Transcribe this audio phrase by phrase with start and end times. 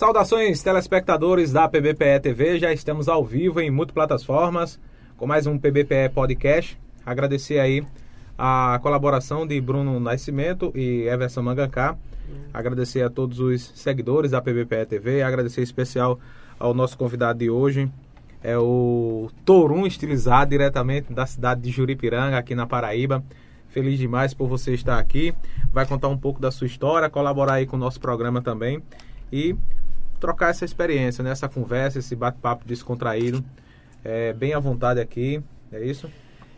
[0.00, 2.60] Saudações, telespectadores da PBPE TV.
[2.60, 4.78] Já estamos ao vivo em multiplataformas
[5.16, 6.78] com mais um PBPE Podcast.
[7.04, 7.84] Agradecer aí
[8.38, 11.98] a colaboração de Bruno Nascimento e Everson Mangancá.
[12.54, 15.20] Agradecer a todos os seguidores da PBPE TV.
[15.20, 16.20] Agradecer em especial
[16.60, 17.90] ao nosso convidado de hoje,
[18.40, 23.24] é o Torum estilizado diretamente da cidade de Juripiranga, aqui na Paraíba.
[23.66, 25.34] Feliz demais por você estar aqui.
[25.72, 28.80] Vai contar um pouco da sua história, colaborar aí com o nosso programa também.
[29.32, 29.56] E
[30.18, 31.30] trocar essa experiência, né?
[31.30, 33.44] essa conversa, esse bate-papo descontraído.
[34.04, 36.10] É, bem à vontade aqui, é isso.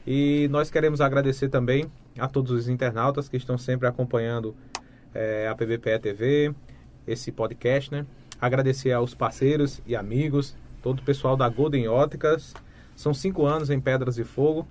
[0.07, 4.55] E nós queremos agradecer também a todos os internautas que estão sempre acompanhando
[5.15, 6.55] é, a PBPE TV,
[7.07, 8.07] esse podcast, né?
[8.41, 12.55] Agradecer aos parceiros e amigos, todo o pessoal da Golden Óticas.
[12.97, 14.67] São cinco anos em Pedras de Fogo,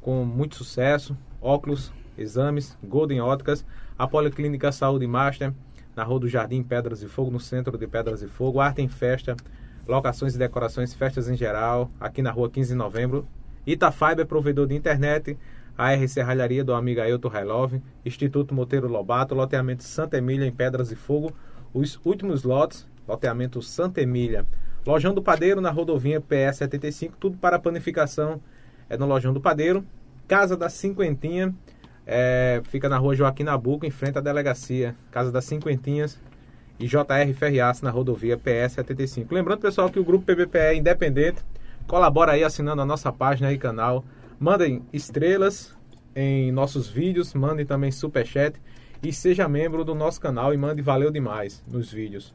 [0.00, 1.16] com muito sucesso.
[1.40, 3.64] Óculos, exames, Golden Óticas,
[3.96, 5.52] a Policlínica Saúde Master,
[5.98, 8.60] na Rua do Jardim Pedras de Fogo, no centro de Pedras de Fogo.
[8.60, 9.36] Arte em Festa,
[9.84, 13.26] locações e decorações, festas em geral, aqui na Rua 15 de Novembro.
[13.66, 15.36] Itafiber, provedor de internet.
[15.76, 17.82] A R Serralharia do amigo Ailton Railove.
[18.06, 21.32] Instituto Monteiro Lobato, loteamento Santa Emília em Pedras de Fogo.
[21.74, 24.46] Os últimos lotes, loteamento Santa Emília.
[24.86, 28.40] Lojão do Padeiro na rodovia PS 75, tudo para panificação
[28.88, 29.84] é no Lojão do Padeiro.
[30.28, 31.52] Casa da Cinquentinha,
[32.10, 36.18] é, fica na rua Joaquim Nabuco, em frente à delegacia, Casa das Cinquentinhas
[36.80, 39.34] e JR Ferriaço na rodovia PS 75.
[39.34, 41.44] Lembrando, pessoal, que o grupo PBPE é independente.
[41.86, 44.02] Colabora aí assinando a nossa página e canal.
[44.40, 45.76] Mandem estrelas
[46.16, 48.58] em nossos vídeos, mandem também superchat
[49.02, 52.34] e seja membro do nosso canal e mande valeu demais nos vídeos.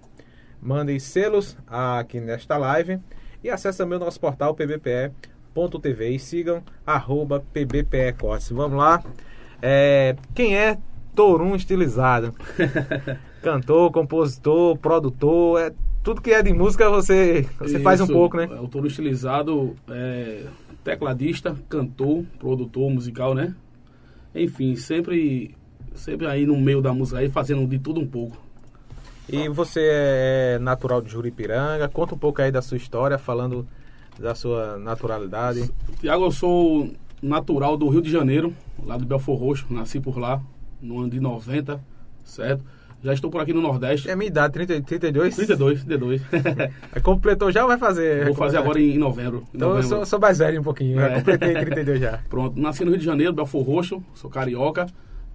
[0.61, 2.99] Mandem selos aqui nesta live
[3.43, 8.51] e acesse também o nosso portal pbpe.tv e sigam arroba pbpecortes.
[8.51, 9.03] Vamos lá.
[9.65, 10.77] É, quem é
[11.15, 12.35] Torum estilizado?
[13.41, 18.45] Cantor, compositor, produtor, é, tudo que é de música você, você faz um pouco, né?
[18.61, 20.43] O Torum estilizado é
[20.83, 23.55] tecladista, cantor, produtor musical, né?
[24.35, 25.55] Enfim, sempre,
[25.95, 28.37] sempre aí no meio da música aí, fazendo de tudo um pouco.
[29.29, 33.65] E você é natural de Juripiranga, conta um pouco aí da sua história, falando
[34.19, 35.71] da sua naturalidade.
[36.01, 36.89] Tiago, eu sou
[37.23, 38.53] natural do Rio de Janeiro,
[38.85, 40.41] lá do Belfor Roxo, nasci por lá,
[40.81, 41.79] no ano de 90,
[42.23, 42.63] certo?
[43.03, 44.09] Já estou por aqui no Nordeste.
[44.09, 45.35] É minha idade, 30, 32?
[45.35, 46.21] 32, 32.
[46.95, 48.25] É, completou já ou vai fazer?
[48.25, 49.43] Vou fazer agora em, novembro.
[49.53, 49.85] Então novembro.
[49.85, 51.15] eu sou, sou, mais velho um pouquinho, é.
[51.15, 52.19] completei 32 já.
[52.29, 54.85] Pronto, nasci no Rio de Janeiro, Belfor Roxo, sou carioca.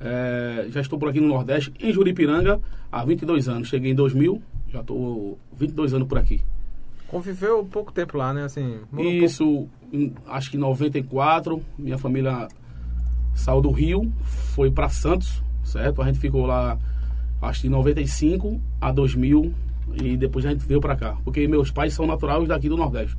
[0.01, 2.61] É, já estou por aqui no Nordeste, em Juripiranga,
[2.91, 3.69] há 22 anos.
[3.69, 4.41] Cheguei em 2000,
[4.73, 6.41] já estou 22 anos por aqui.
[7.09, 8.45] Conviveu pouco tempo lá, né?
[8.45, 12.49] Assim, Isso, um acho que em 94, minha família
[13.35, 14.13] saiu do Rio,
[14.55, 16.03] foi para Santos, certo?
[16.03, 16.79] A gente ficou lá,
[17.41, 19.55] acho que em 95 a 2000
[19.95, 21.17] e depois a gente veio para cá.
[21.25, 23.17] Porque meus pais são naturais daqui do Nordeste.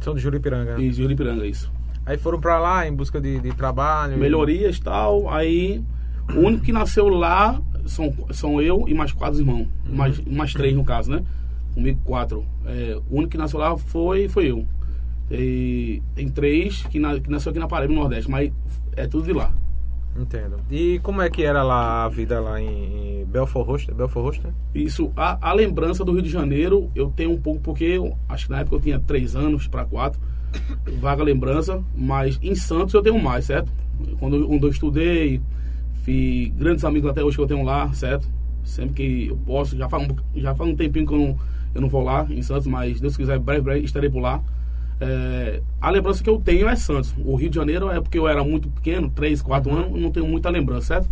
[0.00, 0.76] São de Juripiranga?
[0.76, 1.72] De Juripiranga, isso.
[2.04, 4.16] Aí foram para lá em busca de, de trabalho?
[4.16, 5.28] Melhorias e tal.
[5.28, 5.82] Aí
[6.34, 9.68] o único que nasceu lá são, são eu e mais quatro irmãos.
[9.88, 9.94] Uhum.
[9.94, 11.22] Mais, mais três no caso, né?
[11.76, 12.42] Comigo quatro.
[12.64, 14.64] É, o único que nasceu lá foi, foi eu.
[15.30, 18.50] E tem três que, na, que nasceu aqui na Paraíba, no Nordeste, mas
[18.96, 19.52] é tudo de lá.
[20.18, 20.56] Entendo.
[20.70, 23.94] E como é que era lá a vida lá em, em Belfort Roxo?
[23.94, 24.54] Belfort Roxo?
[24.74, 28.46] Isso, a, a, lembrança do Rio de Janeiro eu tenho um pouco, porque eu, acho
[28.46, 30.18] que na época eu tinha três anos para quatro,
[30.98, 33.70] vaga lembrança, mas em Santos eu tenho mais, certo?
[34.18, 35.42] Quando, quando eu estudei,
[36.02, 38.26] fiz grandes amigos até hoje que eu tenho lá, certo?
[38.64, 41.38] Sempre que eu posso, já faz um, já faz um tempinho que eu não,
[41.76, 44.42] eu não vou lá em Santos, mas Deus quiser, breve, breve estarei por lá.
[44.98, 47.14] É, a lembrança que eu tenho é Santos.
[47.18, 49.78] O Rio de Janeiro é porque eu era muito pequeno, 3, 4 uhum.
[49.78, 51.10] anos, não tenho muita lembrança, certo?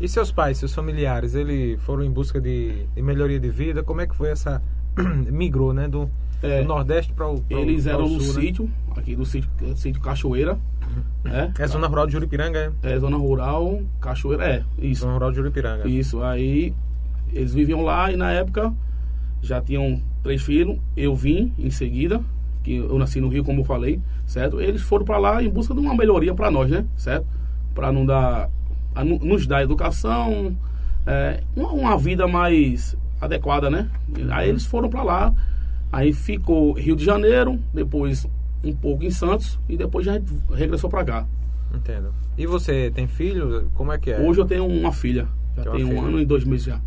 [0.00, 3.82] E seus pais, seus familiares, eles foram em busca de, de melhoria de vida?
[3.82, 4.62] Como é que foi essa.
[5.30, 5.88] migrou, né?
[5.88, 6.08] Do,
[6.42, 7.40] é, do Nordeste para o.
[7.40, 8.24] Pra eles eram sul, né?
[8.24, 8.94] sítio, né?
[8.96, 10.58] aqui do sítio, sítio Cachoeira.
[11.24, 12.92] É, é zona rural de Juripiranga, é?
[12.92, 15.00] É, zona rural, Cachoeira, é, isso.
[15.00, 15.88] Zona rural de Juripiranga.
[15.88, 16.72] Isso, aí
[17.32, 18.72] eles viviam lá e na época
[19.44, 20.78] já tinham três filhos.
[20.96, 22.20] Eu vim em seguida,
[22.62, 24.60] que eu nasci no Rio, como eu falei, certo?
[24.60, 26.84] Eles foram para lá em busca de uma melhoria para nós, né?
[26.96, 27.26] Certo?
[27.74, 28.48] Para não dar,
[29.22, 30.56] nos dar educação,
[31.06, 33.88] é, uma, uma, vida mais adequada, né?
[34.30, 35.34] Aí eles foram para lá,
[35.92, 38.26] aí ficou Rio de Janeiro, depois
[38.64, 40.18] um pouco em Santos e depois já
[40.54, 41.26] regressou para cá.
[41.74, 42.14] Entendo.
[42.38, 43.70] E você tem filho?
[43.74, 44.20] Como é que é?
[44.20, 45.28] Hoje eu tenho uma filha.
[45.56, 46.80] Já tem, um ano e dois meses já.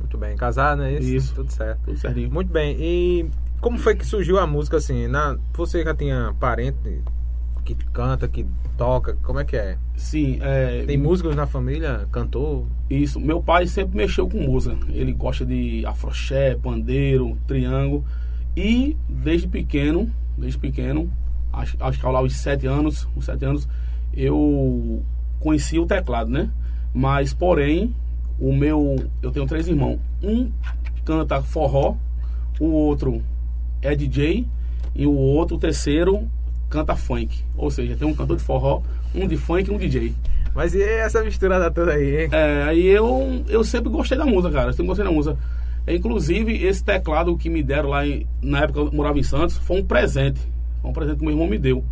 [0.00, 0.36] Muito bem.
[0.36, 0.94] Casado, né?
[0.94, 1.08] Isso.
[1.08, 1.34] Isso.
[1.34, 1.80] Tudo certo.
[1.84, 2.30] Tudo certinho.
[2.30, 2.76] Muito bem.
[2.80, 3.30] E
[3.60, 5.06] como foi que surgiu a música assim?
[5.06, 7.02] Na, você já tinha parente
[7.64, 9.16] que canta, que toca?
[9.22, 9.76] Como é que é?
[9.96, 12.08] Sim, é, Tem músicos na família?
[12.10, 12.66] Cantor?
[12.88, 14.76] Isso, meu pai sempre mexeu com música.
[14.88, 18.04] Ele gosta de afroché, pandeiro, triângulo.
[18.56, 21.10] E desde pequeno, desde pequeno,
[21.52, 23.68] acho, acho que lá os sete anos, uns sete anos,
[24.12, 25.02] eu
[25.38, 26.50] conheci o teclado, né?
[26.92, 27.94] Mas, porém,
[28.40, 28.96] o meu.
[29.22, 29.98] Eu tenho três irmãos.
[30.22, 30.50] Um
[31.04, 31.94] canta forró,
[32.58, 33.22] o outro
[33.82, 34.46] é DJ
[34.94, 36.28] e o outro, o terceiro,
[36.68, 37.38] canta funk.
[37.56, 38.82] Ou seja, tem um cantor de forró,
[39.14, 40.14] um de funk e um DJ.
[40.54, 42.28] Mas e essa misturada toda aí, hein?
[42.32, 44.68] É, aí eu, eu sempre gostei da música, cara.
[44.70, 45.38] Eu sempre gostei da música.
[45.88, 49.56] Inclusive, esse teclado que me deram lá em, na época que eu morava em Santos
[49.58, 50.40] foi um presente.
[50.82, 51.84] Foi um presente que meu irmão me deu.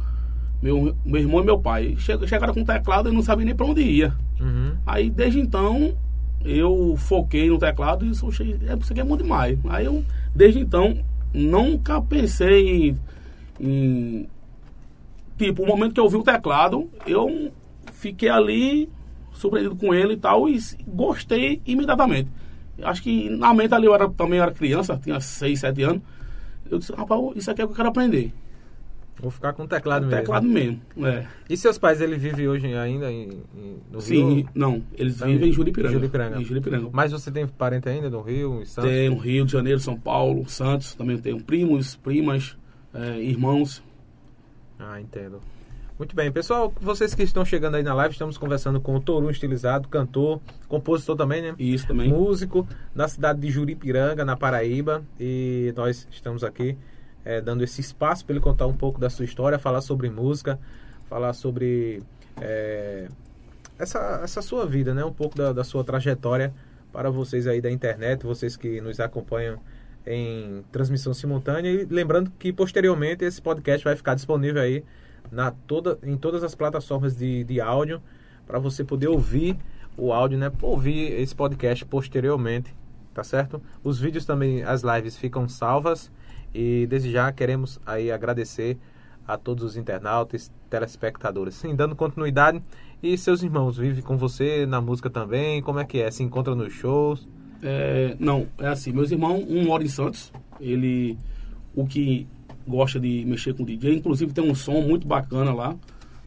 [0.63, 1.95] Meu, meu irmão e meu pai.
[1.99, 4.13] Che- Chegaram com o teclado e não sabia nem pra onde ia.
[4.41, 4.73] Uhum.
[4.85, 5.95] Aí desde então
[6.45, 9.59] eu foquei no teclado e isso, é, isso aqui é bom demais.
[9.69, 10.05] Aí eu,
[10.35, 10.99] desde então,
[11.33, 12.99] nunca pensei em,
[13.61, 14.29] em-
[15.37, 17.53] Tipo, o momento que eu vi o teclado, eu
[17.93, 18.89] fiquei ali
[19.33, 22.29] surpreendido com ele e tal, e gostei imediatamente.
[22.83, 26.03] Acho que na mente ali eu era, também era criança, tinha 6, 7 anos.
[26.69, 28.33] Eu disse, rapaz, isso aqui é o que eu quero aprender.
[29.21, 30.21] Vou ficar com o teclado mesmo.
[30.21, 30.81] Teclado mesmo.
[31.05, 31.27] É.
[31.51, 34.49] E seus pais, ele vive hoje ainda em, em- no Sim, Rio?
[34.55, 35.93] não, eles vivem em Juripiranga.
[35.95, 36.41] Juripiranga.
[36.41, 36.89] Em Juripiranga.
[36.93, 38.91] Mas você tem parente ainda no Rio, em Santos?
[38.91, 42.57] Tem Rio de Janeiro, São Paulo, Santos, também tenho primos, primas,
[42.95, 43.83] é, irmãos.
[44.79, 45.41] Ah, entendo.
[45.99, 49.29] Muito bem, pessoal, vocês que estão chegando aí na live, estamos conversando com o Toru
[49.33, 51.57] Estilizado, cantor, compositor também, né?
[51.59, 52.09] Isso também.
[52.09, 55.03] Músico da cidade de Juripiranga, na Paraíba.
[55.19, 56.77] E nós estamos aqui
[57.29, 60.59] eh, dando esse espaço para ele contar um pouco da sua história, falar sobre música,
[61.11, 62.03] falar sobre
[62.41, 63.07] eh,
[63.79, 65.05] essa, essa sua vida, né?
[65.05, 66.55] Um pouco da, da sua trajetória
[66.91, 69.61] para vocês aí da internet, vocês que nos acompanham
[70.07, 71.71] em transmissão simultânea.
[71.71, 74.83] E lembrando que posteriormente esse podcast vai ficar disponível aí
[75.31, 78.01] na toda, em todas as plataformas de, de áudio
[78.47, 79.55] para você poder ouvir
[79.99, 80.51] o áudio, né?
[80.63, 82.75] Ouvir esse podcast posteriormente,
[83.13, 83.61] tá certo?
[83.85, 86.11] Os vídeos também, as lives ficam salvas
[86.55, 88.79] e desde já queremos aí agradecer
[89.27, 91.55] a todos os internautas, telespectadores.
[91.55, 92.63] Sim, dando continuidade.
[93.03, 95.61] E seus irmãos vivem com você na música também?
[95.63, 96.11] Como é que é?
[96.11, 97.29] Se encontra nos shows?
[97.63, 101.19] É, não, é assim, meus irmãos, um mora em Santos, ele,
[101.75, 102.27] o que
[102.67, 105.75] gosta de mexer com DJ, inclusive tem um som muito bacana lá,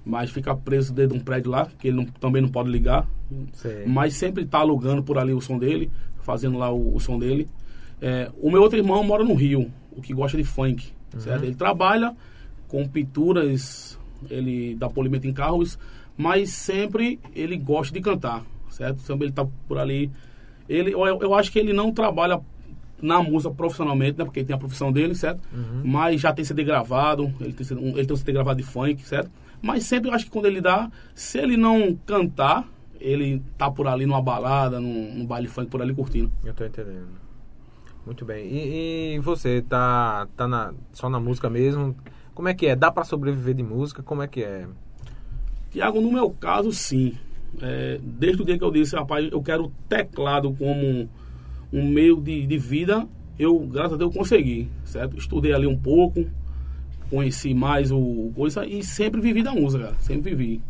[0.05, 3.07] mas fica preso dentro de um prédio lá, que ele não- também não pode ligar,
[3.53, 3.85] Sei.
[3.85, 5.89] mas sempre tá alugando por ali o som dele,
[6.21, 7.47] fazendo lá o, o som dele.
[8.01, 11.43] É, o meu outro irmão mora no Rio, o que gosta de funk, certo?
[11.43, 12.15] Ele trabalha
[12.67, 13.97] com pinturas,
[14.29, 15.77] ele dá polimento em carros,
[16.17, 19.01] mas sempre ele gosta de cantar, certo?
[19.01, 20.09] Sempre ele tá por ali.
[20.69, 22.39] Ele, eu, eu acho que ele não trabalha
[23.01, 24.23] na música profissionalmente, né?
[24.25, 25.41] Porque ele tem a profissão dele, certo?
[25.83, 28.63] Mas já tem CD gravado, ele tem, CD um- ele tem um CD gravado de
[28.67, 29.29] funk, certo?
[29.61, 32.67] Mas sempre eu acho que quando ele dá, se ele não cantar,
[32.99, 36.31] ele tá por ali numa balada, num, num baile funk por ali curtindo.
[36.45, 37.07] Eu tô entendendo.
[38.05, 38.47] Muito bem.
[38.47, 41.95] E, e você, tá, tá na, só na música mesmo?
[42.33, 42.75] Como é que é?
[42.75, 44.01] Dá pra sobreviver de música?
[44.01, 44.67] Como é que é?
[45.69, 47.13] Tiago, no meu caso, sim.
[47.61, 51.09] É, desde o dia que eu disse, rapaz, eu quero teclado como
[51.71, 53.07] um meio de, de vida,
[53.37, 55.17] eu, graças a Deus, consegui, certo?
[55.17, 56.25] Estudei ali um pouco,
[57.09, 60.61] conheci mais o, o coisa e sempre vivi da música, cara, sempre vivi.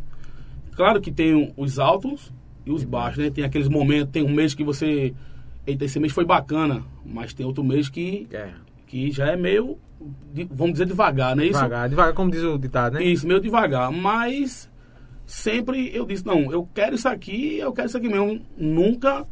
[0.76, 2.32] Claro que tem os altos
[2.66, 3.30] e os baixos, né?
[3.30, 5.14] Tem aqueles momentos, tem um mês que você...
[5.72, 8.50] Eita, esse mês foi bacana, mas tem outro mês que, É.
[8.88, 9.78] que já é meio,
[10.52, 11.54] vamos dizer, devagar, não é isso?
[11.54, 13.04] Devagar, devagar, como diz o ditado, né?
[13.04, 13.90] Isso, meio devagar.
[13.92, 14.70] Mas
[15.26, 18.42] sempre eu disse, não, eu quero isso aqui, eu quero isso aqui mesmo.
[18.58, 19.26] Nunca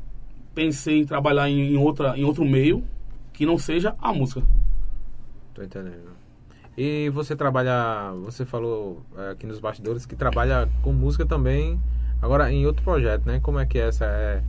[0.55, 2.83] pensei em trabalhar em, em outra, em outro meio
[3.33, 4.41] que não seja a música.
[5.53, 6.17] Tô entendendo.
[6.77, 11.77] E você trabalha, você falou é, aqui nos bastidores que trabalha com música também,
[12.21, 13.41] agora em outro projeto, né?
[13.41, 14.05] Como é que é essa?
[14.05, 14.41] É,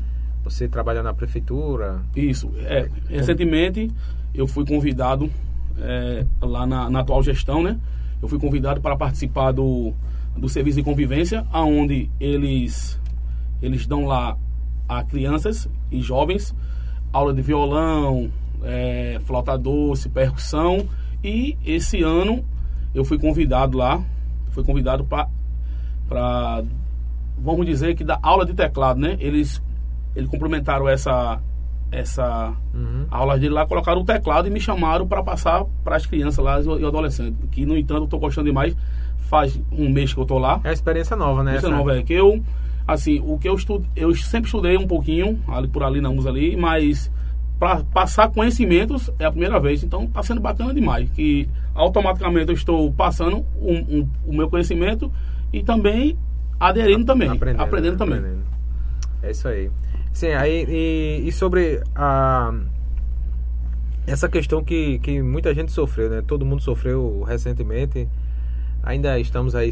[0.42, 2.00] você trabalha na prefeitura?
[2.16, 2.50] Isso.
[2.58, 3.90] É, recentemente
[4.34, 5.30] eu fui convidado
[5.78, 7.78] é, lá na, na atual gestão, né?
[8.22, 9.92] Eu fui convidado para participar do,
[10.36, 13.00] do serviço de convivência, aonde eles
[13.62, 14.36] eles dão lá
[14.88, 16.54] a crianças e jovens
[17.12, 18.30] aula de violão,
[18.62, 20.88] é, flauta doce, percussão
[21.22, 22.44] e esse ano
[22.94, 24.02] eu fui convidado lá,
[24.50, 26.64] fui convidado para
[27.38, 29.16] vamos dizer que da aula de teclado, né?
[29.18, 29.62] Eles
[30.14, 31.40] eles complementaram essa
[31.92, 33.06] essa Uhum.
[33.10, 36.60] aula dele lá, colocaram o teclado e me chamaram para passar para as crianças lá
[36.60, 38.76] e os adolescentes, que no entanto eu tô gostando demais.
[39.28, 40.60] Faz um mês que eu tô lá.
[40.64, 41.56] É uma experiência nova, né?
[41.56, 41.68] Essa?
[41.68, 42.04] não, velho.
[42.04, 42.40] Que eu,
[42.86, 46.30] assim, o que eu estudo, eu sempre estudei um pouquinho, ali por ali na música
[46.30, 47.10] ali, mas
[47.58, 49.82] para passar conhecimentos é a primeira vez.
[49.82, 51.08] Então está sendo bacana demais.
[51.10, 55.12] Que automaticamente eu estou passando um, um, o meu conhecimento
[55.52, 56.16] e também
[56.58, 57.28] aderindo também.
[57.28, 58.18] Aprendendo, aprendendo também.
[58.18, 58.44] Aprendendo.
[59.22, 59.70] É isso aí.
[60.12, 62.52] Sim, aí e, e sobre a
[64.06, 66.22] essa questão que, que muita gente sofreu, né?
[66.26, 68.08] Todo mundo sofreu recentemente.
[68.82, 69.70] Ainda estamos aí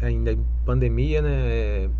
[0.00, 1.90] ainda em pandemia, né?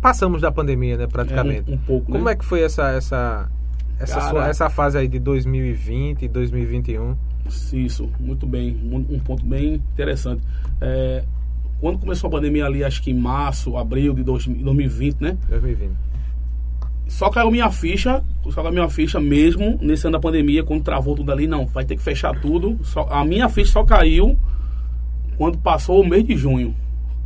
[0.00, 1.70] Passamos da pandemia, né, praticamente.
[1.70, 2.32] É, um, um, pouco, Como né?
[2.32, 3.50] é que foi essa essa
[3.98, 7.16] essa, sua, essa fase aí de 2020 e 2021?
[7.72, 10.42] Isso, muito bem, um ponto bem interessante.
[10.80, 11.24] É,
[11.80, 15.38] quando começou a pandemia ali, acho que em março, abril de 2020, né?
[15.48, 16.13] 2020
[17.06, 21.14] só caiu minha ficha, só caiu minha ficha mesmo nesse ano da pandemia, quando travou
[21.14, 22.78] tudo ali, não, vai ter que fechar tudo.
[22.82, 24.38] Só, a minha ficha só caiu
[25.36, 26.74] quando passou o mês de junho,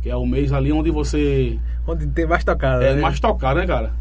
[0.01, 1.57] que é o mês ali onde você.
[1.87, 2.83] Onde tem mais tocada.
[2.83, 3.01] É, né?
[3.01, 3.93] mais tocada, né, cara?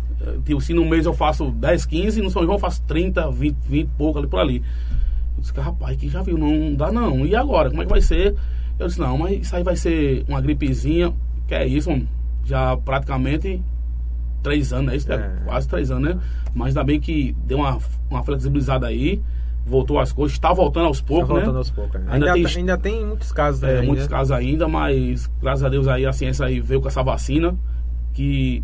[0.45, 3.57] Tipo, se no mês eu faço 10, 15, no São João eu faço 30, 20,
[3.69, 4.63] 20 pouco ali por ali.
[5.37, 7.25] Eu disse, rapaz, que já viu, não dá não.
[7.25, 8.35] E agora, como é que vai ser?
[8.79, 11.13] Eu disse, não, mas isso aí vai ser uma gripezinha,
[11.47, 12.09] que é isso, mano.
[12.45, 13.63] Já praticamente
[14.43, 15.13] três anos, é isso?
[15.13, 15.37] É.
[15.45, 16.21] Quase três anos, né?
[16.55, 17.79] Mas ainda bem que deu uma,
[18.11, 19.21] uma flexibilizada aí,
[19.67, 21.41] voltou as coisas, está voltando aos poucos, tá né?
[21.41, 21.97] voltando aos poucos.
[22.09, 25.87] Ainda, ainda, tem, ainda tem muitos casos é, muitos casos ainda, mas graças a Deus
[25.87, 27.55] aí a ciência aí veio com essa vacina,
[28.15, 28.63] que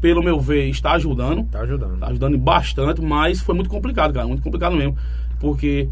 [0.00, 1.40] pelo meu ver está ajudando.
[1.40, 1.94] Está ajudando.
[1.94, 4.96] Está ajudando bastante, mas foi muito complicado, cara, muito complicado mesmo.
[5.40, 5.88] Porque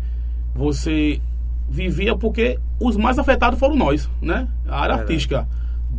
[0.55, 1.21] você
[1.69, 4.47] vivia porque os mais afetados foram nós, né?
[4.69, 5.49] A área é artística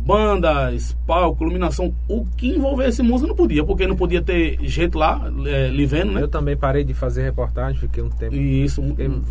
[0.04, 5.32] bandas, palco, iluminação, o que envolvesse música não podia, porque não podia ter gente lá
[5.46, 6.22] é, lhe vendo, né?
[6.22, 8.34] Eu também parei de fazer reportagem, fiquei um tempo.
[8.34, 8.82] E isso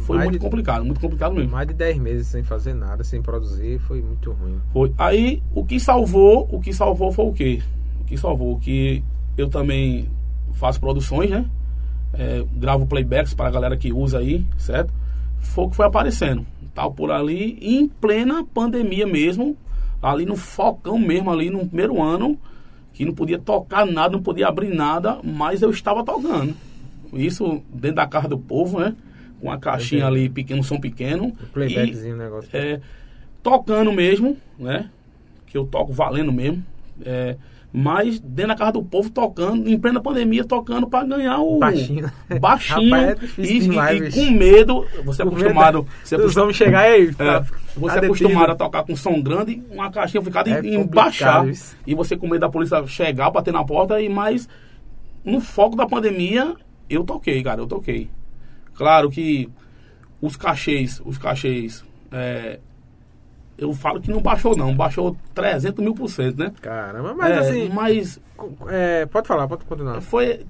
[0.06, 1.52] foi muito de, complicado, muito complicado mesmo.
[1.52, 4.58] Mais de 10 meses sem fazer nada, sem produzir, foi muito ruim.
[4.72, 4.92] Foi.
[4.98, 7.62] Aí o que salvou, o que salvou foi o quê?
[8.02, 8.58] O que salvou?
[8.60, 9.04] Que
[9.38, 10.10] eu também
[10.54, 11.46] faço produções, né?
[12.14, 14.92] É, gravo playbacks para a galera que usa aí, certo?
[15.38, 16.46] Foi o que foi aparecendo.
[16.74, 19.56] Tal por ali, em plena pandemia mesmo,
[20.12, 22.38] ali no focão mesmo, ali no primeiro ano,
[22.94, 26.54] que não podia tocar nada, não podia abrir nada, mas eu estava tocando.
[27.14, 28.96] Isso dentro da casa do povo, né?
[29.40, 31.28] Com a caixinha ali, pequeno, som pequeno.
[31.28, 32.50] O playbackzinho, negócio.
[32.54, 32.80] É,
[33.42, 34.90] tocando mesmo, né?
[35.48, 36.64] Que eu toco valendo mesmo.
[37.06, 37.36] É,
[37.76, 41.58] mas dentro da casa do povo tocando, em plena pandemia, tocando para ganhar o.
[41.58, 42.12] Baixinho.
[42.40, 42.92] Baixinho.
[42.92, 45.88] Rapaz, é e, demais, e, com medo, você é acostumado.
[46.04, 47.10] Você é vamos chegar aí.
[47.10, 50.86] É, tá, você é acostumado a tocar com som grande, uma caixinha ficada é em,
[50.86, 51.48] baixar.
[51.48, 51.76] Isso.
[51.88, 54.48] E você com medo da polícia chegar, bater na porta, e mais
[55.26, 56.56] no foco da pandemia,
[56.88, 58.08] eu toquei, cara, eu toquei.
[58.76, 59.50] Claro que
[60.22, 61.84] os cachês, os cachês.
[62.12, 62.60] É,
[63.64, 66.52] eu falo que não baixou não, baixou 300 mil por cento, né?
[66.62, 67.70] Caramba, mas é, assim...
[67.70, 68.20] Mas...
[68.68, 70.02] É, pode falar, pode continuar.
[70.02, 70.42] Foi,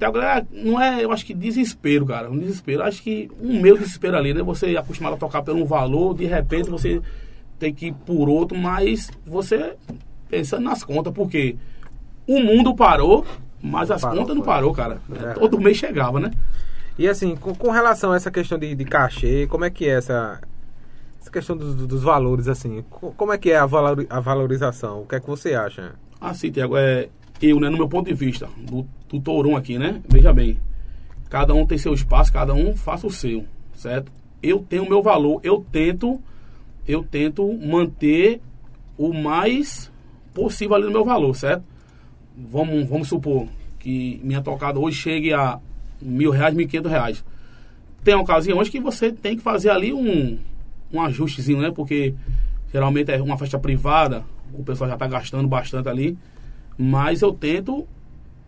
[0.51, 2.81] não é, eu acho que desespero, cara, um desespero.
[2.81, 4.41] Acho que um meio desespero ali, né?
[4.41, 7.01] Você é acostumado a tocar por um valor, de repente você
[7.59, 9.75] tem que ir por outro, mas você
[10.27, 11.55] pensando nas contas, porque
[12.25, 13.25] o mundo parou,
[13.61, 14.99] mas as parou, contas não parou, cara.
[15.11, 15.33] É.
[15.33, 16.31] Todo mês chegava, né?
[16.97, 19.97] E assim, com, com relação a essa questão de, de cachê, como é que é
[19.97, 20.41] essa
[21.23, 25.03] essa questão dos, dos valores, assim, como é que é a, valor, a valorização?
[25.03, 25.95] O que é que você acha?
[26.19, 27.07] Ah, sim, Tiago, é,
[27.41, 30.59] eu, né, no meu ponto de vista, do, do aqui, né, veja bem,
[31.29, 34.11] cada um tem seu espaço, cada um faça o seu, certo?
[34.41, 36.21] Eu tenho o meu valor, eu tento,
[36.85, 38.41] eu tento manter
[38.97, 39.89] o mais
[40.33, 41.63] possível ali no meu valor, certo?
[42.35, 43.47] Vamos, vamos supor
[43.79, 45.57] que minha tocada hoje chegue a
[46.01, 47.23] mil reais, mil e quinhentos reais.
[48.03, 50.37] Tem ocasiões que você tem que fazer ali um
[50.93, 51.71] um ajustezinho, né?
[51.71, 52.13] Porque
[52.71, 54.23] geralmente é uma festa privada,
[54.53, 56.17] o pessoal já está gastando bastante ali.
[56.77, 57.87] Mas eu tento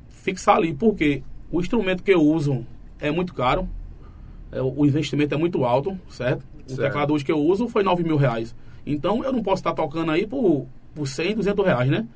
[0.09, 2.65] fixar ali, porque o instrumento que eu uso
[2.99, 3.67] é muito caro,
[4.51, 6.45] é, o investimento é muito alto, certo?
[6.65, 6.81] O certo.
[6.81, 8.55] teclado hoje que eu uso foi 9 mil reais.
[8.85, 12.07] Então eu não posso estar tocando aí por, por 100, 200 reais, né?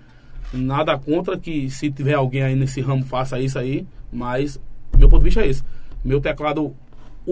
[0.51, 4.59] Nada contra que se tiver alguém aí nesse ramo faça isso aí, mas
[4.97, 5.63] meu ponto de vista é esse.
[6.03, 6.73] Meu teclado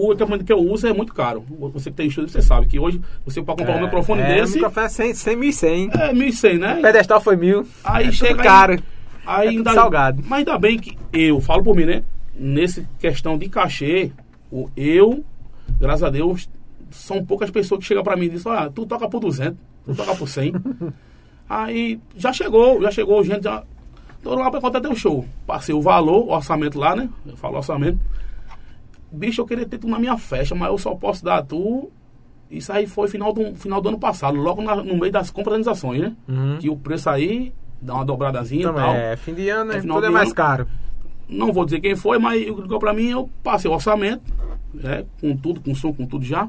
[0.00, 1.44] o equipamento que eu uso é muito caro.
[1.74, 4.34] Você que tem estúdio, você sabe que hoje você pode comprar é, um microfone é,
[4.34, 4.52] desse.
[4.52, 6.00] O microfone é 100, 100 1.100.
[6.00, 6.78] É, 1.100, né?
[6.78, 7.66] O pedestal foi mil.
[7.82, 8.40] Aí é chega.
[8.40, 8.80] caro.
[9.26, 10.22] Aí, é ainda, salgado.
[10.24, 12.04] Mas ainda bem que eu, falo por mim, né?
[12.38, 14.12] Nesse questão de cachê,
[14.76, 15.24] eu,
[15.80, 16.48] graças a Deus,
[16.92, 19.94] são poucas pessoas que chegam pra mim e dizem: Ah, tu toca por 200, tu
[19.96, 20.52] toca por 100.
[21.50, 23.64] Aí já chegou, já chegou gente, já.
[24.22, 25.24] Tô lá pra contar teu show.
[25.44, 27.08] Passei o valor, o orçamento lá, né?
[27.26, 27.98] Eu falo orçamento
[29.10, 31.90] bicho, eu queria ter tu na minha festa, mas eu só posso dar tu.
[32.50, 36.00] Isso aí foi final do, final do ano passado, logo na, no meio das confraternizações,
[36.00, 36.16] né?
[36.26, 36.58] Uhum.
[36.58, 38.94] Que o preço aí dá uma dobradazinha Também, e tal.
[38.94, 39.72] É, fim de ano?
[39.72, 40.66] É Tudo é mais caro.
[41.28, 44.22] não vou dizer quem foi, mas o que ligou pra mim, eu passei o orçamento,
[44.72, 46.48] né, com tudo, com som, com tudo já.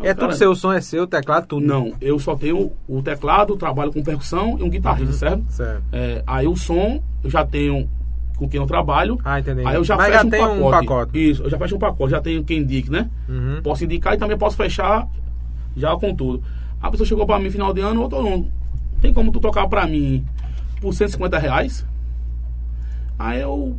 [0.00, 1.64] É Aí, tudo cara, seu, o som é seu, o teclado, tudo.
[1.64, 5.44] Não, eu só tenho o teclado, trabalho com percussão e um guitarrista, certo?
[5.50, 5.82] Certo.
[5.92, 7.88] É, aí o som, eu já tenho
[8.36, 9.18] com quem eu trabalho.
[9.24, 9.62] Ah, entendi.
[9.66, 10.60] Aí eu já Mas fecho já um, tem pacote.
[10.60, 11.30] um pacote.
[11.30, 13.08] Isso, eu já fecho um pacote, já tenho quem indique, né?
[13.28, 13.60] Uhum.
[13.62, 15.08] Posso indicar e também posso fechar
[15.76, 16.42] já com tudo.
[16.80, 18.48] A pessoa chegou pra mim final de ano, ô Toronto,
[19.00, 20.24] tem como tu tocar pra mim
[20.80, 21.86] por 150 reais?
[23.18, 23.76] Aí eu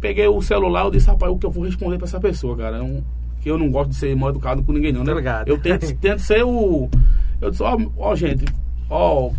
[0.00, 2.82] peguei o celular e disse, rapaz, o que eu vou responder pra essa pessoa, cara?
[2.82, 3.02] Um,
[3.40, 5.12] que eu não gosto de ser mal educado com ninguém, não, né?
[5.12, 5.48] Tô ligado.
[5.48, 6.88] Eu tento, tento ser o.
[7.40, 8.44] Eu disse, ó, ó, gente,
[8.88, 9.30] ó,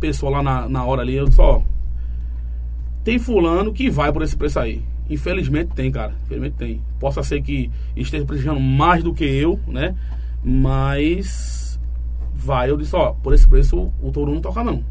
[0.00, 1.60] pessoa lá na, na hora ali, eu disse, ó,
[3.04, 4.82] tem fulano que vai por esse preço aí.
[5.08, 6.14] Infelizmente tem, cara.
[6.24, 6.80] Infelizmente tem.
[6.98, 9.94] Possa ser que esteja precisando mais do que eu, né?
[10.42, 11.78] Mas
[12.34, 12.70] vai.
[12.70, 14.82] Eu disse, ó, por esse preço o touro não toca não.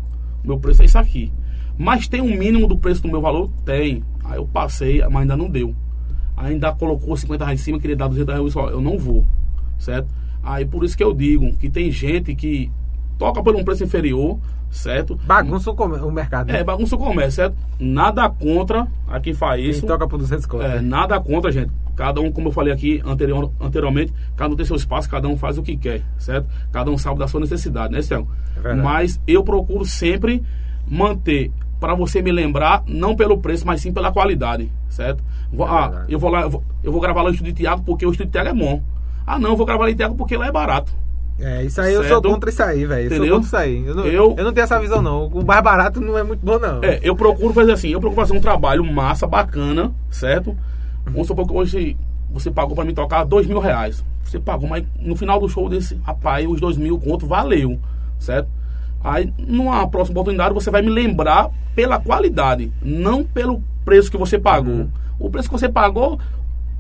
[0.44, 1.32] O meu preço é isso aqui.
[1.78, 3.50] Mas tem um mínimo do preço do meu valor?
[3.66, 4.04] Tem.
[4.24, 5.76] Aí eu passei, mas ainda não deu.
[6.38, 8.40] Ainda colocou 50 reais em cima, queria dar 200 reais.
[8.40, 9.26] Eu disse, ó, eu não vou.
[9.80, 10.08] Certo?
[10.44, 12.72] Aí por isso que eu digo que tem gente que
[13.28, 14.38] toca por um preço inferior,
[14.70, 15.18] certo?
[15.26, 15.74] Bagunça o,
[16.08, 16.48] o mercado.
[16.52, 16.60] né?
[16.60, 17.56] É, bagunça o comércio, certo?
[17.80, 19.86] Nada contra a quem faz Quem isso.
[19.86, 20.64] toca por 200 conto.
[20.64, 21.72] É, nada contra, gente.
[21.96, 25.38] Cada um, como eu falei aqui anterior, anteriormente, cada um tem seu espaço, cada um
[25.38, 26.48] faz o que quer, certo?
[26.72, 28.28] Cada um sabe da sua necessidade, né, Céu?
[28.64, 28.74] É.
[28.74, 30.44] Mas eu procuro sempre
[30.88, 35.24] manter, para você me lembrar, não pelo preço, mas sim pela qualidade, certo?
[35.52, 38.06] Vou- É ah, eu vou lá, eu vou, eu vou gravar estúdio de Tiago porque
[38.06, 38.82] o estúdio de Tiago é bom.
[39.26, 40.94] Ah, não, eu vou gravar lá em Tiago porque lá é barato.
[41.40, 42.30] É, isso aí eu sou Certo?
[42.30, 43.12] contra isso aí, velho.
[43.12, 43.86] Eu sou contra isso aí.
[43.86, 45.28] Eu não, Eu- eu não tenho essa visão, não.
[45.28, 46.84] O mais barato não é muito bom, não.
[46.84, 50.56] É, eu procuro fazer assim, eu procuro fazer um trabalho massa, bacana, certo?
[51.06, 51.98] Vamos supor que hoje
[52.32, 54.04] você pagou pra me tocar dois mil reais.
[54.24, 57.80] Você pagou, mas no final do show desse, rapaz, os dois mil conto valeu,
[58.20, 58.48] certo?
[59.04, 64.40] Aí, numa próxima oportunidade, você vai me lembrar pela qualidade, não pelo preço que você
[64.40, 64.88] pagou.
[65.20, 66.18] O preço que você pagou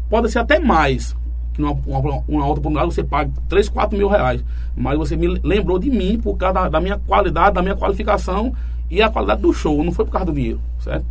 [0.10, 1.16] pode ser até mais.
[1.54, 4.44] Que numa uma, uma outra oportunidade você paga 3, 4 mil reais.
[4.76, 8.54] Mas você me lembrou de mim por causa da, da minha qualidade, da minha qualificação
[8.90, 9.84] e a qualidade do show.
[9.84, 11.06] Não foi por causa do dinheiro, certo?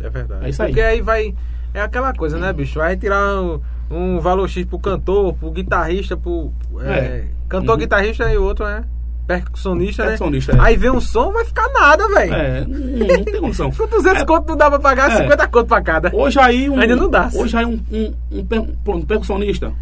[0.00, 0.44] É verdade.
[0.46, 0.68] É isso aí.
[0.68, 1.34] Porque aí vai.
[1.74, 2.78] É aquela coisa, né, bicho?
[2.78, 6.52] Vai tirar um, um valor X pro cantor, pro guitarrista, pro.
[6.80, 7.24] é, É.
[7.48, 7.80] Cantor, Uhum.
[7.80, 8.84] guitarrista e outro é
[9.28, 10.08] percussionista, né?
[10.10, 10.60] Percussionista, é.
[10.60, 12.34] Aí vem um som, vai ficar nada, velho.
[12.34, 13.70] É, não, tem condição.
[13.76, 15.16] Com 200 É, conto não dá pra pagar É.
[15.18, 16.10] 50 conto pra cada.
[16.16, 17.30] Hoje aí um, Ainda não dá.
[17.34, 19.72] Hoje aí um, um, um, per- pronto, percussionista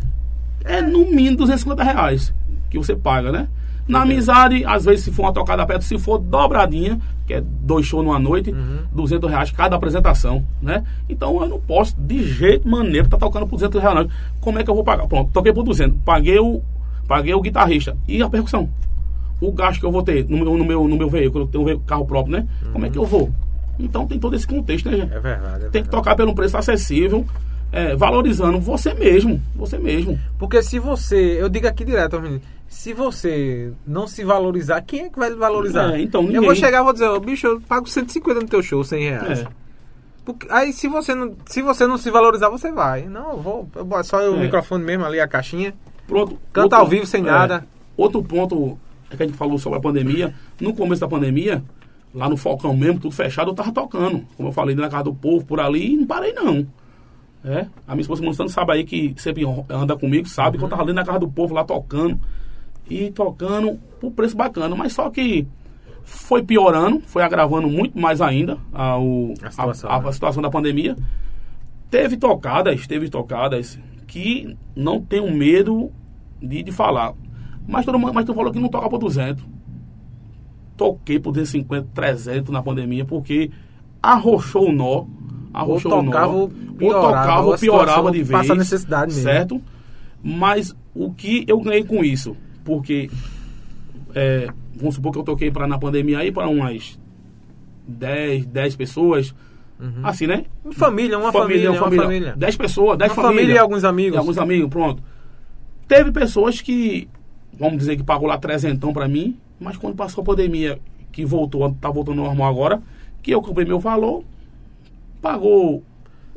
[0.65, 2.35] é no mínimo 250 reais
[2.69, 3.49] que você paga, né?
[3.87, 7.87] Na amizade, às vezes se for uma tocada perto, se for dobradinha, que é dois
[7.87, 8.79] shows numa noite, Uhum.
[8.91, 10.83] 200 reais cada apresentação, né?
[11.09, 14.09] Então eu não posso de jeito maneiro estar tocando por 200 reais não.
[14.41, 15.07] Como é que eu vou pagar?
[15.07, 16.61] Pronto, toquei por 200, paguei o,
[17.07, 18.69] paguei o guitarrista e a percussão.
[19.41, 21.77] O gasto que eu vou ter no meu, no meu, no meu veículo, eu tenho
[21.77, 22.49] um carro próprio, né?
[22.73, 23.31] Como é que eu vou?
[23.79, 25.13] Então tem todo esse contexto, né, gente?
[25.13, 25.57] É verdade.
[25.57, 25.91] é Tem que verdade.
[25.91, 27.27] tocar pelo preço acessível,
[27.71, 30.19] é, valorizando você mesmo, você mesmo.
[30.39, 31.37] Porque se você.
[31.39, 32.41] Eu digo aqui direto, menino.
[32.67, 35.93] Se você não se valorizar, quem é que vai valorizar?
[35.95, 36.47] É, então, Eu ninguém.
[36.47, 39.41] vou chegar e vou dizer, ó, bicho, eu pago 150 no teu show, 100 reais.
[39.41, 39.47] É.
[40.25, 43.03] Porque- aí se você, não, se você não se valorizar, você vai.
[43.05, 43.69] Não, eu vou.
[43.77, 44.41] Eu só o É.
[44.41, 45.75] microfone mesmo ali, a caixinha.
[46.09, 46.39] Pronto.
[46.53, 47.65] Canta ao vivo sem nada.
[47.97, 48.77] Outro ponto
[49.11, 50.35] é que a gente falou sobre a pandemia.
[50.61, 51.63] No começo da pandemia,
[52.15, 54.25] lá no Falcão mesmo, tudo fechado, eu tava tocando.
[54.37, 56.67] Como eu falei, na casa do povo, por ali, não parei não.
[57.45, 60.83] É, a minha esposa Monsanto sabe aí que sempre anda comigo, sabe que eu tava
[60.83, 62.19] ali na casa do povo, lá tocando.
[62.91, 64.75] E tocando por preço bacana.
[64.77, 65.47] Mas só que
[66.03, 70.13] foi piorando, foi agravando muito mais ainda a, o- A situação, a- a né?
[70.13, 70.97] situação da pandemia.
[71.91, 75.91] Teve tocadas, teve tocadas que não tenho medo
[76.43, 77.13] de, de falar.
[77.67, 79.45] Mas todo mundo, mas tu falou que não toca por 200.
[80.77, 83.51] Toquei por 250, 300 na pandemia, porque
[84.03, 85.05] arrochou o nó.
[85.53, 86.11] Arrochou Ou o nó.
[86.13, 88.31] tocava ou piorava, tocava ou piorava de vez.
[88.31, 89.23] passa necessidade mesmo.
[89.23, 89.63] Certo?
[90.23, 92.37] Mas o que eu ganhei com isso?
[92.65, 93.09] Porque,
[94.15, 96.99] é, vamos supor que eu toquei pra, na pandemia aí para umas
[97.89, 99.35] 10, 10 pessoas.
[100.03, 100.45] Assim, né?
[100.65, 102.35] Uma família, uma família, uma família.
[102.37, 103.57] 10 pessoas, 10 Uma família famílias.
[103.57, 104.15] e alguns amigos.
[104.15, 105.03] E alguns amigos, pronto.
[105.87, 107.09] Teve pessoas que,
[107.59, 110.79] vamos dizer que pagou lá trezentão pra mim, mas quando passou a pandemia,
[111.13, 112.83] que voltou, tá voltando ao normal agora,
[113.23, 114.23] que eu comprei meu valor,
[115.21, 115.83] pagou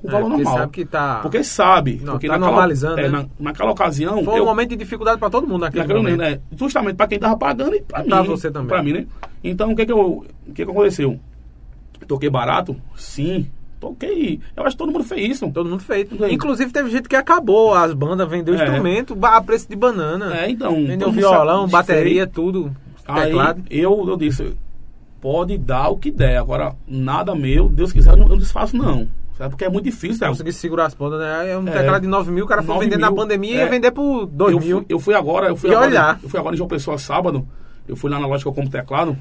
[0.02, 0.58] o É, valor porque normal.
[0.60, 2.00] sabe que tá- Porque sabe.
[2.02, 3.10] Não, porque tá naquela- normalizando, é, né?
[3.10, 6.18] na- naquela ocasião, Foi um eu, momento de dificuldade pra todo mundo naquele naquele momento.
[6.20, 6.42] momento, né?
[6.58, 8.10] Justamente pra quem tava pagando e pra E mim.
[8.10, 8.28] pra né?
[8.30, 8.68] você também.
[8.70, 9.06] Pra mim, né?
[9.44, 10.00] Então, o que que, eu,
[10.48, 11.20] o que que aconteceu?
[12.08, 12.76] Toquei barato?
[12.96, 13.50] Sim.
[13.80, 14.40] Toquei.
[14.58, 15.50] Eu acho que todo mundo fez isso.
[15.52, 16.18] Todo mundo feito.
[16.18, 16.34] Sim.
[16.34, 18.58] Inclusive teve gente que acabou as bandas, vendeu É.
[18.58, 20.36] instrumento a preço de banana.
[20.38, 20.74] É, então.
[20.86, 22.34] vendeu violão, sabe- bateria, sei.
[22.34, 22.76] tudo.
[23.08, 23.64] Aí Teclado.
[23.70, 24.54] eu, eu disse,
[25.22, 26.38] pode dar o que der.
[26.38, 29.08] Agora, nada meu, Deus quiser, eu não, eu não desfaço não.
[29.38, 29.52] Sabe?
[29.52, 30.34] Porque é muito difícil, Thiago.
[30.34, 31.52] Conseguir segurar as pontas, né?
[31.52, 31.72] É um É.
[31.72, 33.60] teclado de 9 mil, o cara foi 9 vender na mil, pandemia e é.
[33.64, 34.78] ia vender por 2 eu, mil.
[34.80, 36.20] fui, eu fui agora, eu fui E agora, olhar.
[36.22, 37.48] eu fui agora em João Pessoa sábado.
[37.88, 39.18] Eu fui lá na loja que eu compro teclado.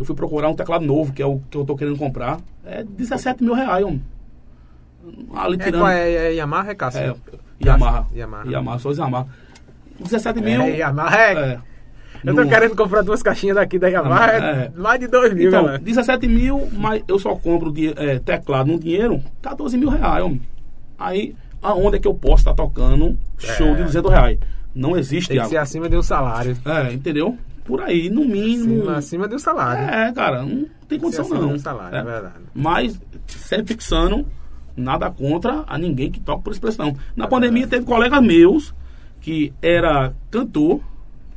[0.00, 2.38] Eu fui procurar um teclado novo, que é o que eu tô querendo comprar.
[2.64, 4.02] É 17 mil reais, homem.
[5.34, 5.86] Ali É, tirando.
[5.88, 7.00] é, é Yamaha, é Cássio?
[7.02, 7.14] É,
[7.66, 8.06] Yamaha.
[8.16, 8.50] Yamaha.
[8.50, 9.26] Yamaha, só Yamaha.
[10.00, 10.62] 17 mil.
[10.62, 11.32] É, Yamaha é.
[11.34, 11.58] é.
[12.24, 14.72] Eu tô No- querendo comprar duas caixinhas daqui da Yamaha, é, É.
[14.74, 15.78] mais de 2 mil, Então, galera.
[15.82, 20.40] 17 mil, mas eu só compro de, é, teclado no dinheiro, 14 mil reais, homem.
[20.98, 23.74] Aí, aonde é que eu posso estar tocando show É.
[23.74, 24.38] de 200 reais?
[24.74, 26.56] Não existe, Tem que ser acima de um salário.
[26.64, 27.36] É, entendeu?
[27.64, 28.82] Por aí, no mínimo.
[28.82, 29.82] Acima, acima de um salário.
[29.82, 31.48] É, cara, não tem condição acima não.
[31.48, 32.34] de um salário, é verdade.
[32.54, 34.26] Mas, sempre fixando,
[34.76, 36.96] nada contra a ninguém que toca por expressão.
[37.14, 38.74] Na pandemia, teve colegas meus
[39.20, 40.80] que era cantor,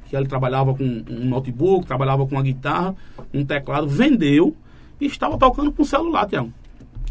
[0.07, 2.95] que ele trabalhava com um notebook, trabalhava com uma guitarra,
[3.33, 4.55] um teclado, vendeu
[4.99, 6.51] e estava tocando com celular, Tiago.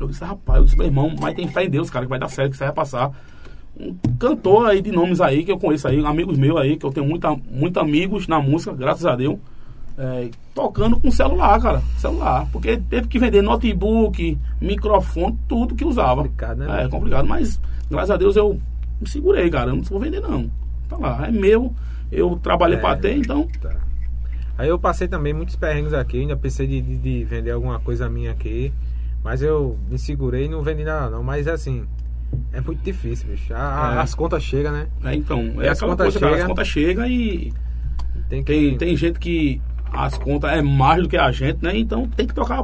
[0.01, 2.19] Eu disse, rapaz, eu disse, meu irmão, mas tem fé em Deus, cara, que vai
[2.19, 3.13] dar certo, que isso aí vai passar.
[3.79, 6.93] Um cantor aí de nomes aí, que eu conheço aí, amigos meus aí, que eu
[6.93, 9.39] tenho muita, muito amigos na música, graças a Deus,
[9.99, 12.47] é, tocando com celular, cara, celular.
[12.53, 16.23] Porque teve que vender notebook, microfone, tudo que usava.
[16.23, 16.85] Complicado, né?
[16.85, 17.59] É, complicado, mas
[17.91, 18.61] graças a Deus eu
[19.01, 20.51] me segurei, cara, eu não vou vender não.
[20.89, 21.73] Tá lá, é meu,
[22.11, 22.81] eu trabalhei É.
[22.81, 23.49] pra ter, então...
[23.61, 23.75] Tá.
[24.59, 28.09] Aí eu passei também muitos perrengues aqui, ainda pensei de, de- de vender alguma coisa
[28.09, 28.71] minha aqui,
[29.25, 31.85] mas eu me segurei e não vendi nada não, mas assim,
[32.53, 33.53] é muito difícil, bicho.
[33.55, 34.01] A- É.
[34.01, 34.87] As contas chegam, né?
[35.05, 36.43] É, então, é as contas coisa, cara, chega?
[36.43, 37.53] as contas chegam e
[38.29, 38.53] Tem que...
[38.53, 39.61] tem, tem gente que
[39.93, 41.77] as contas é mais do que a gente, né?
[41.77, 42.63] Então tem que tocar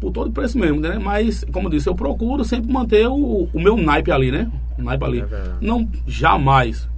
[0.00, 0.98] por todo preço mesmo, né?
[0.98, 4.50] Mas, como eu disse, eu procuro sempre manter o, o meu naipe ali, né?
[4.78, 5.20] O naipe ali.
[5.20, 5.26] É
[5.60, 6.88] não jamais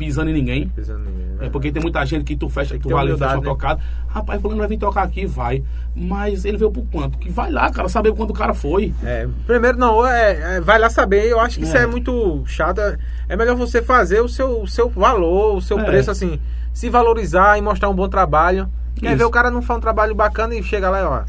[0.00, 0.68] pisando em ninguém.
[0.68, 1.46] Pisando em ninguém, né?
[1.46, 3.42] É porque tem muita gente que tu fecha, que tu vai ali, fecha uma né?
[3.44, 3.80] tocada.
[4.08, 5.62] Rapaz, fulano vai vir tocar aqui, vai.
[5.94, 7.18] Mas ele veio por quanto?
[7.18, 8.94] Que vai lá, cara, saber quanto o cara foi.
[9.04, 11.82] É, primeiro não, é, é, vai lá saber, eu acho que isso É.
[11.82, 12.80] é muito chato.
[12.80, 12.96] é-
[13.28, 15.84] É melhor você fazer o seu, o seu valor, o seu É.
[15.84, 16.40] preço, assim,
[16.72, 18.68] se valorizar e mostrar um bom trabalho.
[18.96, 19.18] Quer Isso.
[19.18, 21.22] ver o cara não faz um trabalho bacana e chega lá e ó,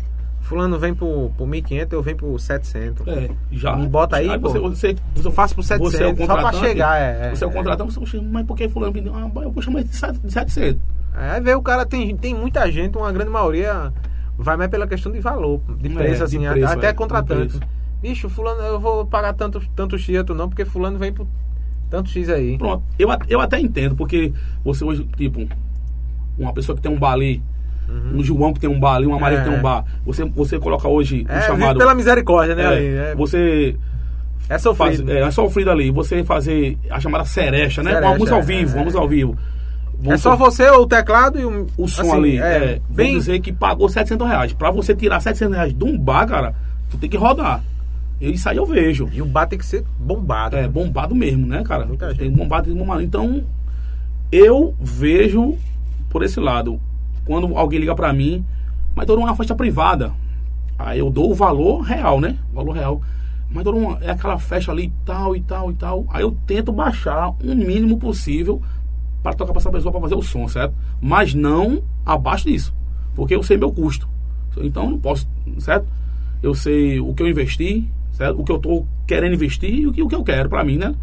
[0.52, 3.08] fulano vem por, por 1.500, eu venho por 700.
[3.08, 3.74] É, já.
[3.74, 4.50] Me bota aí, pô.
[4.50, 7.28] você, você, Eu faço por Você é o 700, só pra chegar, é.
[7.28, 7.54] é, Você é o é.
[7.54, 9.16] contratante, você, mas por que fulano pediu?
[9.16, 10.82] Ah, eu vou chamar de 700.
[11.16, 13.94] É, ver o cara, tem, tem muita gente, uma grande maioria
[14.38, 16.98] vai mais pela questão de valor, de É, preço, de assim, preço, até é, de
[16.98, 17.58] contratante.
[18.02, 21.26] Bicho, fulano, eu vou pagar tanto, tanto X, não, porque fulano vem por
[21.90, 22.58] tanto X aí.
[22.58, 24.34] Pronto, eu, eu até entendo, porque
[24.66, 25.48] você hoje, tipo,
[26.38, 27.16] uma pessoa que tem um bar
[27.90, 29.42] ali, um João que tem um bar ali, uma Maria Uhum.
[29.42, 29.46] É.
[29.46, 31.78] que tem um bar, você, você coloca hoje É, chamado.
[31.78, 32.64] pela misericórdia, né?
[32.64, 33.76] é, ali, é, Você
[34.50, 35.12] é faz, sofrido.
[35.12, 38.00] é, é sofrido ali, você fazer a chamada seresta, né?
[38.00, 38.76] Uma música ao é, vivo, é.
[38.76, 39.38] uma música ao vivo.
[40.04, 42.82] É Vamos só supor- você, o teclado e o, o som assim, ali, É, é,
[42.90, 44.52] bem, vamos dizer que pagou 700 reais.
[44.54, 46.56] Pra você tirar 700 reais de um bar, cara,
[46.90, 47.62] tu tem que rodar.
[48.20, 49.10] Isso aí eu vejo.
[49.14, 50.56] E o bar tem que ser bombado.
[50.56, 51.86] É, bombado mesmo, né, cara?
[51.86, 52.36] Muita Tem gente.
[52.38, 53.02] bombado, tem bombado.
[53.04, 53.44] Então,
[54.32, 55.56] eu vejo
[56.10, 56.80] por esse lado.
[57.32, 58.44] Quando alguém liga pra mim,
[58.94, 60.12] mas toda uma festa privada.
[60.78, 62.38] Aí eu dou o valor real, né?
[62.54, 63.02] Valor real.
[63.50, 66.06] Mas uma, é aquela festa ali, tal e tal e tal.
[66.10, 68.62] Aí eu tento baixar o mínimo possível
[69.24, 70.76] para tocar pra essa pessoa pra fazer o som, certo?
[71.00, 72.74] Mas não abaixo disso.
[73.16, 74.10] Porque eu sei meu custo.
[74.58, 75.26] Então não posso,
[75.60, 75.88] certo?
[76.44, 78.42] Eu sei o que eu investi, certo?
[78.42, 80.78] O que eu tô querendo investir e o que, o que eu quero pra mim,
[80.78, 80.94] né?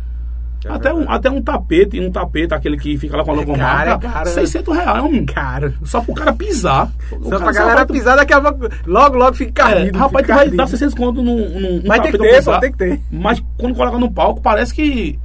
[0.64, 3.36] É até, um, até um tapete, um tapete, aquele que fica lá com a É
[3.36, 4.28] logomarca, caro, é caro.
[4.30, 5.24] 600 reais, homem.
[5.24, 5.72] Caro.
[5.84, 6.90] Só pro cara pisar.
[7.10, 9.98] Só cara pra galera vai- pisar daqui a pouco, logo, logo fica É, cardido.
[9.98, 12.72] rapaz, tu vai dar 600 conto num, num, Mas tem que tapete ter, pô, tem
[12.72, 13.00] que ter.
[13.10, 15.18] Mas quando coloca no palco, parece que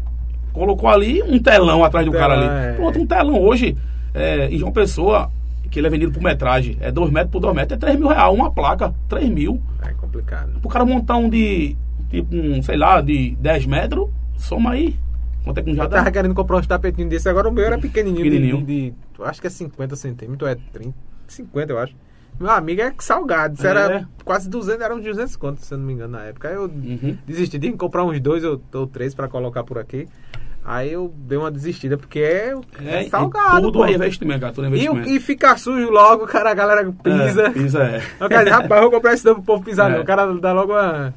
[0.52, 2.70] colocou ali um telão atrás do Telão, cara ali.
[2.70, 2.74] é.
[2.74, 3.76] Pronto, um telão hoje,
[4.14, 5.32] é, em João Pessoa,
[5.72, 8.08] que ele é vendido por metragem, é 2 metros por 2 metros, é 3 mil
[8.10, 9.60] reais, uma placa, 3 mil.
[9.84, 10.60] É complicado.
[10.62, 11.76] Pro cara montar um de,
[12.12, 14.96] tipo, um, sei lá, de 10 metros, soma aí.
[15.44, 18.24] Quanto é que Eu tava querendo comprar uns tapetinhos desse, agora o meu era pequenininho.
[18.24, 18.66] de- Pequenininho.
[18.66, 20.94] De, de- eu acho que é 50 centímetros, é 30,
[21.28, 21.96] 50 eu acho.
[22.40, 23.70] Meu amigo é salgado, isso É.
[23.70, 26.48] era quase 200, era uns 200 contos, se eu não me engano, na época.
[26.50, 27.18] Aí eu Uhum.
[27.28, 30.08] desisti de comprar uns dois ou, ou três pra colocar por aqui.
[30.66, 32.54] Aí eu dei uma desistida, porque é,
[32.86, 33.86] é É, salgado, tudo pô.
[33.86, 35.10] é investimento, cara, tudo é E, investimento.
[35.10, 37.48] e ficar sujo logo, cara, a galera pisa.
[37.48, 38.00] É, pisa, é.
[38.30, 39.96] Dizer, rapaz, eu vou comprar esse não pro povo pisar, É.
[39.96, 40.02] não.
[40.02, 41.14] O cara dá logo uma.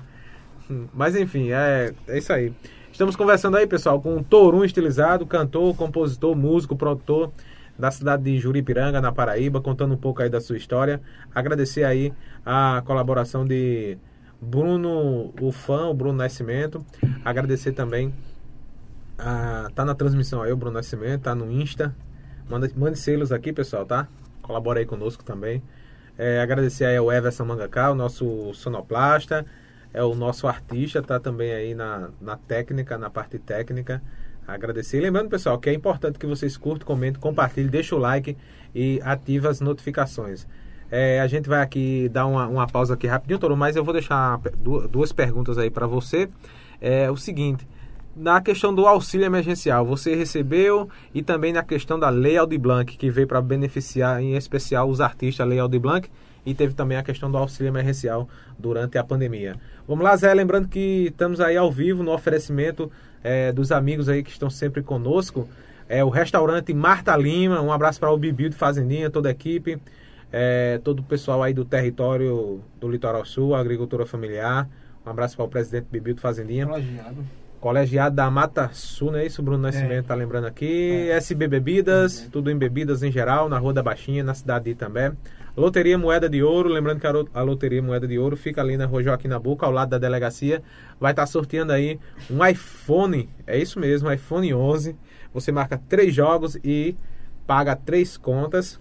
[0.92, 2.52] Mas enfim, é, é isso aí.
[2.96, 7.30] Estamos conversando aí, pessoal, com o Torum Estilizado, cantor, compositor, músico, produtor
[7.78, 10.98] da cidade de Juripiranga, na Paraíba, contando um pouco aí da sua história.
[11.34, 12.10] Agradecer aí
[12.42, 13.98] a colaboração de
[14.40, 16.82] Bruno, o fã, o Bruno Nascimento.
[17.22, 18.14] Agradecer também.
[19.18, 21.94] a- tá na transmissão aí o Bruno Nascimento, tá no Insta.
[22.48, 24.08] Manda, mande selos aqui, pessoal, tá?
[24.40, 25.62] Colabora aí conosco também.
[26.16, 29.44] É, agradecer aí ao Everson Mangaká, o nosso sonoplasta.
[29.96, 34.02] É o nosso artista, tá também aí na, na técnica, na parte técnica.
[34.46, 34.98] Agradecer.
[34.98, 38.36] E lembrando, pessoal, que é importante que vocês curtam, comentem, compartilhem, deixem o like
[38.74, 40.46] e ativem as notificações.
[40.90, 43.94] É, a gente vai aqui dar uma, uma pausa aqui rapidinho, Toro, mas eu vou
[43.94, 44.38] deixar
[44.90, 46.28] duas perguntas aí para você.
[46.78, 47.66] É o seguinte,
[48.14, 52.98] na questão do auxílio emergencial, você recebeu e também na questão da Lei Aldi Blanc,
[52.98, 56.10] que veio para beneficiar em especial os artistas, Lei Aldi Blanc,
[56.46, 59.56] e teve também a questão do auxílio emergencial durante a pandemia.
[59.86, 62.90] Vamos lá, Zé, lembrando que estamos aí ao vivo no oferecimento
[63.22, 65.48] é, dos amigos aí que estão sempre conosco.
[65.88, 69.78] É o restaurante Marta Lima, um abraço para o Bibi de Fazendinha, toda a equipe,
[70.32, 74.68] é, todo o pessoal aí do território do Litoral Sul, agricultura familiar.
[75.04, 76.66] Um abraço para o presidente Bibi de Fazendinha.
[76.66, 77.16] Colegiado.
[77.60, 79.42] Colegiado da Mata Sul, não é isso?
[79.42, 80.08] Bruno Nascimento é.
[80.08, 81.08] tá lembrando aqui.
[81.08, 81.16] É.
[81.16, 82.30] SB Bebidas, uhum.
[82.30, 85.12] tudo em bebidas em geral, na Rua da Baixinha, na cidade de Itambé.
[85.56, 89.02] Loteria Moeda de Ouro, lembrando que a Loteria Moeda de Ouro fica ali na Rua
[89.02, 90.62] Joaquim Nabuco, ao lado da delegacia.
[91.00, 91.98] Vai estar tá sorteando aí
[92.30, 94.94] um iPhone, é isso mesmo, iPhone 11.
[95.32, 96.94] Você marca três jogos e
[97.46, 98.78] paga três contas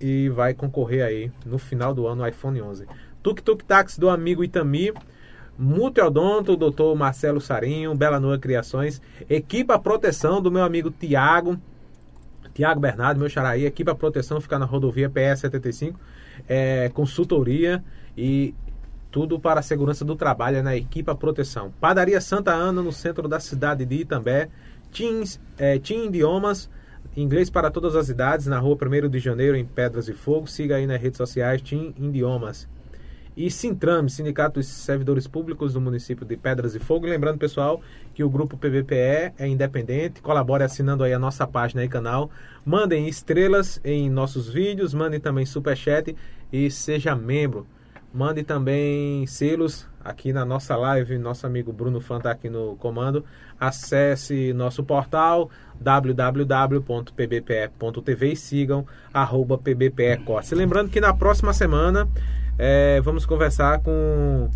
[0.00, 2.86] e vai concorrer aí no final do ano o iPhone 11.
[3.22, 4.94] Tuk Tuk Táxi do amigo Itami.
[5.58, 11.58] Multiodonto, doutor Marcelo Sarinho, Bela Noa Criações, Equipa Proteção do meu amigo Tiago,
[12.56, 16.00] Tiago Bernardo, meu xaraí, Equipa Proteção, fica na rodovia PS 75,
[16.48, 17.84] é, consultoria
[18.16, 18.54] e
[19.10, 21.70] tudo para a segurança do trabalho é na Equipa Proteção.
[21.78, 24.48] Padaria Santa Ana, no centro da cidade de Itambé,
[24.90, 26.70] Teams, é, Team Idiomas,
[27.14, 30.76] inglês para todas as idades, na rua 1 de janeiro, em Pedras e Fogo, siga
[30.76, 32.66] aí nas redes sociais, Team Idiomas
[33.36, 37.06] e Sintrame, Sindicato dos Servidores Públicos do município de Pedras e Fogo.
[37.06, 37.82] E lembrando, pessoal,
[38.14, 42.30] que o grupo PBPE é independente, colabore assinando aí a nossa página e canal.
[42.64, 46.16] Mandem estrelas em nossos vídeos, mandem também superchat
[46.50, 47.66] e seja membro.
[48.14, 53.22] Mande também selos aqui na nossa live, nosso amigo Bruno Fan está aqui no comando.
[53.60, 56.72] Acesse nosso portal www.pbpe.tv
[58.32, 59.60] e sigam arroba.
[60.52, 62.08] Lembrando que na próxima semana
[62.58, 64.48] é, vamos conversar com.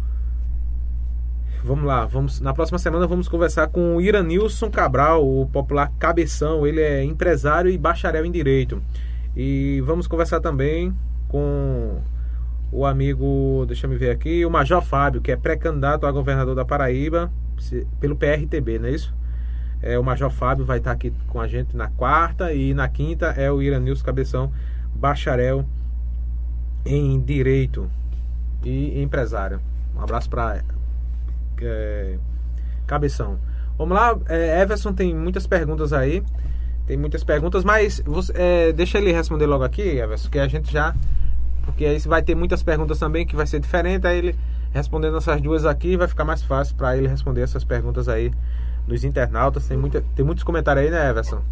[1.63, 6.67] Vamos lá, vamos na próxima semana vamos conversar com o Iranilson Cabral, o popular Cabeção.
[6.67, 8.83] Ele é empresário e bacharel em direito.
[9.37, 10.95] E vamos conversar também
[11.29, 12.01] com
[12.73, 16.65] o amigo, deixa eu ver aqui, o Major Fábio, que é pré-candidato a governador da
[16.65, 17.31] Paraíba
[17.99, 19.15] pelo PRTB, não é isso?
[19.83, 23.27] É, o Major Fábio vai estar aqui com a gente na quarta e na quinta
[23.27, 24.53] é o Iranilson Cabeção,
[24.95, 25.67] bacharel
[26.85, 27.91] em direito
[28.65, 29.61] e empresário.
[29.97, 30.63] Um abraço para
[31.61, 32.19] é,
[32.87, 33.39] Cabeção.
[33.79, 36.23] Vamos lá, é, Everson tem muitas perguntas aí.
[36.87, 40.73] Tem muitas perguntas, mas você, é, deixa ele responder logo aqui, Everson, que a gente
[40.73, 40.95] já.
[41.65, 44.07] Porque aí vai ter muitas perguntas também que vai ser diferente.
[44.07, 44.39] Aí ele
[44.73, 48.33] respondendo essas duas aqui vai ficar mais fácil para ele responder essas perguntas aí
[48.87, 49.69] dos internautas.
[49.69, 51.43] Tem, muita, tem muitos comentários aí, né, Everson?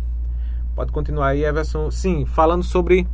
[0.74, 1.90] Pode continuar aí, Everson.
[1.90, 3.06] Sim, falando sobre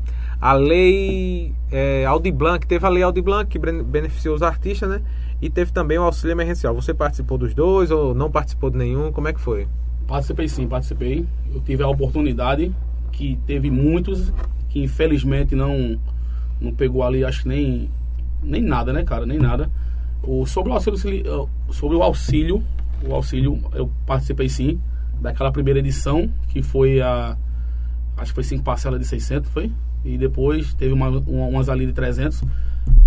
[0.44, 5.00] a lei é, Audi Blanc, teve a lei Audi Blanc que beneficiou os artistas, né?
[5.40, 6.74] E teve também o auxílio emergencial.
[6.74, 9.10] Você participou dos dois ou não participou de nenhum?
[9.10, 9.66] Como é que foi?
[10.06, 11.26] Participei sim, participei.
[11.50, 12.70] Eu tive a oportunidade
[13.10, 14.34] que teve muitos
[14.68, 15.98] que infelizmente não
[16.60, 17.88] não pegou ali, acho que nem
[18.42, 19.70] nem nada, né, cara, nem nada.
[20.22, 20.98] O, sobre o auxílio
[21.70, 22.62] sobre o auxílio,
[23.02, 24.78] o auxílio eu participei sim
[25.22, 27.34] daquela primeira edição que foi a
[28.18, 29.72] acho que foi cinco parcelas de 600, foi?
[30.04, 32.42] E depois teve uma, uma, umas ali de 300.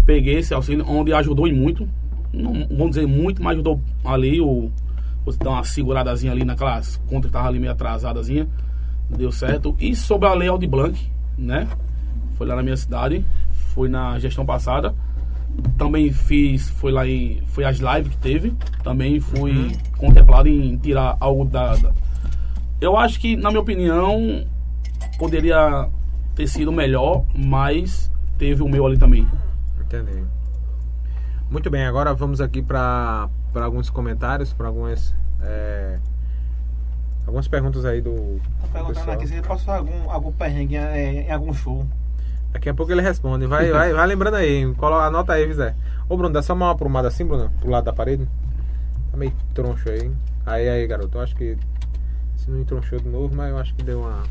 [0.05, 1.87] Peguei esse auxílio, onde ajudou e muito.
[2.33, 4.71] Não vamos dizer muito, mas ajudou ali o.
[5.25, 8.47] Você dá uma seguradazinha ali naquelas contas que estavam ali meio atrasadazinha.
[9.09, 9.75] Deu certo.
[9.79, 10.99] E sobre a lei Aldi Blanc,
[11.37, 11.67] né?
[12.35, 13.23] Foi lá na minha cidade.
[13.73, 14.95] Foi na gestão passada.
[15.77, 17.41] Também fiz, foi lá em.
[17.47, 18.53] Foi as lives que teve.
[18.83, 19.71] Também fui uhum.
[19.97, 21.91] contemplado em tirar algo da, da.
[22.79, 24.45] Eu acho que, na minha opinião,
[25.17, 25.89] poderia
[26.37, 29.27] ter sido melhor, mas teve o meu ali também.
[29.81, 30.23] Entendi.
[31.49, 35.97] Muito bem, agora vamos aqui para alguns comentários, para algumas é,
[37.25, 38.39] algumas perguntas aí do.
[38.61, 41.83] Tá perguntando aqui se ele passou algum, algum perrengue é, em algum show.
[42.53, 43.47] Daqui a pouco ele responde.
[43.47, 44.71] Vai, vai, vai lembrando aí.
[44.75, 45.73] Coloca, anota aí, Zé.
[46.07, 48.27] Ô Bruno, dá só uma aprumada assim, Bruno, pro lado da parede.
[49.11, 50.11] Tá meio troncho aí.
[50.45, 51.17] Aí, aí, garoto.
[51.17, 51.57] Eu acho que.
[52.35, 54.21] Se não entronchou de novo, mas eu acho que deu uma.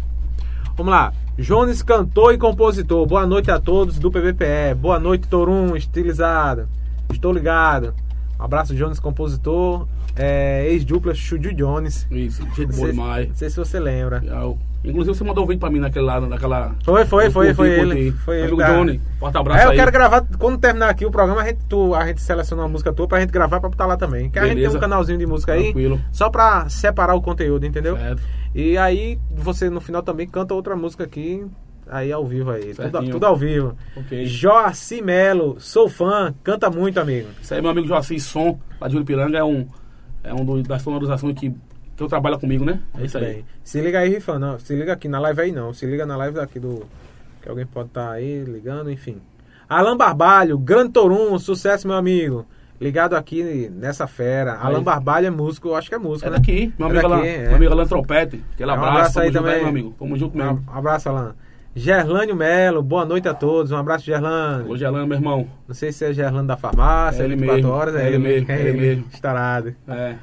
[0.76, 1.10] Vamos lá.
[1.38, 3.06] Jones, cantor e compositor.
[3.06, 4.74] Boa noite a todos do PVPE.
[4.78, 6.68] Boa noite, Torum, estilizado.
[7.10, 7.94] Estou ligado.
[8.38, 9.88] Um abraço, Jones, compositor.
[10.14, 12.06] É, Ex-dupla Chuju Jones.
[12.10, 13.28] Isso, gente boa demais.
[13.28, 14.22] Não sei se você lembra.
[14.86, 16.74] Inclusive você mandou um vídeo pra mim naquele lado, naquela.
[16.84, 18.12] Foi, foi, foi, foi ele.
[18.12, 18.44] Foi ele.
[18.46, 18.72] Amigo tá.
[18.72, 19.76] Johnny, forte abraço É, eu aí.
[19.76, 22.92] quero gravar, quando terminar aqui o programa, a gente, tu, a gente seleciona uma música
[22.92, 24.30] tua pra gente gravar pra botar lá também.
[24.30, 26.00] Que a gente tem um canalzinho de música aí, Tranquilo.
[26.12, 27.96] só pra separar o conteúdo, entendeu?
[27.96, 28.22] Certo.
[28.54, 31.44] E aí você no final também canta outra música aqui,
[31.90, 32.72] aí ao vivo aí.
[32.74, 33.74] Tudo, tudo ao vivo.
[33.96, 34.24] Ok.
[34.24, 37.28] Joaci Melo, sou fã, canta muito, amigo.
[37.42, 39.66] Isso aí, meu amigo Joaci Som, lá de Juripiranga, é um,
[40.24, 41.52] é um do- das sonorizações que,
[41.96, 42.80] que eu trabalho comigo, né?
[42.98, 43.24] É isso aí.
[43.24, 44.58] Bem, se liga aí, Rifan, não.
[44.58, 45.72] Se liga aqui na live aí não.
[45.72, 46.84] Se liga na live daqui do.
[47.42, 49.16] Que alguém pode estar aí ligando, enfim.
[49.68, 52.46] Alan Barbalho, Grande Torum, sucesso, meu amigo.
[52.80, 54.52] Ligado aqui nessa fera.
[54.54, 54.58] Aí.
[54.66, 56.36] Alan Barbalho é músico, eu acho que é músico, É né?
[56.36, 57.46] daqui, meu É amigo, daqui, Alan, é.
[57.46, 58.44] meu amigo Alan Trompete.
[58.52, 59.52] Aquele Um abraço, aí também.
[59.54, 59.94] aí, meu amigo.
[59.98, 60.62] Tamo junto mesmo.
[60.68, 61.34] Um abraço, Alan.
[61.74, 63.70] Gerlânio Melo, boa noite a todos.
[63.72, 64.70] Um abraço, Gerlânio.
[64.70, 65.46] Hoje Alan, meu irmão.
[65.68, 67.94] Não sei se é Gerlânio da farmácia, É ele 24 mesmo, horas.
[67.96, 69.04] é ele mesmo, é ele mesmo.
[69.12, 69.74] Estarado.
[69.88, 70.14] É.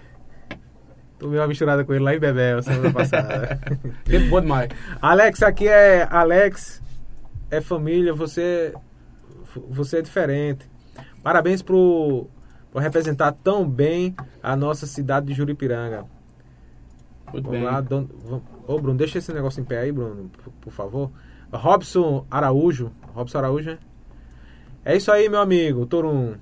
[1.23, 3.57] Tomei uma misturada com ele lá em Bebel semana passada.
[4.03, 4.67] Tempo bom demais.
[5.01, 6.81] Alex, aqui é Alex,
[7.49, 8.73] é família, você
[9.69, 10.69] você é diferente.
[11.23, 12.27] Parabéns por,
[12.73, 16.03] por representar tão bem a nossa cidade de Juripiranga.
[17.31, 17.63] Muito Vamos bem.
[17.63, 21.09] lá, don- vamos- Ô Bruno, deixa esse negócio em pé aí, Bruno, por, por favor.
[21.53, 23.77] Robson Araújo, Robson Araújo, né?
[24.83, 26.35] É isso aí, meu amigo, Torum.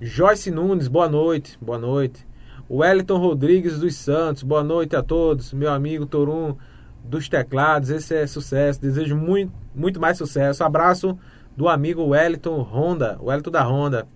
[0.00, 2.25] Joyce Nunes, boa noite, boa noite.
[2.68, 5.52] Wellington Rodrigues dos Santos, boa noite a todos.
[5.52, 6.56] Meu amigo Torum
[7.04, 8.80] dos teclados, esse é sucesso.
[8.80, 10.64] Desejo muito, muito mais sucesso.
[10.64, 11.16] Abraço
[11.56, 14.08] do amigo Wellington Honda, Wellington da Honda.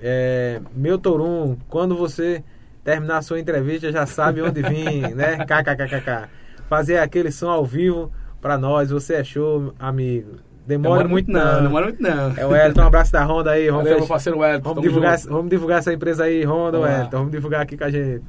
[0.00, 2.44] É, meu Torum, quando você
[2.84, 5.38] terminar a sua entrevista, já sabe onde vir, né?
[5.38, 6.28] KKKKK.
[6.68, 8.90] Fazer aquele som ao vivo pra nós.
[8.90, 10.36] Você é show, amigo.
[10.66, 11.62] Demora, muito, não.
[11.62, 12.34] Demora muito não.
[12.36, 13.66] É o Wellington, um abraço da Honda aí.
[13.66, 14.68] Vamos, Valeu, meu parceiro Wellington.
[14.68, 15.32] vamos, divulgar, junto.
[15.32, 16.88] vamos divulgar essa empresa aí, Honda, Vamos.
[16.88, 17.16] Wellington.
[17.18, 18.22] Vamos divulgar aqui com a gente.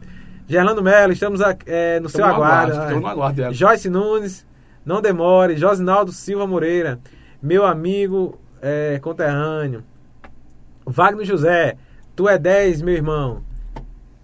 [0.48, 2.78] Gerlando Melo, estamos é, no seu Tamo no aguardo.
[2.78, 2.86] né?
[2.88, 3.54] tamo no aguardo, Diego.
[3.54, 4.46] Joyce Nunes,
[4.86, 5.56] não demore.
[5.56, 7.00] Josinaldo Silva Moreira,
[7.42, 9.84] meu amigo é, conterrâneo.
[10.86, 11.78] Wagner José,
[12.16, 13.44] tu é 10, meu irmão.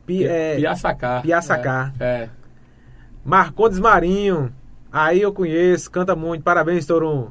[0.06, 1.21] Pi, é, Piaçacá.
[1.21, 1.93] Piaçacá.
[2.00, 2.06] É.
[2.06, 2.30] é.
[3.24, 4.52] Marcondes Marinho,
[4.91, 7.30] aí eu conheço, canta muito, parabéns, Torum.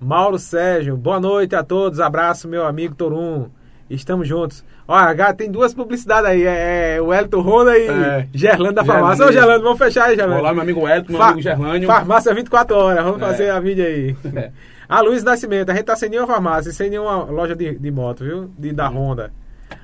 [0.00, 3.48] Mauro Sérgio, boa noite a todos, abraço, meu amigo Torum.
[3.88, 4.64] Estamos juntos.
[4.86, 8.28] Olha, H, tem duas publicidades aí, é, é o Elton Honda e É.
[8.34, 9.24] Gerlando da farmácia.
[9.24, 10.40] Ô, Gerlando, vamos fechar aí, Gerlando.
[10.40, 11.86] Olá, meu amigo Wellington, meu Fa- amigo Gerlânio.
[11.86, 13.24] Farmácia 24 horas, vamos É.
[13.24, 14.16] fazer a mídia aí.
[14.36, 14.50] É.
[14.88, 18.22] A Luiz Nascimento, a gente tá sem nenhuma farmácia, sem nenhuma loja de, de moto,
[18.22, 18.50] viu?
[18.56, 19.32] De, da Honda.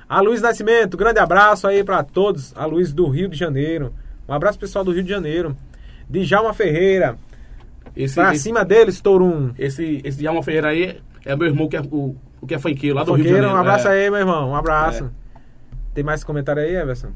[0.07, 2.53] A Luiz Nascimento, grande abraço aí pra todos.
[2.55, 3.93] A Luiz do Rio de Janeiro.
[4.29, 5.57] Um abraço pessoal do Rio de Janeiro.
[6.09, 7.17] Djalma Ferreira,
[7.95, 9.51] Esse, pra esse, cima deles, Torum.
[9.57, 12.95] esse, esse Djalma Ferreira aí é meu irmão que é o, o que é funkeiro
[12.95, 13.53] lá do Rio de Janeiro.
[13.53, 13.91] um abraço é.
[13.91, 14.49] aí, meu irmão.
[14.49, 15.05] Um abraço.
[15.05, 15.09] É.
[15.93, 17.09] Tem mais comentário aí, Everson?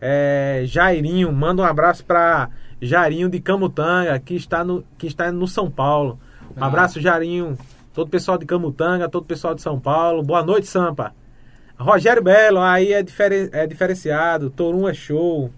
[0.00, 5.48] É, Jairinho, manda um abraço pra Jairinho de Camutanga, que está no, que está no
[5.48, 6.18] São Paulo.
[6.56, 6.66] Um Ah.
[6.66, 7.56] abraço, Jairinho.
[7.94, 10.22] Todo o pessoal de Camutanga, todo o pessoal de São Paulo.
[10.22, 11.14] Boa noite, Sampa.
[11.78, 14.50] Rogério Belo, aí é, diferen- é diferenciado.
[14.50, 15.50] Torum é show.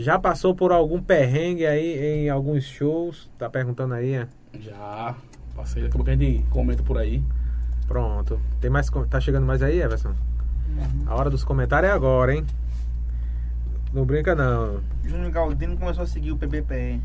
[0.00, 3.30] Já passou por algum perrengue aí em alguns shows?
[3.38, 4.26] Tá perguntando aí, é?
[4.58, 5.14] Já.
[5.54, 7.22] Passei, daqui a pouco a gente comenta por aí.
[7.86, 8.40] Pronto.
[8.62, 10.14] Tem mais, com- tá chegando mais aí, Everson?
[11.06, 12.46] A hora dos comentários é agora, hein?
[13.92, 14.80] Não brinca não.
[15.04, 16.98] Júnior Galdino começou a seguir o PBPE.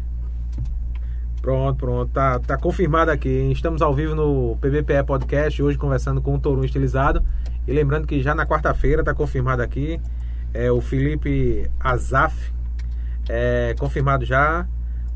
[1.42, 2.12] Pronto, pronto.
[2.14, 3.28] Tá, tá confirmado aqui.
[3.28, 3.52] hein?
[3.52, 7.22] Estamos ao vivo no PBPE Podcast, hoje conversando com o Torum Estilizado.
[7.68, 10.00] E lembrando que já na quarta-feira tá confirmado aqui.
[10.54, 12.55] É o Felipe Azaf.
[13.30, 14.68] É, confirmado já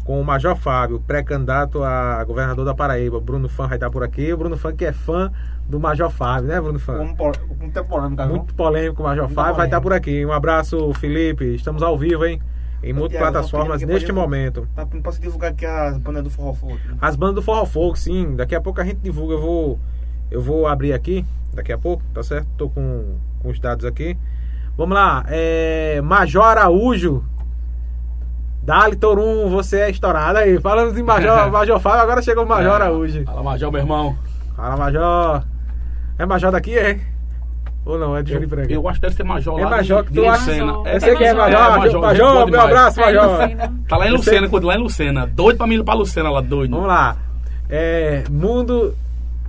[0.06, 3.20] com o Major Fábio, pré-candidato a governador da Paraíba.
[3.20, 4.34] Bruno Fã vai estar por aqui.
[4.34, 5.32] O Bruno Fã que é fã
[5.68, 6.98] do Major Fábio, né, Bruno Fã?
[6.98, 8.36] Com pol- com muita polêmica, viu?
[8.38, 10.04] Muito polêmico o Major Muito Fábio, vai estar polêmico.
[10.06, 10.26] por aqui.
[10.26, 11.54] Um abraço, Felipe.
[11.54, 12.42] Estamos ao vivo, hein?
[12.82, 14.68] Em muitas plataformas neste pode- momento.
[14.74, 16.78] Tá, não posso divulgar aqui as bandas do Forró Fogo.
[17.00, 18.36] As bandas do Forró Folk, sim.
[18.36, 19.34] Daqui a pouco a gente divulga.
[19.36, 19.80] Eu vou,
[20.32, 21.24] eu vou abrir aqui.
[21.54, 22.48] Daqui a pouco, tá certo?
[22.58, 24.18] Tô com, com os dados aqui.
[24.78, 25.24] Vamos lá.
[25.28, 27.24] É, Major Araújo.
[28.70, 30.60] Dali Torum, você é estourado aí.
[30.60, 32.76] Falando em Major, Major Fábio, agora chegou o Major É.
[32.76, 33.26] Araújo.
[33.26, 34.16] Fala, Major, meu irmão.
[34.56, 35.44] Fala, Major.
[36.20, 37.00] É Major daqui, é?
[37.84, 38.16] Ou não?
[38.16, 38.72] É de Júlio Branco?
[38.72, 40.40] eu acho que deve ser Major É lá Major de, que tu acha?
[40.52, 40.66] Lucena.
[40.68, 40.86] Major.
[40.88, 41.60] É, é Major.
[41.60, 43.40] é, Major, Major meu abraço, Aí, Major.
[43.88, 45.26] Tá lá em Lucena, lá em Lucena.
[45.26, 46.70] Doido pra mim ir pra Lucena lá, doido.
[46.70, 47.18] Vamos lá.
[47.68, 48.94] É, mundo,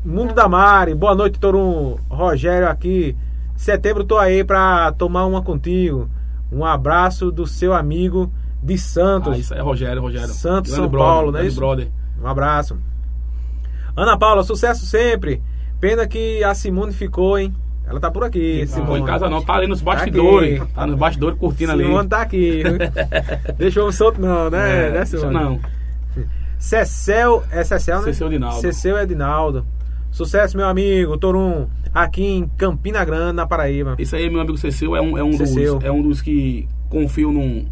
[0.02, 0.94] mundo da Mari.
[0.94, 1.98] Boa noite, Torum.
[2.08, 3.14] Rogério aqui.
[3.54, 6.08] Setembro tô aí pra tomar uma contigo.
[6.50, 8.32] Um abraço do seu amigo
[8.62, 9.32] de Santos.
[9.34, 10.28] Ah, isso é Rogério, Rogério.
[10.28, 11.56] Santos, Grande São brother, Paulo, é isso?
[11.56, 11.88] brother.
[12.22, 12.76] Um abraço.
[13.96, 15.42] Ana Paula, sucesso sempre.
[15.80, 17.54] Pena que a Simone ficou, hein?
[17.86, 19.00] Ela tá por aqui, Não Simone.
[19.02, 20.60] em casa não, tá ali nos bastidores.
[20.60, 20.72] Aqui.
[20.72, 21.84] Tá nos bastidores curtindo ali.
[21.84, 22.62] Simone tá aqui.
[23.58, 24.88] Deixou um solto não, né?
[24.88, 25.34] É, né Simone?
[25.34, 25.60] não.
[26.58, 28.04] Cecel, é Cecel, né?
[28.04, 28.60] Cecel Edinaldo.
[28.60, 29.66] Cecel Edinaldo.
[30.12, 33.94] Sucesso, meu amigo, Torum, aqui em Campina Grande, na Paraíba.
[33.98, 35.78] Esse aí, meu amigo Cecil, é um, é um, dos, Cecil.
[35.82, 37.66] é um dos que confio num,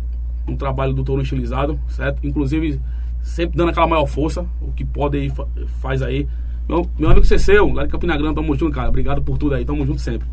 [0.49, 2.27] num trabalho do Touro Estilizado, certo?
[2.27, 2.81] Inclusive,
[3.23, 5.47] sempre dando aquela maior força, o que pode aí, fa-
[5.81, 6.27] faz aí.
[6.69, 8.89] Meu, meu amigo Cecil, lá de Campina Grande, tamo junto, cara.
[8.89, 10.27] Obrigado por tudo aí, tamo junto sempre.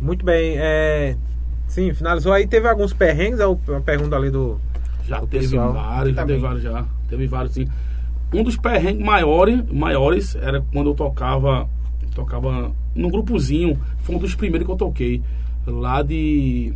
[0.00, 1.16] Muito bem, é...
[1.66, 2.46] Sim, finalizou aí.
[2.46, 4.58] Teve alguns perrengues, é uma pergunta ali do...
[5.06, 6.84] Já O teve pessoal vários, já teve vários já.
[7.08, 7.66] Teve vários sim.
[8.32, 11.68] Um dos perrengues maiores, maiores era quando eu tocava,
[12.14, 13.78] tocava num grupozinho.
[13.98, 15.22] Foi um dos primeiros que eu toquei.
[15.66, 16.72] Lá de.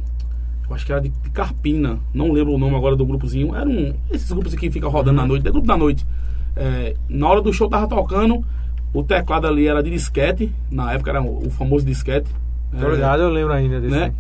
[0.71, 1.99] Acho que era de, de Carpina.
[2.13, 3.55] Não lembro o nome agora do grupozinho.
[3.55, 3.95] Era um.
[4.11, 6.05] Esses grupos que ficam rodando na noite, é grupo da noite.
[6.57, 8.45] É, na hora do show tava tocando,
[8.93, 10.53] o teclado ali era de disquete.
[10.71, 12.29] Na época era o, o famoso disquete.
[12.79, 13.95] Tô É, ligado, eu lembro ainda desse.
[13.95, 14.13] né?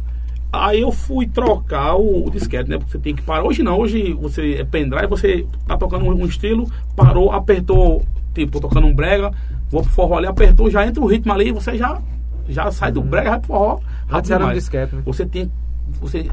[0.50, 2.78] Aí eu fui trocar o, o disquete, né?
[2.78, 3.44] Porque você tem que parar.
[3.44, 8.02] Hoje não, hoje você é pendrive, você tá tocando um, um estilo, parou, apertou,
[8.34, 9.30] tipo, tocando um brega,
[9.70, 12.00] vou pro forró ali, apertou, já entra o ritmo ali, você já,
[12.48, 13.80] já sai do brega, vai pro forró.
[14.06, 14.58] Rápido demais.
[14.58, 15.02] disquete, né?
[15.04, 15.50] Você tem.
[16.00, 16.28] Você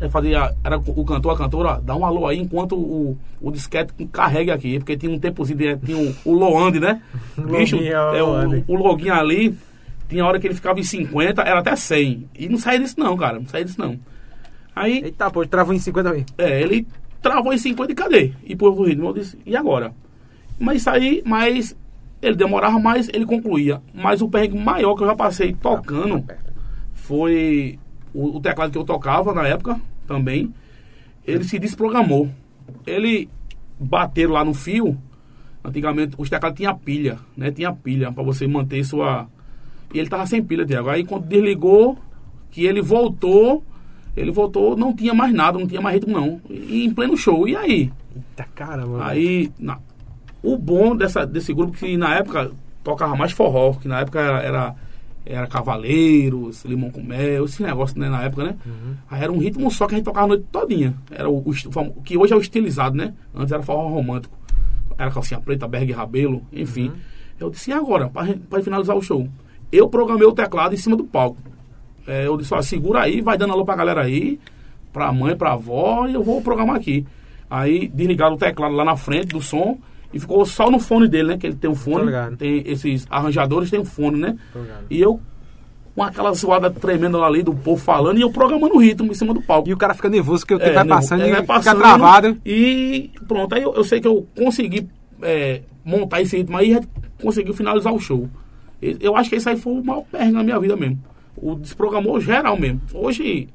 [0.00, 0.54] é, fazia.
[0.64, 4.54] Era o cantor, a cantora, ó, dá um alô aí enquanto o, o disquete carrega
[4.54, 4.78] aqui.
[4.78, 7.00] Porque tinha um tempozinho, de, tinha o, o Loande, né?
[7.36, 9.56] Bicho, é, o, o loguinho ali,
[10.08, 12.28] tinha hora que ele ficava em 50, era até 100.
[12.38, 13.38] E não saía disso não, cara.
[13.38, 13.98] Não saía disso não.
[14.74, 16.24] Aí, Eita, pô, travou em 50 mil.
[16.38, 16.86] é, ele
[17.20, 18.32] travou em 50 e cadê?
[18.44, 19.08] E pôs o ritmo.
[19.08, 19.94] Eu disse, e agora?
[20.58, 21.76] Mas isso aí, mas
[22.20, 23.80] ele demorava mais, ele concluía.
[23.94, 26.24] Mas o perrengue maior que eu já passei tocando
[26.94, 27.78] foi
[28.14, 30.52] o, o teclado que eu tocava na época também.
[31.26, 32.28] Ele se desprogramou.
[32.86, 33.28] Ele
[33.78, 34.96] bateram lá no fio.
[35.64, 37.50] Antigamente os teclados tinham pilha, né?
[37.50, 39.28] Tinha pilha para você manter sua.
[39.94, 40.88] E ele tava sem pilha, Tiago.
[40.88, 41.96] Aí quando desligou,
[42.50, 43.62] que ele voltou,
[44.16, 46.40] ele voltou, não tinha mais nada, não tinha mais ritmo não.
[46.50, 47.46] E em pleno show.
[47.46, 47.92] E aí?
[48.16, 49.06] Eita caramba.
[49.06, 49.78] Aí, na-
[50.42, 52.50] o bom dessa, desse grupo que na época
[52.82, 54.74] tocava mais forró, que na época era, era,
[55.24, 58.56] era Cavaleiros, Limão com Mel, esse negócio né, na época, né?
[59.10, 60.94] Aí era um ritmo só que a gente tocava a noite todinha.
[61.10, 63.14] Era o, o que hoje é o estilizado, né?
[63.34, 64.36] Antes era forró romântico.
[64.98, 66.92] Era calcinha preta, berg rabelo, enfim.
[67.38, 68.08] Eu disse, e agora?
[68.08, 69.28] Pra finalizar o show.
[69.70, 71.38] Eu programei o teclado em cima do palco.
[72.06, 74.38] É, eu disse, ó, segura aí, vai dando alô pra galera aí,
[74.92, 77.06] pra mãe, pra avó, e eu vou programar aqui.
[77.48, 79.78] Aí desligaram o teclado lá na frente do som
[80.12, 81.38] e ficou só no fone dele, né?
[81.38, 82.04] Que ele tem um fone,
[82.36, 84.36] tem esses arranjadores tem um fone, né?
[84.90, 85.20] E eu
[85.94, 89.14] com aquela zoada tremenda lá ali do povo falando e eu programando o ritmo em
[89.14, 89.68] cima do palco.
[89.68, 91.52] E o cara fica nervoso porque o tempo É, vai passando é, e vai fica
[91.54, 92.38] passando, travado.
[92.46, 94.88] E pronto, aí eu, eu sei que eu consegui
[95.20, 96.80] é, montar esse ritmo aí e
[97.22, 98.26] consegui finalizar o show.
[98.80, 100.98] Eu acho que isso aí foi o maior perrengue na minha vida mesmo.
[101.36, 102.80] O desprogramou geral mesmo.
[102.94, 103.48] Hoje,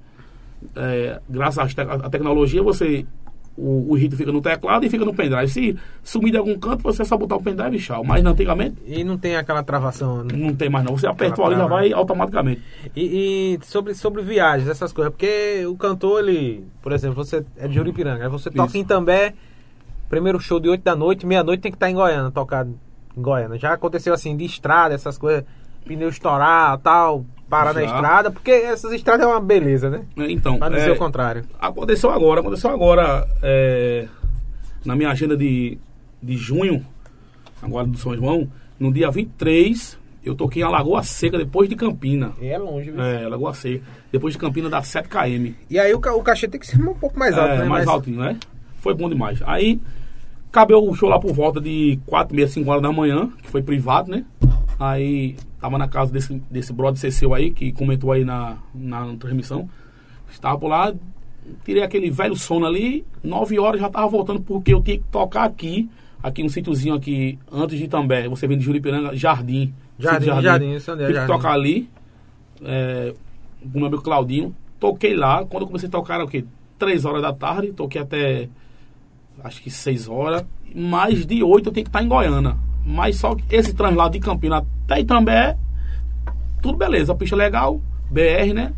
[0.75, 3.05] é, graças às te- à tecnologia, você.
[3.57, 5.47] O, o ritmo fica no teclado e fica no pendrive.
[5.49, 8.03] Se sumir de algum canto, você é só botar o pendrive e tchau.
[8.03, 10.23] Mas antigamente E não tem aquela travação.
[10.23, 10.29] né?
[10.35, 10.95] não tem mais não.
[10.95, 11.81] Você apertou Aquela ali já trava.
[11.81, 12.61] vai automaticamente.
[12.95, 15.11] E, e sobre, sobre viagens, essas coisas.
[15.11, 18.77] Porque o cantor, ele, por exemplo, você é de Juripiranga, aí você toca Isso.
[18.77, 19.33] em També,
[20.07, 23.57] primeiro show de 8 da noite, meia-noite tem que estar em Goiânia, tocar em Goiânia.
[23.57, 25.43] Já aconteceu assim, de estrada, essas coisas,
[25.83, 27.85] pneu estourar, tal, parar na Já.
[27.87, 30.01] estrada, porque essas estradas é uma beleza, né?
[30.29, 31.43] Então, Pra dizer é, o contrário.
[31.59, 34.07] Aconteceu agora, aconteceu agora é,
[34.85, 35.77] na minha agenda de,
[36.21, 36.85] de junho,
[37.61, 42.33] agora do São João, no dia 23, eu toquei em Alagoa Seca, depois de Campina.
[42.41, 43.01] É longe, viu?
[43.01, 43.83] É, Lagoa Seca.
[44.11, 45.53] Depois de Campina dá 7 km.
[45.69, 47.63] E aí o, ca- o cachê tem que ser um pouco mais alto, é, né?
[47.65, 48.37] mais Mas- altinho, né?
[48.79, 49.39] Foi bom demais.
[49.45, 49.81] Aí,
[50.51, 53.61] cabeu o show lá por volta de 4, meia, 5 horas da manhã, que foi
[53.61, 54.23] privado, né?
[54.79, 59.67] Aí, tava na casa desse, desse brother Cecil aí, que comentou aí na, na transmissão.
[60.29, 60.93] Estava por lá,
[61.65, 65.45] tirei aquele velho sono ali, 9 horas já tava voltando, porque eu tinha que tocar
[65.45, 65.89] aqui,
[66.21, 69.73] aqui um sítiozinho aqui, antes de Itambé, você vem de Juripiranga, Jardim.
[69.97, 71.33] Jardim, Sítio Jardim, isso onde é Tive que Jardim.
[71.33, 71.89] tocar ali,
[72.63, 73.13] é,
[73.61, 74.55] com o meu amigo Claudinho.
[74.79, 76.45] Toquei lá, quando eu comecei a tocar era o quê?
[76.77, 78.47] 3 horas da tarde, toquei até
[79.43, 80.45] acho que 6 horas.
[80.75, 82.55] Mais de 8 eu tenho que estar em Goiânia.
[82.89, 85.57] Mas só que esse translado de Campina até Itambé,
[86.61, 88.71] tudo beleza, a pista é legal, BR, né?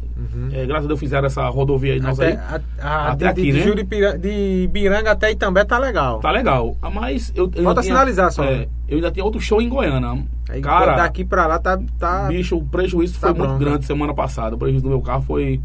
[0.51, 2.26] É, graças a Deus fizeram essa rodovia aí, nós Uhum.
[2.26, 2.62] Até, aí.
[2.82, 3.64] a, a, Até de, aqui, de, né?
[3.64, 6.20] Juripira- de Biranga até Itambé tá legal.
[6.20, 6.76] Tá legal.
[6.93, 7.49] Mas eu.
[7.55, 8.66] eu Falta tinha- sinalizar só, é, né?
[8.88, 10.24] eu ainda tinha outro show em Goiânia.
[10.49, 11.80] Aí Cara, daqui pra lá tá.
[11.97, 13.64] tá Bicho, o prejuízo Tá foi muito bronca.
[13.66, 14.55] grande semana passada.
[14.55, 15.62] O prejuízo do meu carro foi.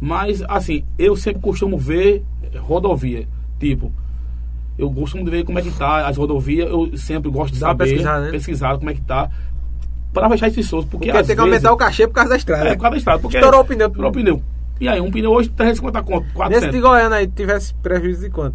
[0.00, 2.24] Mas, assim, eu sempre costumo ver
[2.60, 3.26] rodovia.
[3.58, 3.92] Tipo,
[4.78, 6.68] eu costumo ver como é que tá as rodovias.
[6.70, 7.84] Eu sempre gosto de Dá saber.
[7.84, 8.30] pesquisada, né?
[8.30, 9.28] pesquisar como é que tá.
[10.12, 10.84] Pra fechar esses shows.
[10.86, 12.68] Porque, Porque às tem que vezes, aumentar o cachê por causa da estrada.
[12.68, 13.18] É, por causa da estrada.
[13.20, 13.86] Porque Estourou o pneu.
[13.88, 14.42] Estourou o pneu.
[14.80, 16.70] E aí, um pneu hoje, 350 conto, Nesse 400.
[16.74, 18.54] de Goiânia aí, tivesse prejuízo de quanto?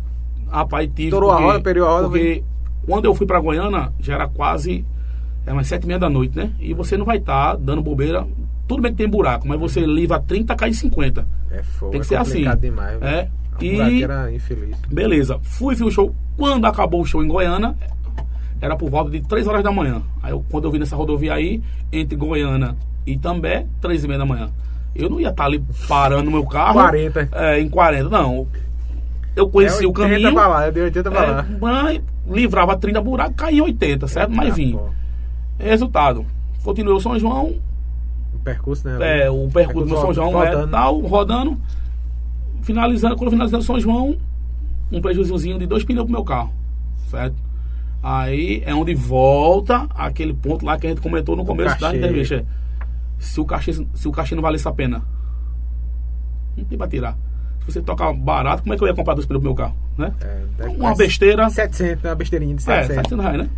[0.50, 1.04] Rapaz, tive.
[1.10, 2.44] Estourou a porque- roda, perdeu a roda, Porque
[2.88, 4.86] quando eu fui pra Goiânia, já era quase
[5.46, 6.52] é umas sete e meia da noite, né?
[6.60, 8.26] E você não vai estar dando bobeira.
[8.68, 11.28] Tudo bem que tem buraco, mas você livra 30, cai 50.
[11.52, 12.58] É fogo, Tem que é ser assim.
[12.60, 12.98] demais.
[13.00, 13.06] velho.
[13.16, 13.30] É.
[13.60, 14.78] A E buraqueira infeliz.
[14.90, 16.16] beleza, fui ver o show.
[16.38, 17.76] Quando acabou o show em Goiânia,
[18.62, 20.02] era por volta de 3 horas da manhã.
[20.22, 22.76] Aí eu- quando eu vi nessa rodovia aí, entre Goiânia
[23.06, 24.50] e També, 3 e meia da manhã.
[24.96, 26.74] Eu não ia estar ali parando meu carro.
[26.74, 27.28] 40.
[27.32, 28.48] É, em 40, não.
[29.36, 30.34] Eu conheci é o 80 caminho.
[30.34, 31.46] pra lá, eu dei 80 pra É, lá.
[31.60, 34.32] mas livrava 30 buracos, caía 80, certo?
[34.32, 34.72] Mas Ah, vim.
[34.74, 34.90] pô.
[35.60, 36.26] Resultado.
[36.64, 37.56] Continuei o São João,
[38.34, 39.24] O percurso, né?
[39.26, 40.72] é, o percurso do São João é rodando.
[40.72, 41.58] tal, rodando.
[42.64, 44.18] Finalizando, quando finalizando São João,
[44.92, 46.52] um prejuízozinho de dois pneus pro meu carro,
[47.10, 47.36] certo?
[48.02, 52.46] Aí é onde volta aquele ponto lá que a gente comentou no começo da entrevista.
[53.18, 55.04] Se o cachê, se o cachê não valesse a pena,
[56.58, 57.18] não tem pra tirar.
[57.62, 59.76] Se você toca barato, como é que eu ia comprar dois pneus pro meu carro,
[59.98, 60.14] né?
[60.60, 61.50] É, Uma besteira.
[61.50, 62.96] 700, uma besteirinha de É, 700.
[62.96, 63.50] 700 reais, né?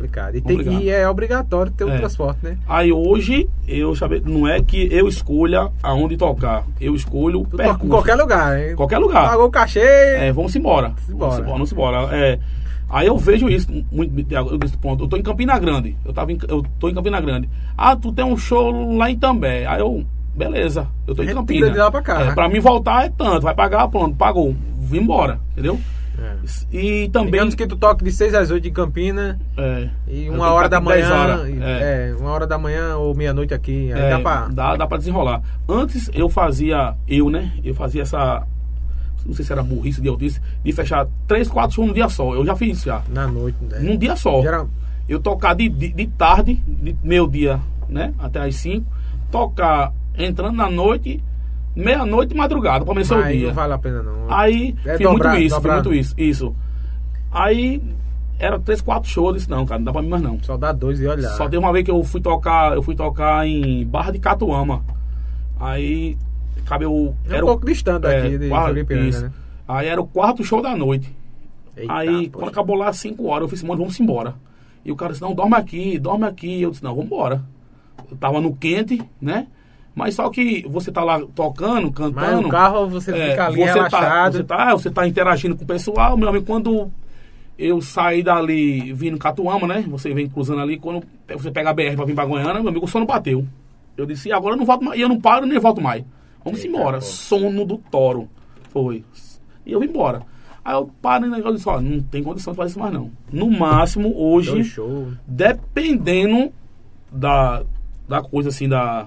[0.00, 0.34] Complicado.
[0.36, 0.82] E, tem, Complicado.
[0.82, 1.98] e é obrigatório ter o É.
[1.98, 2.56] transporte, né?
[2.66, 6.64] Aí hoje, eu sabe, não é que eu escolha aonde tocar.
[6.80, 7.88] Eu escolho o Tu toca em percurso.
[7.90, 8.74] qualquer lugar, hein?
[8.76, 9.28] Qualquer lugar.
[9.28, 9.80] Pagou o cachê.
[9.80, 10.88] É, vamos embora.
[11.08, 12.08] Vamos embora, vamos embora.
[12.16, 12.38] É,
[12.88, 14.12] aí eu vejo isso muito,
[14.58, 15.04] disse, ponto.
[15.04, 15.96] Eu tô em Campina Grande.
[16.04, 17.48] Eu, tava em, eu tô em Campina Grande.
[17.76, 19.66] Ah, tu tem um show lá em També.
[19.66, 21.90] Aí eu, beleza, eu tô em Campina.
[21.90, 22.22] pra cá.
[22.22, 23.42] É, pra mim voltar é tanto.
[23.42, 24.54] Vai pagar, pronto, pagou.
[24.78, 25.78] Vim embora, entendeu?
[26.20, 26.36] É.
[26.76, 27.30] E também.
[27.32, 30.78] Digamos que tu toque de 6 às 8 em Campina é, e uma hora da
[30.80, 31.22] ficar aqui 10 manhã.
[31.22, 31.62] horas.
[31.62, 32.10] É.
[32.10, 32.16] É.
[32.18, 33.90] uma hora da manhã ou meia-noite aqui.
[33.92, 34.48] É, dá pra.
[34.48, 35.40] dá, dá pra desenrolar.
[35.68, 37.52] Antes eu fazia, eu, né?
[37.64, 38.46] Eu fazia essa.
[39.24, 42.34] Não sei se era burrice de disse, de fechar três, quatro shows num dia só.
[42.34, 43.02] Eu já fiz isso já.
[43.08, 43.78] Na noite, né?
[43.80, 44.40] Num dia só.
[44.42, 44.68] Geral-
[45.08, 48.14] Eu tocar de, de, de tarde, de meio dia, né?
[48.18, 48.86] Até as 5.
[49.30, 51.22] Tocar entrando na noite,
[51.74, 53.46] meia-noite e madrugada, pra amanhecer o dia.
[53.48, 54.26] não vale a pena, não.
[54.32, 55.82] Aí É fiz muito isso, dobrado.
[55.90, 56.14] fiz muito isso.
[56.18, 56.56] Isso.
[57.32, 57.82] Aí
[58.38, 60.38] era três, quatro shows, eu disse, não, cara, não dá pra mim mais não.
[60.42, 61.28] Só dá dois e olha.
[61.30, 64.82] Só teve uma vez que eu fui tocar, eu fui tocar em Barra de Catuama.
[65.58, 66.16] Aí
[66.64, 67.14] cabeu.
[67.28, 69.22] É um pouco distante daqui de quarto- isso.
[69.24, 69.32] né?
[69.68, 71.14] Aí era o quarto show da noite.
[71.76, 72.30] Eita, aí poxa.
[72.32, 74.34] quando acabou lá às 5 horas, eu fiz, mano, vamos embora.
[74.84, 76.62] E o cara disse, não, dorme aqui, dorme aqui.
[76.62, 77.42] Eu disse, não, vamos embora.
[78.10, 79.46] Eu tava no quente, né?
[80.00, 82.42] Mas só que você tá lá tocando, Mas cantando.
[82.42, 84.00] no carro você É, fica ali você relaxado.
[84.00, 86.90] Tá, você, tá, você tá interagindo com o pessoal, meu amigo, quando
[87.58, 89.84] eu saí dali vindo Catuama, né?
[89.88, 91.04] Você vem cruzando ali, quando
[91.36, 93.46] você pega a BR pra vir pra Goiânia, meu amigo, o sono bateu.
[93.96, 94.98] Eu disse, "E agora eu não volto mais.
[94.98, 96.02] E eu não paro nem volto mais.
[96.42, 96.96] Vamos Eita, embora.
[96.98, 97.02] pô.
[97.04, 98.26] Sono do toro.
[98.70, 99.04] Foi.
[99.66, 100.22] E eu vim embora.
[100.64, 103.10] Aí eu paro e negócio disse, ó, não tem condição de fazer isso mais não.
[103.30, 104.62] No máximo, hoje,
[105.26, 106.50] dependendo
[107.12, 107.62] da,
[108.08, 109.06] da coisa assim, da.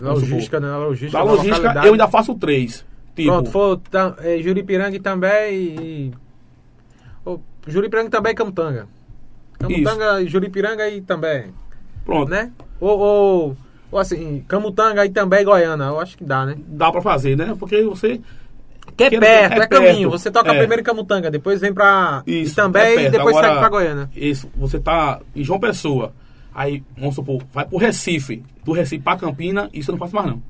[0.00, 0.76] Logística, né?
[0.76, 1.22] Logística.
[1.22, 1.86] Logística, localidade.
[1.86, 2.84] eu ainda faço três.
[3.14, 6.12] Tipo, Pronto, for tá, é, Juripiranga também e.
[7.24, 8.88] Ô, Juripiranga também e Camutanga.
[9.58, 11.46] Camutanga, e Juripiranga e também.
[12.04, 12.28] pronto.
[12.28, 12.50] Né?
[12.80, 13.56] Ou, ou,
[13.92, 15.84] ou assim, Camutanga e também Goiânia.
[15.84, 16.56] Eu acho que dá, né?
[16.66, 17.54] Dá pra fazer, né?
[17.58, 18.20] Porque você.
[18.96, 20.10] Que é perto, é, é caminho.
[20.10, 20.10] perto.
[20.10, 20.58] Você toca É.
[20.58, 24.10] primeiro em Camutanga, depois vem pra Isso, também é e depois Agora, segue pra Goiânia.
[24.14, 26.12] Isso, você tá em João Pessoa.
[26.54, 28.42] Aí, vamos supor, vai pro Recife.
[28.64, 30.40] Do Recife pra Campina, isso eu não faço mais não.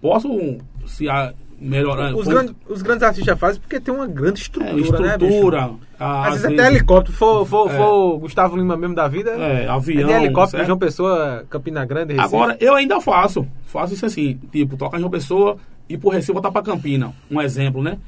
[0.00, 2.14] Posso se a, melhorar.
[2.14, 5.32] Os, grandes, os grandes artistas fazem porque tem uma grande é, estrutura, né, bicho?
[5.32, 5.70] estrutura.
[5.98, 7.16] ah, Às vezes até helicóptero.
[7.16, 7.76] For, for, É.
[7.76, 9.30] for Gustavo Lima mesmo da vida.
[9.30, 10.10] É, avião.
[10.10, 10.66] é de helicóptero, certo?
[10.66, 12.34] João Pessoa, Campina Grande, Recife.
[12.34, 13.46] Agora, eu ainda faço.
[13.66, 15.56] Faço isso assim, tipo, tocar em João Pessoa
[15.88, 17.12] e por Recife voltar pra Campina.
[17.30, 17.98] Um exemplo, né?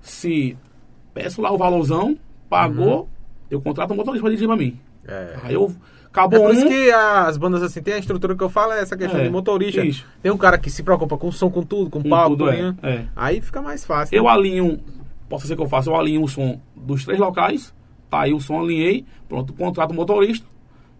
[0.00, 0.56] Se
[1.12, 2.16] peço lá o valorzão,
[2.50, 3.06] pagou, Uhum.
[3.50, 4.76] eu contrato um motorista pra dirigir pra mim.
[5.06, 5.36] É.
[5.44, 5.72] Aí eu
[6.14, 6.52] É acabou por um.
[6.52, 9.24] isso que as bandas assim tem a estrutura que eu falo, é essa questão É,
[9.24, 9.84] de motorista.
[9.84, 10.06] isso.
[10.22, 12.74] Tem um cara que se preocupa com som, com tudo, com Com palco, tudo, é,
[12.82, 13.04] é.
[13.16, 14.16] Aí fica mais fácil.
[14.16, 14.30] Eu né?
[14.30, 14.80] alinho,
[15.28, 17.74] posso ser que eu faça, eu alinho o som dos três locais,
[18.08, 20.46] tá aí o som, alinhei, pronto, contrato o motorista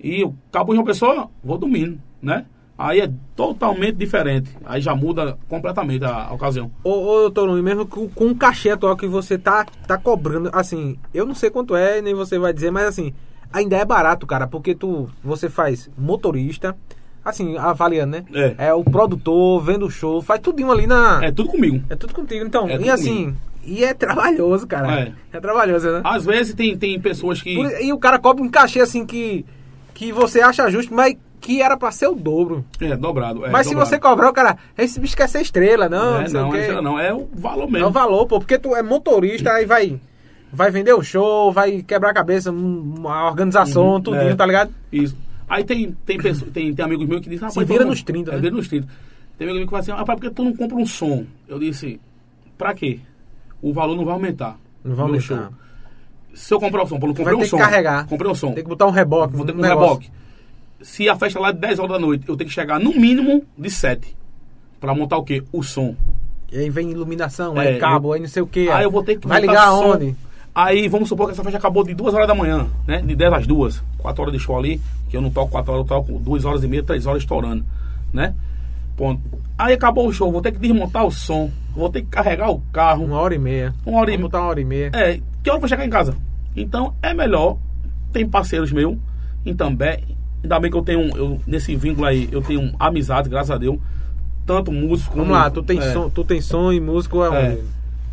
[0.01, 2.45] e eu acabo em uma pessoa, vou dormindo, né?
[2.77, 6.73] Aí é totalmente diferente, aí já muda completamente a, a ocasião.
[6.83, 10.99] Ô, ô doutor, mesmo com, com o cachê atual que você tá, tá cobrando, assim,
[11.15, 13.15] eu não sei quanto é, nem você vai dizer, mas assim,
[13.55, 16.77] ainda é barato, cara, porque tu, você faz motorista,
[17.25, 18.25] assim, avaliando, né?
[18.59, 18.67] É.
[18.69, 21.25] É o produtor, vendo o show, faz tudinho ali na...
[21.25, 21.83] É tudo comigo.
[21.89, 22.69] É tudo contigo, então.
[22.69, 23.35] É e assim,
[23.65, 25.01] e é trabalhoso, cara.
[25.01, 25.13] É.
[25.33, 26.01] É, trabalhoso, né?
[26.05, 27.55] Às vezes tem, tem pessoas que.
[27.55, 29.47] Por- e o cara cobra um cachê assim que,
[29.95, 32.65] que você acha justo, mas que era pra ser o dobro.
[32.81, 33.45] É, dobrado.
[33.47, 33.91] É, mas se dobrado.
[33.91, 36.99] você cobrar, o cara, esse bicho quer ser estrela, não, É, não não, é, não,
[37.01, 37.89] é o valor É mesmo.
[37.89, 39.99] o valor, pô, porque tu é motorista, aí vai,
[40.55, 44.35] vai vender o show, vai quebrar a cabeça, um- uma organização, Uhum, tudo, é.
[44.35, 44.73] tá ligado?
[44.93, 45.17] Isso.
[45.49, 48.31] Aí tem, tem, pessoa, tem, tem amigos meus que dizem, Se rapaz, vira nos 30,
[48.31, 48.41] É, né?
[48.41, 48.89] vira nos 30.
[49.37, 51.25] Tem amigo meu que fala assim, rapaz, por que tu não compra um som?
[51.49, 52.01] Eu disse,
[52.57, 53.01] pra quê?
[53.61, 54.57] O valor não vai aumentar.
[54.85, 55.21] Não vai aumentar.
[55.23, 55.49] show.
[56.35, 57.59] Se eu comprar o som, Paulo, eu comprei Vai um ter que som.
[57.59, 58.07] carregar.
[58.07, 58.53] Comprei um som.
[58.53, 59.37] Tem que botar um reboque.
[59.37, 60.11] Vou ter que um um reboque.
[60.81, 62.93] Se a festa lá é de 10 horas da noite, eu tenho que chegar no
[62.93, 64.17] mínimo de 7.
[64.81, 65.43] Pra montar o quê?
[65.53, 65.95] O som.
[66.53, 68.69] E aí vem iluminação, É, aí cabo, aí não sei o que.
[68.69, 69.93] Aí eu vou ter que Vai ligar som.
[69.93, 70.15] aonde?
[70.55, 73.03] Aí vamos supor que essa festa acabou de 2 horas da manhã, né?
[73.03, 73.83] De 10 às 2.
[73.99, 74.81] 4 horas de show ali,
[75.11, 77.65] que eu não toco 4 horas, eu toco 2 horas e meia, 3 horas estourando,
[78.13, 78.35] né?
[78.97, 79.21] Ponto.
[79.59, 82.61] Aí acabou o show, vou ter que desmontar o som, vou ter que carregar o
[82.73, 83.05] carro.
[83.05, 83.75] Uma hora e meia.
[83.85, 84.91] Uma hora e botar uma hora e meia.
[84.95, 86.15] É, que hora eu vou chegar em casa?
[86.55, 87.57] Então é melhor,
[88.13, 88.97] tem parceiros meus
[89.45, 89.99] em També,
[90.43, 93.59] ainda bem que eu tenho, um- eu, nesse vínculo aí, eu tenho amizade, graças a
[93.59, 93.77] Deus,
[94.47, 95.25] tanto músico como...
[95.25, 97.37] Vamos lá, tu tem, é, som, tu tem som e músico aonde?
[97.59, 97.59] É.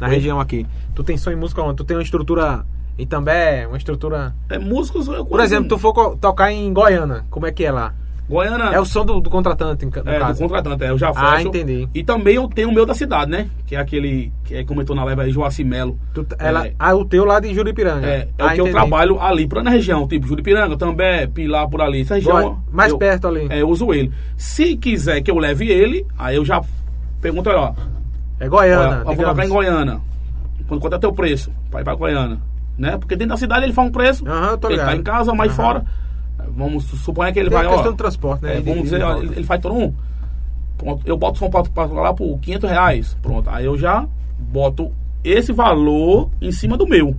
[0.01, 0.15] Na Oi?
[0.15, 0.65] região aqui.
[0.95, 1.77] Tu tem som e música onde?
[1.77, 2.65] Tu tem uma estrutura
[2.97, 4.33] em També, uma estrutura...
[4.49, 5.07] É, músicos...
[5.07, 7.93] eu Por exemplo, tu for tocar em Goiânia, como é que é lá?
[8.27, 8.65] Goiânia...
[8.73, 10.39] É o som do, do contratante, no É, do caso.
[10.41, 11.49] contratante, é, eu já Ah, fecho.
[11.49, 11.87] entendi.
[11.93, 13.47] E também eu tenho o meu da cidade, né?
[13.67, 15.99] Que é aquele que é, comentou na leva aí, Joaci Melo.
[16.13, 18.07] Tu- ela, é, Ah, o teu lá de Juripiranga.
[18.07, 18.71] é, é ah, o que eu entendi.
[18.71, 22.01] trabalho ali, por na região, tipo Juripiranga, També, Pilar, por ali.
[22.01, 22.41] Essa região.
[22.41, 23.47] Goi- mais eu- perto ali.
[23.49, 24.11] É, eu uso ele.
[24.37, 26.61] Se quiser que eu leve ele, aí eu já
[27.19, 27.73] pergunto, olha, ó,
[28.41, 30.01] É Goiânia, eu vou colocar em Goiânia.
[30.67, 31.51] Quanto, quanto é teu preço?
[31.69, 32.39] Pra ir pra Goiânia.
[32.75, 32.97] Né?
[32.97, 34.23] Porque dentro da cidade ele faz um preço.
[34.59, 34.87] Tô ele ligado.
[34.87, 35.63] tá em casa, mais Aham.
[35.63, 35.85] fora.
[36.57, 37.91] Vamos suponha que ele Tem vai, questão ó.
[37.91, 38.57] do transporte, né?
[38.57, 39.93] é, vamos dizer, ó, ele, ele faz todo um.
[40.75, 43.17] Pronto, eu boto São Paulo pra lá por 500 reais.
[43.21, 44.07] Pronto, aí eu já
[44.39, 44.91] boto
[45.23, 47.15] esse valor em cima do meu.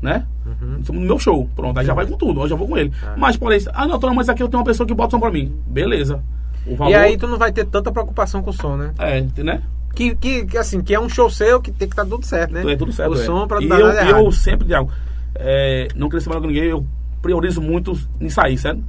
[0.00, 0.24] Né?
[0.46, 0.78] Uhum.
[0.78, 1.48] Em cima do meu show.
[1.54, 2.40] Pronto, aí já vai com tudo.
[2.40, 2.90] Eu já vou com ele.
[3.02, 3.14] É.
[3.16, 5.20] Mas, por isso, ah, não, Tony, mas aqui eu tenho uma pessoa que bota som
[5.20, 5.54] pra mim.
[5.66, 6.22] Beleza.
[6.76, 6.90] Valor.
[6.90, 8.92] E aí tu não vai ter tanta preocupação com o som, né?
[8.98, 9.62] É, né?
[9.94, 12.72] Que, que, assim, que é um show seu que tem que estar tudo certo, né?
[12.72, 13.12] É tudo certo.
[13.12, 13.24] O é.
[13.24, 14.90] som pra e dar eu, nada eu sempre, Thiago,
[15.34, 16.84] é, não queria ser mal com ninguém, eu
[17.20, 18.82] priorizo muito nisso aí, certo?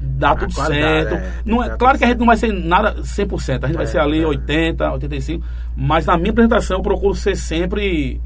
[0.00, 1.14] Dá A tudo certo.
[1.14, 1.32] é.
[1.44, 3.86] Não é, claro que a gente não vai ser nada 100%, a gente vai É,
[3.86, 4.26] ser ali é.
[4.26, 5.44] 80, 85,
[5.76, 8.18] mas na minha apresentação eu procuro ser sempre,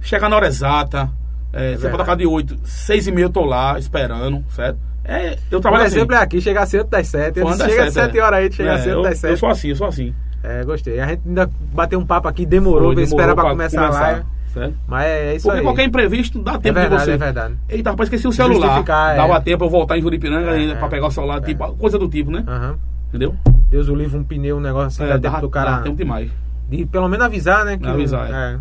[0.00, 1.10] chegar na hora exata,
[1.52, 1.86] é, se verdade.
[1.92, 4.78] eu tocar de 8, 6 e meia eu tô lá esperando, certo?
[5.04, 5.96] É, eu trabalho assim.
[5.96, 7.40] exemplo é aqui, chegar cedo das 7.
[7.42, 8.22] Quando é Chega às sete, 7 é.
[8.22, 9.36] horas aí, chega É, cedo eu, das eu 7.
[9.38, 10.14] sou assim, eu sou assim.
[10.44, 11.00] É, gostei.
[11.00, 13.90] A gente ainda bateu um papo aqui, demorou Foi, pra esperar demorou pra começar, a
[13.90, 14.22] live.
[14.52, 14.74] certo?
[14.86, 15.64] Mas é isso Porque aí.
[15.64, 17.12] qualquer imprevisto dá é tempo verdade, de você.
[17.12, 17.54] é verdade.
[17.68, 18.66] Eita, rapaz, esqueci o celular.
[18.68, 19.16] Justificar, é.
[19.16, 20.76] Dava tempo eu voltar em Juripiranga É, ainda é.
[20.76, 22.44] pra pegar o celular, tipo, coisa do tipo, né?
[22.46, 22.76] Aham.
[23.08, 23.34] Entendeu?
[23.70, 25.82] Deus o livre, um pneu, um negócio assim, dá tempo dá, do dá cara.
[25.82, 26.30] tempo demais.
[26.68, 27.76] De pelo menos avisar, né?
[27.78, 28.58] que- Avisar, é.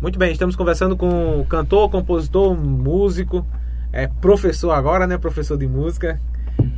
[0.00, 3.44] Muito bem, estamos conversando com cantor, compositor, músico,
[3.92, 5.18] é professor agora, né?
[5.18, 6.20] Professor de música.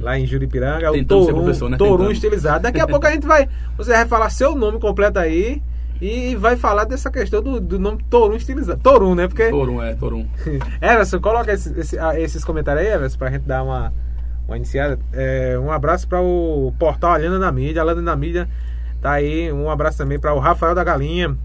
[0.01, 1.77] Lá em Juripiranga, o Tentando ser Torum, professor, né?
[1.77, 2.63] Torum estilizado.
[2.63, 3.49] Daqui a pouco a gente vai.
[3.77, 5.63] Você vai falar seu nome completo aí
[6.01, 8.81] e vai falar dessa questão do, do nome Torum estilizado.
[8.83, 9.29] Torum, né?
[9.29, 9.49] Porque.
[9.51, 10.27] Torum, é, Torum.
[10.83, 13.93] Everson, coloca esse- esse- ah, esses comentários aí, Everson, pra gente dar uma,
[14.49, 14.99] uma iniciada.
[15.13, 17.81] É, um abraço para o portal Alhanda na Mídia.
[17.83, 18.49] Alhanda na Mídia
[19.01, 19.53] tá aí.
[19.53, 21.37] Um abraço também para o Rafael da Galinha.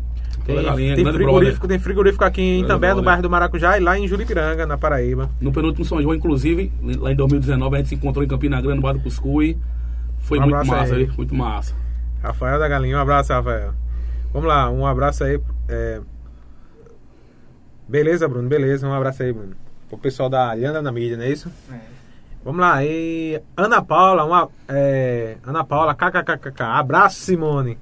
[0.48, 3.04] Tem, Galinha, tem frigorífico, tem frigorífico aqui em também, no brother.
[3.04, 5.30] bairro do Maracujá e lá em Juripiranga, na Paraíba.
[5.42, 8.78] No penúltimo São João, inclusive, lá em 2019, a gente se encontrou em Campina Grande,
[8.78, 9.58] no Bar do Cuscui.
[10.20, 11.04] Foi Um muito massa, aí.
[11.04, 11.76] aí, muito massa.
[12.24, 13.74] Rafael da Galinha, um abraço, Rafael.
[14.34, 15.40] Vamos lá, um abraço aí.
[15.68, 16.00] é,
[17.88, 18.88] Beleza, Bruno, beleza.
[18.88, 19.54] Um abraço aí, Bruno.
[19.90, 21.50] O pessoal da Alhanda na Mídia, não é isso?
[22.44, 27.78] Vamos lá, e Ana Paula, uma, é, Ana Paula, kkkk, abraço Simone.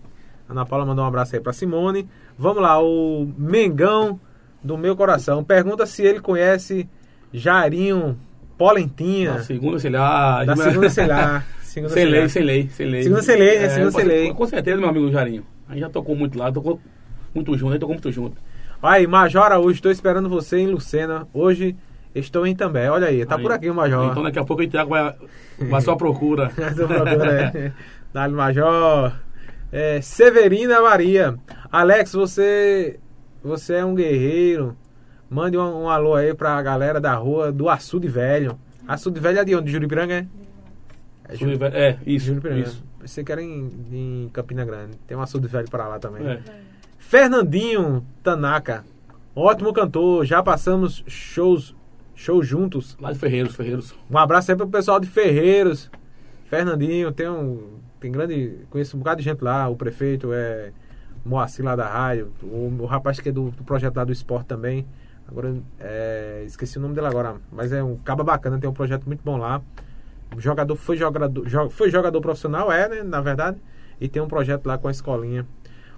[0.49, 2.07] Ana Paula mandou um abraço aí pra Simone.
[2.37, 4.19] Vamos lá, o Mengão
[4.63, 6.89] do meu coração pergunta se ele conhece
[7.31, 8.17] Jarinho
[8.57, 10.43] Polentinha, Na segunda, sei lá.
[10.43, 11.43] da segunda, sei lá.
[11.61, 12.19] Segunda, Sem sei lá.
[12.19, 13.03] lei, sem lei, sem lei.
[13.03, 13.55] Segunda sem lei?
[13.57, 14.33] É, Segunda sem lei.
[14.33, 15.45] Com certeza, meu amigo Jarinho.
[15.67, 16.79] A gente já tocou muito lá, tocou
[17.33, 18.37] muito junto, a gente tocou muito junto.
[18.81, 21.27] Aí, Major Araújo, estou esperando você em Lucena.
[21.33, 21.75] Hoje
[22.13, 22.87] estou em També.
[22.87, 24.09] Olha aí, tá Aí, por aqui o Major.
[24.09, 25.15] Então daqui a pouco o Thiago vai,
[25.93, 26.51] à procura.
[26.57, 27.71] Essa procura é.
[28.13, 29.11] Dali Major.
[29.71, 31.35] É, Severina Maria.
[31.71, 32.99] Alex, você
[33.43, 34.75] você é um guerreiro.
[35.29, 38.57] Mande um, um alô aí pra galera da rua do Açude Velho.
[38.87, 39.65] Açude Velho é de onde?
[39.65, 40.27] De Juripiranga, é?
[41.27, 42.61] É, Juri- É, isso, Juripiranga.
[42.61, 42.83] isso.
[43.03, 44.97] Você quer em, em Campina Grande.
[45.07, 46.25] Tem um Açude Velho pra lá também.
[46.27, 46.39] É.
[46.97, 48.83] Fernandinho Tanaka.
[49.35, 50.25] Ótimo cantor.
[50.25, 51.75] Já passamos shows,
[52.15, 52.95] shows juntos.
[52.99, 53.93] Lá de Ferreiros, Ferreiros.
[54.09, 55.89] Um abraço aí pro pessoal de Ferreiros.
[56.45, 57.79] Fernandinho, tem um.
[58.05, 58.59] Tem grande.
[58.69, 60.71] Conheço um bocado de gente lá, o prefeito é
[61.25, 64.45] Moacir lá da rádio, o, o rapaz que é do, do projeto lá do esporte
[64.45, 64.85] também.
[65.27, 69.07] Agora é, esqueci o nome dele agora, mas é um caba bacana, tem um projeto
[69.07, 69.59] muito bom lá.
[70.37, 73.57] O jogador foi jogador, jo- foi jogador profissional, é, né, na verdade,
[73.99, 75.43] e tem um projeto lá com a escolinha.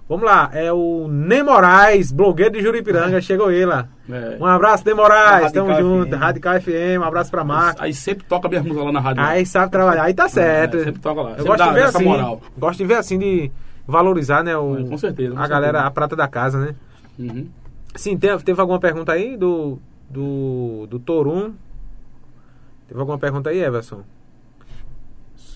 [0.08, 3.86] Vamos lá, é o Nem Moraes, blogueiro de Juripiranga, chegou ele lá.
[4.10, 4.38] É.
[4.40, 6.16] Um abraço, Nem Moraes, tamo junto.
[6.16, 6.18] FM.
[6.18, 7.82] Radical FM, um abraço pra Marcos.
[7.82, 9.22] Aí sempre toca minhas músicas lá na rádio.
[9.22, 10.78] Aí sabe trabalhar, aí tá certo.
[10.78, 11.30] É, sempre toca lá.
[11.32, 12.40] Eu Sempre gosto dá- de ver assim, moral.
[12.56, 13.52] gosto de ver assim, de
[13.86, 15.86] valorizar, né, o, É, com certeza, com a galera, certeza.
[15.88, 16.74] a prata da casa, né.
[17.18, 17.46] Uhum.
[17.94, 19.78] Sim, teve, teve alguma pergunta aí do,
[20.08, 21.52] do, do Torum?
[22.88, 24.00] Teve alguma pergunta aí, Everson?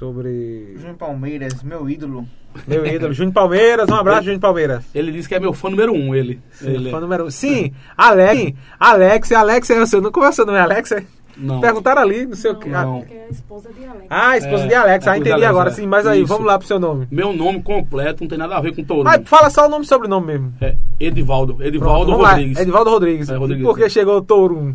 [0.02, 2.26] Sobre Júnior Palmeiras, meu ídolo.
[2.66, 3.88] meu ídolo, Júnior Palmeiras.
[3.88, 4.84] Um abraço, Júnior Palmeiras.
[4.92, 6.40] Ele disse que é meu fã número um, ele.
[6.60, 7.30] ele Fã número um.
[7.30, 8.52] Sim, Alex.
[8.80, 10.10] Alex, Alex é o seu.
[10.10, 10.90] Como é o seu nome, Alex?
[10.90, 11.04] é?
[11.36, 11.60] Não.
[11.60, 12.68] Perguntaram ali, não sei o que.
[12.68, 12.98] Não.
[12.98, 14.06] Porque é a esposa de Alex.
[14.10, 15.06] Ah, esposa É, de Alex.
[15.06, 15.70] é Ah, entendi Alex, agora.
[15.70, 15.72] é.
[15.72, 16.26] Sim, mas aí, Isso.
[16.28, 17.06] vamos lá pro seu nome.
[17.08, 19.04] Meu nome completo não tem nada a ver com Touro.
[19.04, 20.52] Mas fala só o nome e sobrenome mesmo.
[20.60, 21.54] É Edivaldo.
[21.54, 22.30] Pronto, Edivaldo lá.
[22.30, 22.58] Rodrigues.
[22.58, 23.28] Edivaldo Rodrigues.
[23.30, 23.62] É, Rodrigues.
[23.62, 24.74] E por que chegou o Torum?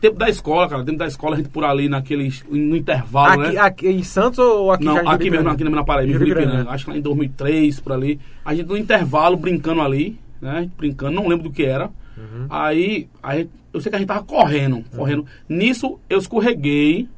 [0.00, 0.84] Tempo da escola, cara.
[0.84, 2.44] Tempo da escola, a gente por ali naqueles.
[2.50, 3.60] no intervalo, Aqui, né?
[3.60, 6.46] aqui em Santos ou aqui Não, aqui mesmo, aqui na Paraíba, em Juripiranga.
[6.46, 6.70] Juripiranga.
[6.74, 8.20] Acho que lá em 2003, por ali.
[8.44, 10.70] A gente no intervalo brincando ali, né?
[10.76, 11.86] Brincando, não lembro do que era.
[12.16, 12.46] Uhum.
[12.48, 15.26] Aí, a gente- eu sei que a gente tava correndo, correndo.
[15.48, 17.08] Nisso, eu escorreguei,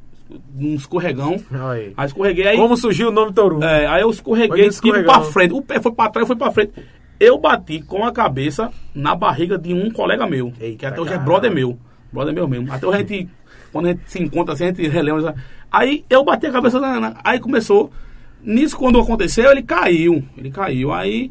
[0.58, 1.36] um escorregão.
[1.70, 1.92] Aí.
[1.96, 2.56] Aí escorreguei, aí...
[2.56, 3.62] Como surgiu o nome Torum?
[3.62, 5.54] É, aí eu escorreguei, tive pra frente.
[5.54, 6.72] O pé foi pra trás, foi pra frente.
[7.20, 11.10] Eu bati com a cabeça na barriga de um colega meu, Eita, que até hoje
[11.10, 11.30] é caramba.
[11.32, 11.78] brother meu.
[12.12, 12.72] Brother meu mesmo.
[12.72, 13.28] Até a gente,
[13.72, 15.34] quando a gente se encontra assim, a gente relembra.
[15.70, 17.90] Aí eu bati a cabeça na, na- Aí começou.
[18.42, 20.22] Nisso, quando aconteceu, ele caiu.
[20.36, 20.92] Ele caiu.
[20.92, 21.30] Aí.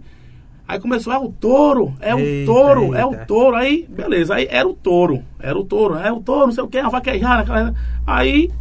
[0.68, 3.26] Aí começou, é o touro, é o Eita, touro, é o eita.
[3.26, 3.56] touro.
[3.56, 6.68] Aí, beleza, aí era o touro, era o touro, é o touro, não sei o
[6.68, 7.44] que, a vaquejada.
[7.44, 7.74] aquela-
[8.06, 8.52] Aí,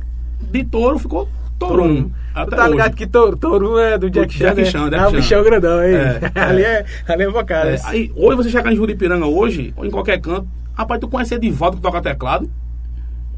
[0.40, 2.04] de touro ficou tourum.
[2.04, 2.96] Tu Até tá ligado hoje.
[2.98, 4.64] que Torum, Torum é do Jack Chan, Jack né?
[4.66, 5.94] Chan, Jack é o bichão grandão aí.
[5.94, 6.84] É, ali, é.
[7.08, 7.70] é, ali é bocada.
[7.70, 10.46] É, aí, hoje você chegar em Juripiranga hoje, ou em qualquer canto,
[10.76, 12.48] rapaz, tu conhece Edivaldo que toca teclado?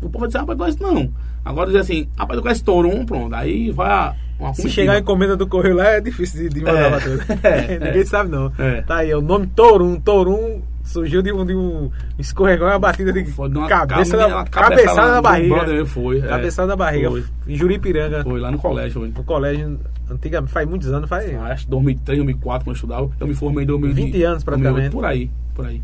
[0.02, 1.10] O povo vai dizer, rapaz, conhece não.
[1.44, 3.34] Agora dizer assim, rapaz, tu conhece Torum, pronto.
[3.34, 6.90] Aí vai uma Se chegar a encomenda do correio lá é difícil de, mandar É.
[6.90, 7.22] pra tudo.
[7.42, 8.04] É, Ninguém é.
[8.04, 8.52] sabe não.
[8.58, 8.82] É.
[8.82, 9.98] Tá aí, o nome Torum.
[10.00, 14.16] Torum surgiu de um, de um escorregão e uma batida de Foi de uma cabeça
[14.28, 15.54] uma cabeçada da do barriga.
[15.56, 16.22] brother Foi, é.
[16.22, 17.10] Cabeçada da barriga.
[17.10, 17.24] Foi.
[17.48, 18.22] Em Juripiranga.
[18.22, 19.08] Foi lá no colégio, foi.
[19.08, 21.28] No colégio, antigamente, faz muitos anos, faz.
[21.34, 23.10] Ah, Acho que 2003, 2004, quando eu estudava.
[23.18, 24.90] Eu me formei em 2000, 20 anos, praticamente.
[24.90, 25.82] Por aí, por aí.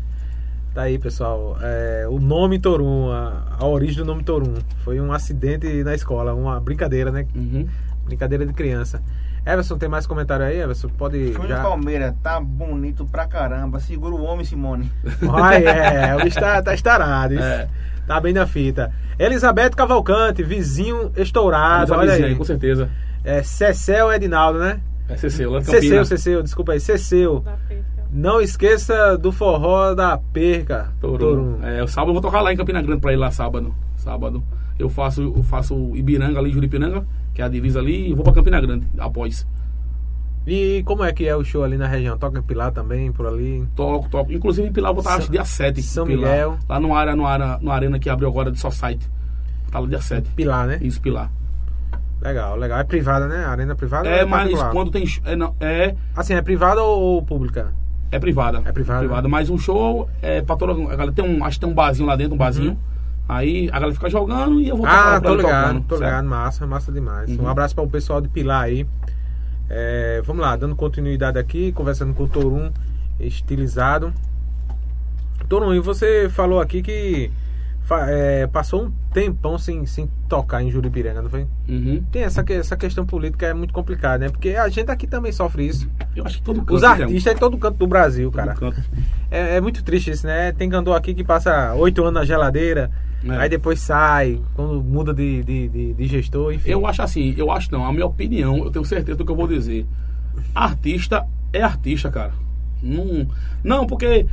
[0.75, 1.57] Tá aí, pessoal.
[1.61, 4.55] É, o nome Torum, a, a origem do nome Torum.
[4.83, 7.25] Foi um acidente na escola, uma brincadeira, né?
[7.33, 7.65] Uhum.
[8.03, 9.01] Brincadeira de criança.
[9.45, 10.89] Everson, tem mais comentário aí, Everson?
[10.89, 11.61] Pode Júnior já.
[11.61, 13.79] Palmeiras, tá bonito pra caramba.
[13.79, 14.91] Segura o homem, Simone.
[15.25, 17.35] Olha, é, o bicho tá, tá estarado.
[17.35, 17.43] isso.
[17.43, 17.69] É.
[18.05, 18.91] Tá bem na fita.
[19.17, 21.93] Elizabeth Cavalcante, vizinho estourado.
[21.93, 22.35] Olha vizinha aí.
[22.35, 22.89] com certeza.
[23.23, 24.81] É Cecel Edinaldo, né?
[25.07, 26.03] É Ceceu, lá Ceceu.
[26.03, 26.81] Ceceu, desculpa aí.
[26.81, 27.45] Ceceu.
[28.15, 30.93] Não esqueça do forró da perca.
[31.01, 31.59] Torum.
[31.61, 33.75] É, o sábado eu vou tocar lá em Campina Grande pra ir lá sábado.
[33.97, 34.41] Sábado.
[34.79, 38.31] Eu faço, eu faço Ibiranga ali, Juripiranga, que é a divisa ali, e vou pra
[38.31, 39.45] Campina Grande após.
[40.47, 42.17] E como é que é o show ali na região?
[42.17, 43.67] Toca em Pilar também, por ali?
[43.75, 44.31] Toco, toco.
[44.31, 45.81] Inclusive em Pilar eu vou estar São- acho, dia 7.
[45.81, 46.31] São Pilar.
[46.31, 46.57] Miguel.
[46.69, 49.09] Lá no área, no área, no arena que abriu agora de Society.
[49.71, 50.29] Tá lá dia 7.
[50.29, 50.77] Pilar, né?
[50.81, 51.29] Isso, Pilar.
[52.21, 52.79] Legal, legal.
[52.79, 53.43] É privada, né?
[53.43, 55.03] Arena privada ou É, mas quando tem.
[55.25, 57.73] É, não, é, Assim, é privada ou pública?
[58.11, 58.61] É privada.
[58.65, 59.27] É privada.
[59.27, 60.71] Mas um show é toda.
[60.71, 61.43] A galera tem um.
[61.43, 62.77] Acho que tem um barzinho lá dentro, um barzinho.
[63.27, 64.91] Aí a galera fica jogando e eu vou Uhum.
[64.91, 66.09] Ah, tô ligado, tocando, tô certo?
[66.09, 66.27] ligado.
[66.27, 67.29] Massa, massa demais.
[67.29, 67.45] Uhum.
[67.45, 68.87] Um abraço para o pessoal de Pilar aí.
[69.67, 72.71] É, vamos lá, dando continuidade aqui, conversando com o Torum,
[73.19, 74.13] estilizado.
[75.49, 77.31] Torum, e você falou aqui que
[78.09, 81.45] é, passou um tempão sem, sem tocar em Juripiranga, não foi?
[81.69, 82.03] Uhum.
[82.11, 84.29] Tem essa, que- essa questão política é muito complicada, né?
[84.29, 85.89] Porque a gente aqui também sofre isso.
[86.15, 86.73] Eu acho que todo canto.
[86.75, 88.73] Os tem um- artistas em todo canto do Brasil, todo cara.
[89.29, 90.51] É, é muito triste isso, né?
[90.51, 92.89] Tem cantor aqui que passa oito anos na geladeira,
[93.23, 93.37] É.
[93.37, 96.69] aí depois sai, quando muda de, de, de, de gestor, enfim.
[96.69, 99.35] Eu acho assim, eu acho não, a minha opinião, eu tenho certeza do que eu
[99.35, 99.85] vou dizer.
[100.53, 102.31] Artista é artista, cara.
[102.83, 103.27] Não,
[103.63, 104.25] não porque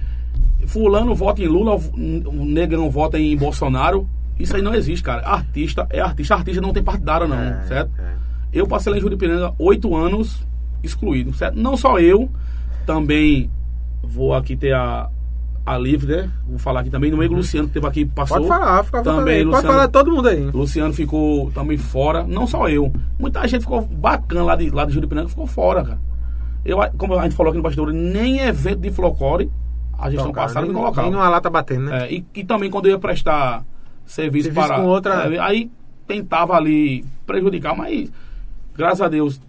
[0.66, 4.09] fulano vota em Lula, o negrão vota em Bolsonaro.
[4.39, 5.26] Isso aí não existe, cara.
[5.26, 6.35] Artista é artista.
[6.35, 7.91] Artista não tem partidário, não, É, certo?
[7.99, 8.12] é.
[8.53, 10.47] Eu passei lá em Juripiranga oito anos
[10.83, 11.59] excluído, certo?
[11.59, 12.28] Não só eu,
[12.85, 13.51] também
[14.03, 15.09] vou aqui ter a,
[15.64, 16.30] a Livre, né?
[16.47, 17.11] Vou falar aqui também.
[17.11, 18.39] No meio do Luciano, que teve aqui, passou.
[18.39, 19.45] Pode falar, fica Também, aí.
[19.45, 19.74] Pode Luciano.
[19.74, 20.51] falar todo mundo aí.
[20.53, 22.93] Luciano ficou também fora, não só eu.
[23.18, 26.01] Muita gente ficou bacana lá de, lá de Juripiranga, ficou fora, cara.
[26.64, 29.51] Eu, como a gente falou aqui no bastidor, nem evento de folclore
[30.03, 31.07] a gestão Tocar, passada nem, não colocava.
[31.09, 32.05] nem numa lata batendo, né?
[32.09, 33.64] É, e, e também quando eu ia prestar
[34.05, 34.80] serviço, Serviço para.
[34.80, 35.70] com outra- é, aí
[36.07, 38.11] tentava ali prejudicar, mas
[38.76, 39.40] graças a Deus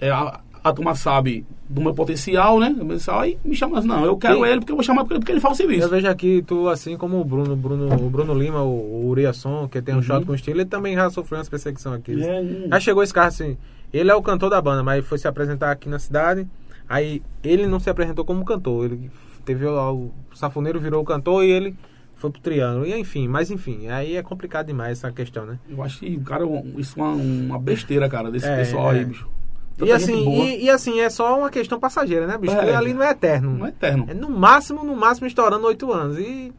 [0.00, 2.74] é, a, a turma sabe do meu potencial, né?
[2.78, 2.86] Eu
[3.18, 4.46] Aí me chama assim, não, eu quero Sim.
[4.46, 5.88] ele porque eu vou chamar porque, porque ele faz o Eu serviço.
[5.88, 8.68] vejo aqui tu, assim como o Bruno, Bruno o Bruno Lima, o,
[9.04, 10.02] o Uriasson, que tem um Uhum.
[10.04, 12.12] shot com estilo, ele também já sofreu umas perseguição aqui.
[12.22, 13.56] É, Já chegou esse carro assim.
[13.92, 16.46] Ele é o cantor da banda, mas foi se apresentar aqui na cidade.
[16.88, 18.86] Aí ele não se apresentou como cantor.
[18.86, 19.10] Ele
[19.44, 21.76] teve o, o safoneiro virou o cantor e ele
[22.14, 22.86] foi pro triângulo.
[22.86, 25.58] E enfim, mas enfim, aí é complicado demais essa questão, né?
[25.68, 26.44] Eu acho que, cara,
[26.78, 28.98] isso é uma, uma besteira, cara, desse É, pessoal é.
[28.98, 29.28] aí, bicho.
[29.76, 32.54] E Tanta assim, e, e assim, é só uma questão passageira, né, bicho?
[32.56, 32.74] É.
[32.74, 33.58] Ali não é eterno.
[33.58, 34.06] Não é eterno.
[34.08, 36.18] É no máximo, no máximo, estourando oito anos.
[36.18, 36.50] E,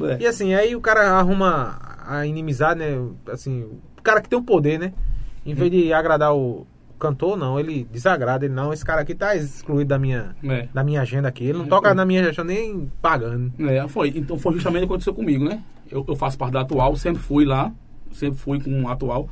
[0.00, 0.18] É.
[0.22, 2.98] e assim, aí o cara arruma a inimizade, né?
[3.30, 4.92] Assim, o cara que tem o poder, né?
[5.44, 6.66] Em vez de agradar o
[6.98, 8.44] cantor, não, ele desagrada.
[8.44, 10.68] Ele, não, esse cara aqui tá excluído da minha, É.
[10.72, 11.44] da minha agenda aqui.
[11.44, 11.96] Ele não É, toca foi.
[11.96, 13.52] na minha gestão nem pagando.
[13.68, 14.12] É, foi.
[14.16, 15.62] Então foi justamente o que aconteceu comigo, né?
[15.90, 17.72] Eu, eu faço parte da atual, sempre fui lá,
[18.12, 19.28] sempre fui com o atual.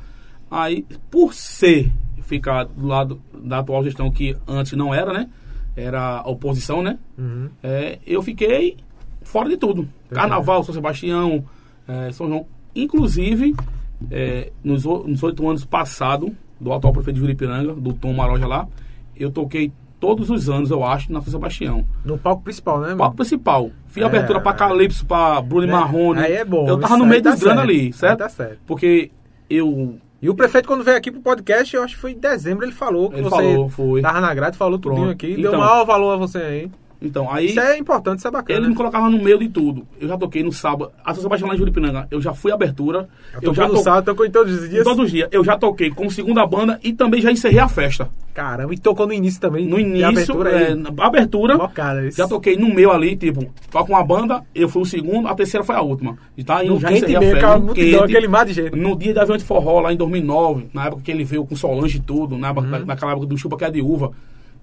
[0.49, 1.91] Aí, por ser
[2.21, 5.29] ficar do lado da atual gestão, que antes não era, né?
[5.75, 6.97] Era a oposição, né?
[7.17, 7.49] Uhum.
[7.61, 8.77] É, eu fiquei
[9.23, 9.87] fora de tudo.
[10.09, 11.43] Carnaval, São Sebastião,
[11.87, 12.45] é, São João.
[12.73, 13.55] Inclusive,
[14.11, 18.67] é, nos nos oito anos passados, do atual prefeito de Juripiranga, do Tom Maroja lá,
[19.15, 21.85] eu toquei todos os anos, eu acho, na São Sebastião.
[22.03, 22.95] No palco principal, né?
[22.95, 23.71] Palco principal.
[23.87, 25.73] Fiz É, abertura pra Calypso, pra Bruno né?
[25.73, 26.19] Marrone.
[26.19, 26.67] Aí é bom.
[26.67, 27.69] Eu tava no aí meio tá dos grandes certo.
[27.69, 28.19] ali, Aí certo?
[28.19, 28.59] Tá certo.
[28.67, 29.09] Porque
[29.49, 29.97] eu.
[30.21, 32.71] E o prefeito, quando veio aqui pro podcast, eu acho que foi em dezembro, ele
[32.71, 34.01] falou que Ele você falou, foi.
[34.01, 35.09] tava na grade, falou Pronto.
[35.09, 35.59] aqui, deu Então.
[35.59, 36.71] maior valor a você aí.
[37.07, 37.47] Então, aí.
[37.47, 38.59] Isso é importante, isso é bacana.
[38.59, 39.85] Ele me colocava no meio de tudo.
[39.99, 40.91] Eu já toquei no sábado.
[41.03, 43.07] A São Sebastião lá em Juripiranga, eu já fui abertura.
[43.41, 44.83] Eu Eu já no sábado, tocou em todos os dias.
[44.83, 45.29] Todos os dias.
[45.31, 48.09] Eu já toquei como segunda banda e também já encerrei a festa.
[48.33, 49.65] Caramba, e tocou no início também.
[49.65, 50.83] No início, abertura é, aí.
[50.99, 55.25] abertura, Bocada, já toquei no meio ali, tipo, toca uma banda, eu fui o segundo,
[55.29, 56.17] a terceira foi a última.
[56.35, 57.59] E tá, No eu já quente encerrei a mesmo, festa.
[57.59, 57.95] no quente.
[57.95, 58.75] aquele mar de gente.
[58.75, 61.55] No dia da Avião de Forró, lá em 2009, na época que ele veio com
[61.55, 62.85] Solange e tudo, na, Uhum.
[62.85, 64.11] naquela época do Chupa que é de uva,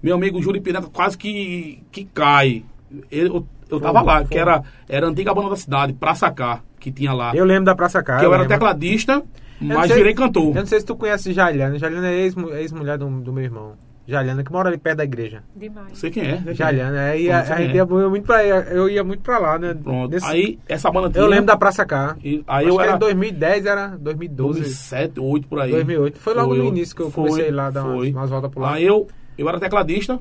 [0.03, 2.63] meu amigo Júlio Pirata quase que, que cai.
[3.09, 4.29] Ele- eu eu tava lá, fogo.
[4.29, 7.31] que era, era a antiga banda da cidade, Praça Cá, que tinha lá.
[7.33, 8.19] Eu lembro da Praça Cara.
[8.19, 8.53] que eu era lembro.
[8.55, 9.13] tecladista,
[9.59, 10.49] Eu mas sei- virei cantor.
[10.49, 11.79] Eu não sei se tu conhece Jaliana.
[11.79, 13.71] Jaliana é ex- ex-mulher do, do meu irmão.
[14.05, 15.41] Jaliana, que mora ali perto da igreja.
[15.55, 15.97] Demais.
[15.97, 16.25] Sei quem é.
[16.33, 16.53] sei quem é.
[16.55, 17.77] Jaliana, aí a, Pronto, a sei gente é.
[17.77, 19.73] ia muito pra eu ia muito pra lá, né?
[19.73, 20.11] Pronto.
[20.11, 21.23] Nesse- Aí, essa banda tinha...
[21.23, 22.15] eu lembro da Praça Cá.
[22.23, 22.95] e- aí Acho eu que era...
[22.95, 24.59] em 2010 era 2012.
[24.59, 25.71] 2007, 2008, por aí.
[25.71, 26.19] 2008.
[26.19, 28.11] Foi logo no eu- início que eu foi, comecei lá a dar umas, foi.
[28.11, 28.73] umas voltas por lá.
[28.73, 29.07] Aí eu,
[29.37, 30.19] eu era tecladista,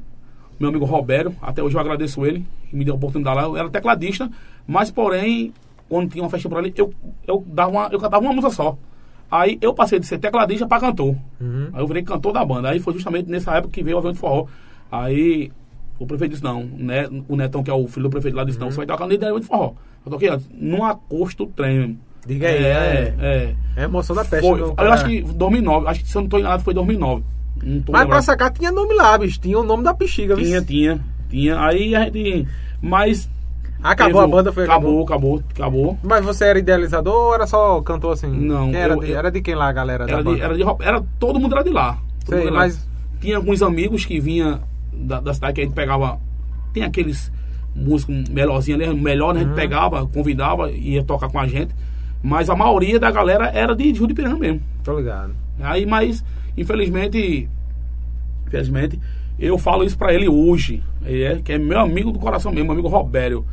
[0.59, 3.43] meu amigo Robério, até hoje eu agradeço ele, que me deu a oportunidade lá.
[3.43, 4.31] Eu era tecladista,
[4.67, 5.53] mas porém,
[5.89, 6.93] quando tinha uma festa por ali, eu,
[7.27, 8.77] eu, dava uma, eu cantava uma música só.
[9.31, 11.17] Aí eu passei de ser tecladista para cantor.
[11.41, 11.71] Uhum.
[11.73, 12.69] Aí eu virei cantor da banda.
[12.69, 14.47] Aí foi justamente nessa época que veio o avião de forró.
[14.91, 15.51] Aí
[15.99, 18.59] o prefeito disse, não, né, o Netão, que é o filho do prefeito lá, disse,
[18.59, 18.65] Uhum.
[18.65, 19.73] não, você vai tocar no avião de forró.
[20.05, 21.99] Eu toquei antes, num acosto trem.
[22.27, 23.15] Diga aí, é, é.
[23.21, 23.57] é.
[23.77, 24.47] É emoção da peste.
[24.47, 24.95] Foi, eu cara.
[24.95, 27.25] acho que 2009, acho que se eu não estou enganado foi 2009.
[27.91, 28.07] Mas.
[28.07, 29.39] Praça Cá tinha nome lá, bicho.
[29.41, 30.35] Tinha o nome da bexiga?
[30.37, 31.01] Tinha, tinha,
[31.31, 31.61] tinha.
[31.61, 32.47] Aí a gente.
[32.81, 33.29] Mas.
[33.83, 35.99] Acabou teve- a banda, foi Acabou, acabou, acabou.
[36.05, 38.29] Mas você era idealizador ou era só cantor assim?
[38.29, 40.05] Não, era, eu- de, eu- era de quem lá, a galera?
[40.09, 41.99] Era, de, era, de, era todo mundo era de lá.
[42.25, 42.53] Sei, de lá.
[42.59, 42.89] mas-
[43.21, 44.61] Tinha alguns amigos que vinha
[44.93, 46.19] da, da cidade que a gente pegava.
[46.73, 47.31] Tem aqueles
[47.75, 49.41] músicos melhorzinhos ali, melhor, né?
[49.41, 49.57] a gente Uhum.
[49.57, 51.75] pegava, convidava, ia tocar com a gente.
[52.23, 54.61] Mas a maioria da galera era de Juripiranga mesmo.
[54.85, 55.35] Tô ligado.
[55.61, 56.25] Aí, mas,
[56.57, 57.49] infelizmente,
[58.47, 59.01] infelizmente,
[59.39, 62.75] eu falo isso pra ele hoje, é, que é meu amigo do coração mesmo, meu
[62.75, 63.45] amigo Robério.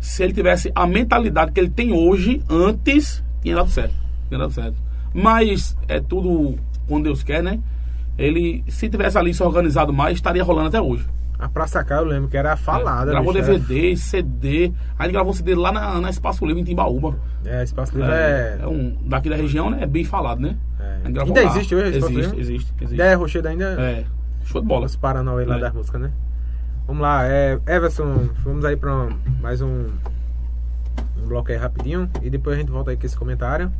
[0.00, 3.94] Se ele tivesse a mentalidade que ele tem hoje, antes, tinha dado certo.
[4.28, 4.76] Tinha dado certo.
[5.14, 7.60] Mas é tudo quando Deus quer, né?
[8.18, 11.06] Ele, se tivesse ali se organizado mais, estaria rolando até hoje.
[11.38, 13.10] A Praça Cá eu lembro que era falada.
[13.10, 14.72] Gravou bicho, DVD, CD.
[14.96, 17.16] Aí ele gravou CD lá na, na Espaço Livre, em Timbaúba.
[17.44, 18.62] É, Espaço Livre É, é...
[18.62, 19.78] é um, daqui da região, né?
[19.82, 20.56] É bem falado, né?
[21.04, 21.06] É.
[21.06, 22.94] Ainda existe hoje Existe, existe, existe.
[22.94, 23.80] Ideia Rochedo ainda...
[23.80, 24.04] É,
[24.44, 24.86] show de bola.
[24.86, 25.60] Os Paranauê lá É.
[25.60, 26.10] das músicas, né?
[26.86, 29.86] Vamos lá, é, Everson, vamos aí pra um- mais um,
[31.16, 33.70] um bloco aí rapidinho e depois a gente volta aí com esse comentário.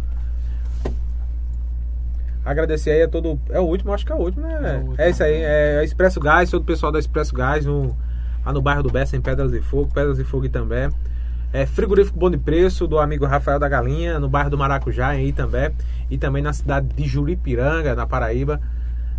[2.45, 3.39] Agradecer aí a todo.
[3.51, 4.55] É o último, acho que é o último, né?
[4.55, 4.95] É último.
[4.99, 7.97] É isso aí, é Expresso Gás, todo o pessoal da Expresso Gás no,
[8.45, 10.89] lá no bairro do Bessa, em Pedras de Fogo, Pedras de Fogo também.
[11.53, 15.33] É Frigorífico Bom de Preço, do amigo Rafael da Galinha, no bairro do Maracujá, aí
[15.33, 15.71] também.
[16.11, 18.59] E também na cidade de Juripiranga, na Paraíba.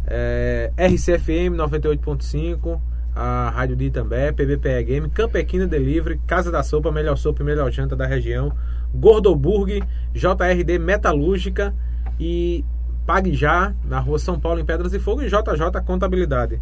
[0.07, 2.79] É, RCFM 98.5,
[3.15, 7.71] a Rádio D também, PBPE Game, Campequina Delivery, Casa da Sopa, melhor sopa e melhor
[7.71, 8.51] janta da região,
[8.93, 11.73] Gordoburg, JRD Metalúrgica
[12.19, 12.65] e
[13.05, 16.59] Pague Já, na rua São Paulo, em Pedras de Fogo, e JJ Contabilidade.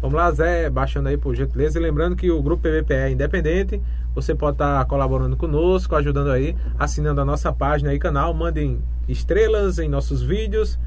[0.00, 1.78] Vamos lá, Zé, baixando aí por gentileza.
[1.78, 3.80] E lembrando que o grupo PVPE é independente.
[4.14, 8.32] Você pode estar colaborando conosco, ajudando aí, assinando a nossa página e canal.
[8.32, 10.78] Mandem estrelas em nossos vídeos.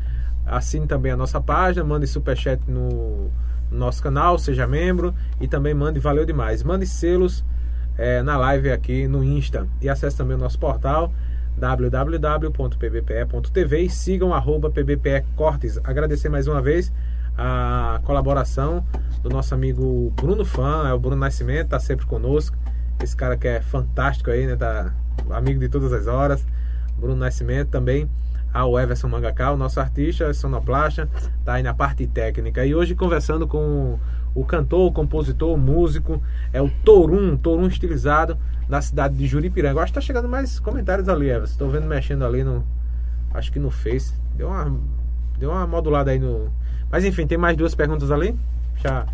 [0.46, 1.84] Assine também a nossa página.
[1.84, 3.30] Mande superchat no
[3.70, 5.14] no nosso canal, seja membro.
[5.40, 6.64] E também mande Valeu Demais.
[6.64, 7.44] Mande selos
[7.98, 9.68] eh, na live aqui no Insta.
[9.82, 11.12] E acesse também o nosso portal
[11.58, 13.00] www.pbpe.tv
[13.80, 15.80] e sigam arroba pbpe cortes.
[15.84, 16.94] Agradecer mais uma vez
[17.36, 18.86] a colaboração
[19.22, 22.56] do nosso amigo Bruno Fã, é o Bruno Nascimento, tá sempre conosco.
[23.02, 24.56] Esse cara que é fantástico aí, né?
[24.56, 24.94] Tá
[25.30, 26.46] amigo de todas as horas.
[26.98, 28.10] Bruno Nascimento também.
[28.54, 31.08] Ao Everson Mangacal, nosso artista, sonoplasta,
[31.46, 32.66] tá aí na parte técnica.
[32.66, 34.00] E hoje conversando com
[34.34, 36.22] o cantor, o compositor, o músico,
[36.52, 38.38] é o Torum, Torum estilizado,
[38.68, 39.80] da cidade de Juripiranga.
[39.80, 41.52] Eu acho que tá chegando mais comentários ali, Everson.
[41.52, 42.64] Estou vendo mexendo ali no.
[43.34, 44.14] Acho que no Face.
[44.36, 44.80] Deu uma,
[45.38, 46.50] deu uma modulada aí no.
[46.90, 48.36] Mas enfim, tem mais duas perguntas ali.
[48.78, 49.06] Já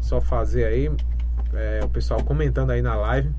[0.00, 0.90] só fazer aí.
[1.54, 3.30] É, o pessoal comentando aí na live.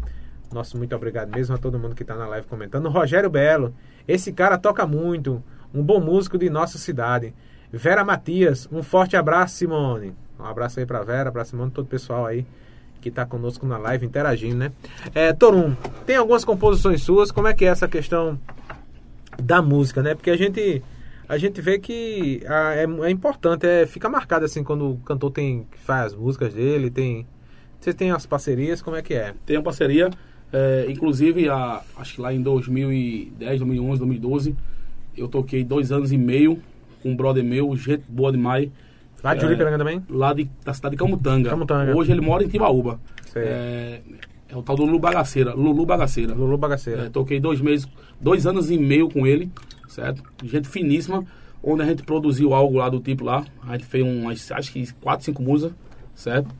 [0.51, 2.87] Nosso muito obrigado mesmo a todo mundo que está na live comentando.
[2.89, 3.73] Rogério Belo,
[4.07, 5.43] esse cara toca muito.
[5.73, 7.33] Um bom músico de nossa cidade.
[7.71, 10.13] Vera Matias, um forte abraço, Simone.
[10.39, 12.45] Um abraço aí para Vera, para Simone, todo o pessoal aí
[13.01, 14.71] que está conosco na live interagindo, né?
[15.13, 17.31] É, Torum, tem algumas composições suas.
[17.31, 18.39] Como é que é essa questão
[19.41, 20.15] da música, né?
[20.15, 20.81] Porque a gente
[21.27, 25.31] a gente vê que ah, é, é importante, é, fica marcado assim quando o cantor
[25.31, 27.25] tem faz as músicas dele, tem
[27.83, 29.33] você tem as parcerias, como é que é?
[29.45, 30.09] Tem uma parceria,
[30.51, 34.55] é, inclusive a, acho que lá em 2010, 2011, 2012,
[35.17, 36.61] eu toquei dois anos e meio
[37.01, 38.69] com um brother meu, gente boa demais.
[39.21, 40.03] Lá de Juripiranga também?
[40.09, 41.49] Lá de, da cidade de Camutanga.
[41.49, 41.95] Camutanga.
[41.95, 42.99] Hoje ele mora em Timbaúba.
[43.35, 44.01] É,
[44.49, 45.53] é o tal do Lulu Bagaceira.
[45.53, 46.33] Lulu Bagaceira.
[46.33, 47.05] Lulu Bagaceira.
[47.05, 47.87] É, toquei dois meses,
[48.19, 49.49] dois anos e meio com ele,
[49.87, 50.23] certo?
[50.43, 51.25] Gente finíssima,
[51.61, 53.45] onde a gente produziu algo lá do tipo lá.
[53.65, 55.71] A gente fez umas, acho que quatro, cinco musas,
[56.13, 56.53] certo?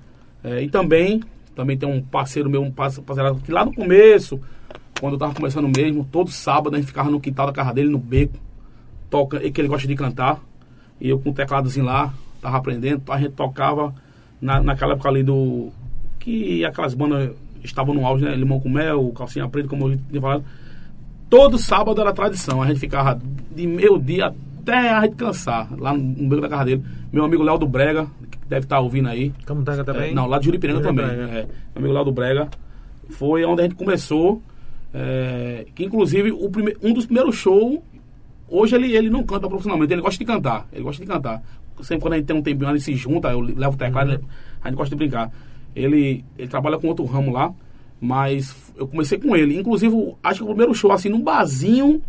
[0.43, 1.21] É, e também,
[1.55, 3.05] também tem um parceiro meu, um parceiro
[3.43, 4.39] que lá no começo,
[4.99, 7.89] quando eu tava começando mesmo, todo sábado a gente ficava no quintal da casa dele,
[7.89, 8.37] no beco,
[9.09, 10.39] toca, que ele gosta de cantar.
[10.99, 13.93] E eu com o tecladozinho lá, tava aprendendo, a gente tocava
[14.41, 15.71] na, naquela época ali do.
[16.19, 17.31] Que aquelas bandas
[17.63, 18.35] estavam no auge, né?
[18.35, 20.43] Limão com Mel, Calcinha Preta, como eu tinha falado.
[21.29, 22.61] Todo sábado era tradição.
[22.61, 23.19] A gente ficava
[23.55, 26.83] de meio dia até a gente cansar, lá no beco da casa dele.
[27.11, 28.07] Meu amigo Léo do Brega,
[28.53, 29.31] deve estar ouvindo aí.
[29.45, 30.11] Camutanga também?
[30.11, 31.05] É, não, lá de Juripiranga também.
[31.05, 31.37] Juripiranga.
[31.39, 32.47] É, amigo Léo do Brega.
[33.09, 34.41] Foi onde a gente começou.
[34.93, 37.79] é, que inclusive o prime, um dos primeiros shows.
[38.47, 40.67] Hoje ele, ele não canta profissionalmente, ele gosta de cantar.
[40.71, 41.41] Ele gosta de cantar.
[41.81, 44.11] Sempre quando a gente tem um tempinho, a gente se junta, eu levo o teclado,
[44.11, 44.19] Uhum.
[44.61, 45.31] a gente gosta de brincar.
[45.75, 47.51] Ele, ele trabalha com outro ramo lá,
[47.99, 49.57] mas eu comecei com ele.
[49.57, 51.99] Inclusive, acho que o primeiro show, assim, num barzinho,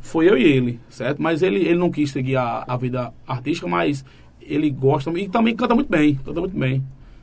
[0.00, 1.20] foi eu e ele, certo?
[1.20, 4.02] Mas ele, ele não quis seguir a, a vida artística, mas
[4.46, 6.82] ele gosta e também canta muito bem, canta muito bem,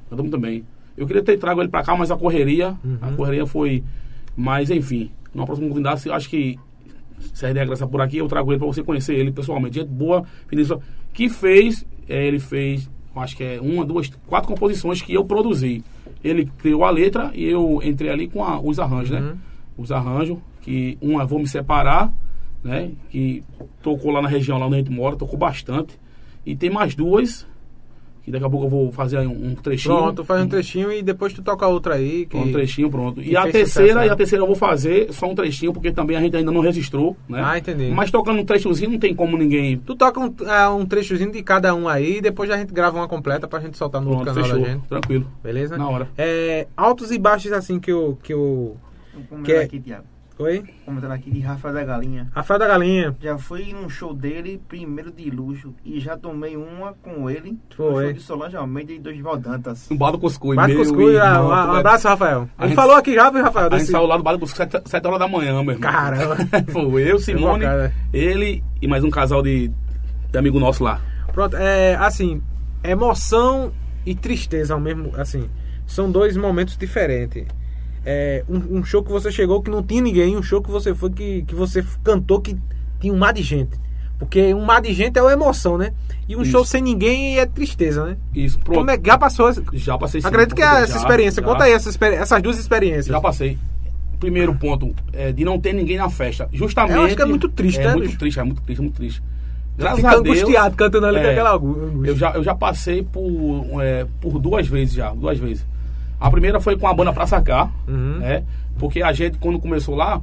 [0.09, 0.63] canta muito bem.
[0.97, 3.83] Eu queria ter trago ele pra cá, mas a correria, a correria foi...
[4.35, 6.57] Mas, enfim, numa próxima oportunidade, acho que
[7.33, 9.75] se a ideia é graça por aqui, eu trago ele pra você conhecer ele pessoalmente.
[9.75, 10.79] Gente boa, finíssima,
[11.13, 15.83] que fez, eh, ele fez, acho que é uma, duas, quatro composições que eu produzi.
[16.23, 19.19] Ele criou a letra e eu entrei ali com a- os arranjos, né?
[19.77, 22.13] Os arranjos, que uma Vou Me Separar,
[22.63, 22.91] né?
[23.09, 23.43] Que
[23.81, 25.97] tocou lá na região, lá onde a gente mora, tocou bastante.
[26.49, 27.45] E tem mais duas,
[28.23, 29.95] que daqui a pouco eu vou fazer um, um trechinho.
[29.95, 32.25] Pronto, faz um trechinho e depois tu toca outra aí.
[32.25, 32.35] Que...
[32.35, 33.21] Um trechinho, pronto.
[33.21, 34.07] E a terceira, sucesso, né?
[34.07, 36.61] e a terceira eu vou fazer só um trechinho, porque também a gente ainda não
[36.61, 37.39] registrou, né?
[37.45, 37.91] Ah, entendi.
[37.91, 39.77] Mas tocando um trechozinho não tem como ninguém.
[39.77, 42.97] Tu toca um, é, um trechozinho de cada um aí e depois a gente grava
[42.97, 44.59] uma completa pra gente soltar no Pronto, canal fechou.
[44.59, 44.87] da gente.
[44.87, 45.27] Tranquilo.
[45.43, 45.77] Beleza?
[45.77, 46.07] Na hora.
[46.17, 48.17] É, altos e baixos assim que eu.
[48.23, 48.75] Que eu...
[49.43, 50.05] Que é- aqui, Tiago.
[50.41, 50.63] Oi?
[50.85, 52.29] Comentando aqui de Rafa da Galinha.
[52.33, 53.13] Rafael da Galinha.
[53.21, 57.59] Já fui num show dele, primeiro de luxo, e já tomei uma com ele.
[57.75, 57.89] Foi.
[57.89, 59.91] No show de Solange Almeida e Dorival Dantas.
[59.91, 60.55] Um bar do Cuscuz.
[60.55, 62.49] Bate meu Cuscuz, irmão, ah, um, tu um é- abraço, Rafael.
[62.57, 63.67] A Ele gente- falou aqui já, viu, Rafael?
[63.67, 63.91] A gente Desse...
[63.91, 65.79] saiu lá do bar do Cuscuz 7 horas da manhã, meu irmão.
[65.91, 66.37] Caramba.
[66.71, 67.65] Foi eu, Simone,
[68.13, 69.69] ele e mais um casal de,
[70.31, 71.01] de amigo nosso lá.
[71.33, 72.41] Pronto, é assim,
[72.81, 73.73] emoção
[74.05, 75.49] e tristeza ao mesmo, assim,
[75.85, 77.45] são dois momentos diferentes.
[78.05, 80.93] É, um, um show que você chegou que não tinha ninguém, um show que você
[80.95, 82.55] foi que, que você cantou que
[82.99, 83.77] tinha um mar de gente.
[84.17, 85.93] Porque um mar de gente é uma emoção, né?
[86.27, 86.51] E um Isso.
[86.51, 88.17] show sem ninguém é tristeza, né?
[88.35, 88.79] Isso, pronto.
[88.79, 89.47] Como é já passou?
[89.49, 91.41] essa- Já passei sim, Acredito que é já, essa experiência.
[91.41, 91.47] já.
[91.47, 93.05] Conta aí essa essas duas experiências.
[93.05, 93.57] Já passei.
[94.19, 96.49] Primeiro ponto, é, de não ter ninguém na festa.
[96.51, 96.95] Justamente.
[96.97, 98.19] Eu acho que é muito triste, é né, muito bicho?
[98.19, 99.23] triste, é muito triste, é muito triste.
[99.77, 100.37] Graças Fica a Deus.
[100.39, 102.09] angustiado cantando ali com é, aquela angústia.
[102.11, 105.65] Eu já, eu já passei por, é, por duas vezes já, duas vezes.
[106.19, 108.17] A primeira foi com a banda Praça K, Uhum.
[108.19, 108.43] né?
[108.77, 110.21] Porque a gente, quando começou lá,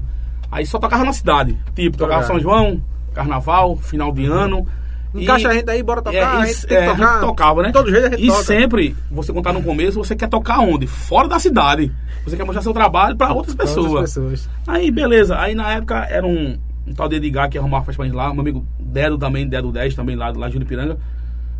[0.50, 1.56] aí só tocava na cidade.
[1.74, 2.26] Tipo, tocava Tocava.
[2.26, 2.80] São João,
[3.14, 4.66] Carnaval, final de ano.
[5.14, 6.16] Encaixa a gente aí, bora tocar.
[6.18, 7.12] É, a e- gente é, a tocar.
[7.12, 7.72] gente tocava, né?
[7.72, 8.42] Todo jeito a gente e toca.
[8.44, 10.86] sempre, você contar no começo, você quer tocar onde?
[10.86, 11.90] Fora da cidade.
[12.24, 13.86] Você quer mostrar seu trabalho para outras Pra pessoas.
[13.86, 14.50] outras pessoas.
[14.66, 15.38] Aí, beleza.
[15.38, 18.30] Aí, na época, era um, um tal de Edgar que arrumava festa pra gente lá.
[18.32, 20.98] Meu amigo Dedo também, Dedo 10, também lá, lá de Juripiranga.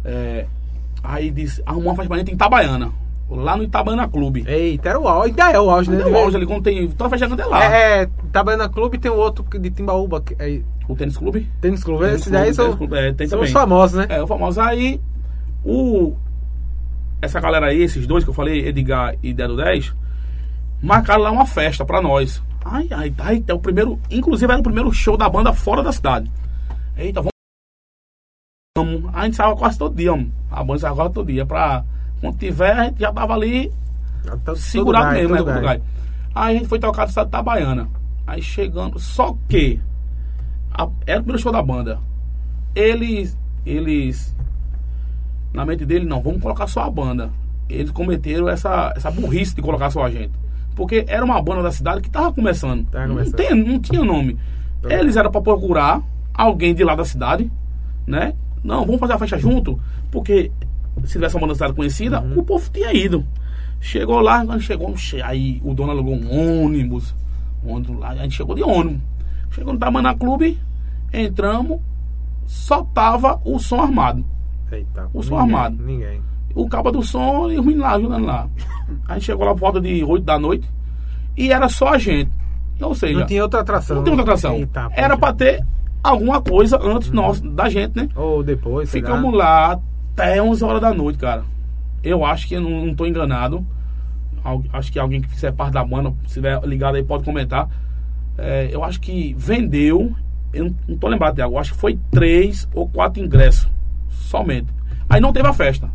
[0.04, 0.44] É,
[1.02, 2.92] aí disse, arrumou uma festa pra gente em Itabaiana.
[3.28, 4.44] Lá no Itabaiana Clube.
[4.46, 5.30] Eita, era o auge.
[5.30, 6.02] Ainda é o auge, né?
[6.02, 6.88] Tem um auge quando tem...
[6.88, 7.64] Toda festa é lá.
[7.64, 11.48] É, é Itabaiana Clube tem um outro de Timbaúba, que é O Tênis Clube.
[11.60, 12.04] Tênis Clube.
[12.04, 13.44] Tênis Esses daí são, Tênis Clube, é, são também.
[13.44, 14.06] os famosos, né?
[14.08, 14.60] É, o famoso.
[14.60, 15.00] Aí,
[15.64, 16.16] O,
[17.20, 19.92] essa galera aí, esses dois que eu falei, Edgar e Dedo 10,
[20.80, 22.42] marcaram lá uma festa pra nós.
[22.64, 23.98] Ai, ai, ai, é o primeiro.
[24.10, 26.30] Inclusive era o primeiro show da banda fora da cidade.
[26.96, 27.30] Eita, vamos.
[28.76, 29.14] vamos.
[29.14, 30.32] A gente saiu quase todo dia, mano.
[30.50, 31.46] A banda saiu quase todo dia.
[31.46, 31.84] Pra
[32.26, 33.72] quando tiver, a gente já tava ali
[34.44, 35.42] Todo segurado mesmo, né?
[35.42, 35.60] gás.
[35.62, 35.82] gás.
[36.34, 37.88] Aí a gente foi tocar no estado da Itabaiana.
[38.26, 39.80] Aí chegando, só que
[40.72, 41.98] a- era o primeiro show da banda.
[42.74, 44.34] Eles, eles,
[45.52, 47.30] na mente dele, não, vamos colocar só a banda.
[47.68, 50.32] Eles cometeram essa, essa burrice de colocar só a gente.
[50.74, 52.84] Porque era uma banda da cidade que tava começando.
[52.90, 53.36] Tava não, começando.
[53.36, 54.36] tem- não tinha nome.
[54.82, 56.02] Tô Eles eram para procurar
[56.34, 57.50] alguém de lá da cidade,
[58.06, 58.34] né?
[58.62, 60.50] Não, vamos fazer a festa junto, porque
[61.04, 62.38] se tivesse uma cidade conhecida, Uhum.
[62.38, 63.24] o povo tinha ido.
[63.80, 64.94] Chegou lá, quando chegou,
[65.24, 67.14] aí o dono alugou um ônibus,
[67.64, 69.00] um ônibus lá, a gente chegou de ônibus.
[69.50, 70.58] Chegou no Tamana Clube,
[71.12, 71.80] entramos,
[72.46, 74.24] só tava o som armado.
[74.72, 75.82] Eita, O som ninguém, armado.
[75.82, 76.20] Ninguém.
[76.54, 78.48] O cabo do som e o ruim lá, ajudando lá.
[79.06, 80.68] A gente chegou lá por volta de 8 da noite
[81.36, 82.30] e era só a gente.
[82.80, 83.96] Ou seja, Não tinha outra atração.
[83.96, 84.56] não tem outra atração.
[84.56, 85.18] Eita, Era poxa.
[85.18, 85.64] pra ter
[86.02, 88.08] alguma coisa antes nós, da gente, né?
[88.16, 89.78] Ou depois, Ficamos lá
[90.16, 91.44] até 11 horas da noite, cara.
[92.02, 93.64] Eu acho que eu não, não tô enganado.
[94.72, 97.68] Acho que alguém que fizer parte da banda, se estiver ligado aí, pode comentar.
[98.38, 100.14] É, eu acho que vendeu,
[100.52, 101.54] eu não, tô lembrado, Thiago.
[101.54, 103.68] Eu acho que foi três ou quatro ingressos.
[104.08, 104.68] Somente.
[105.08, 105.90] Aí não teve a festa.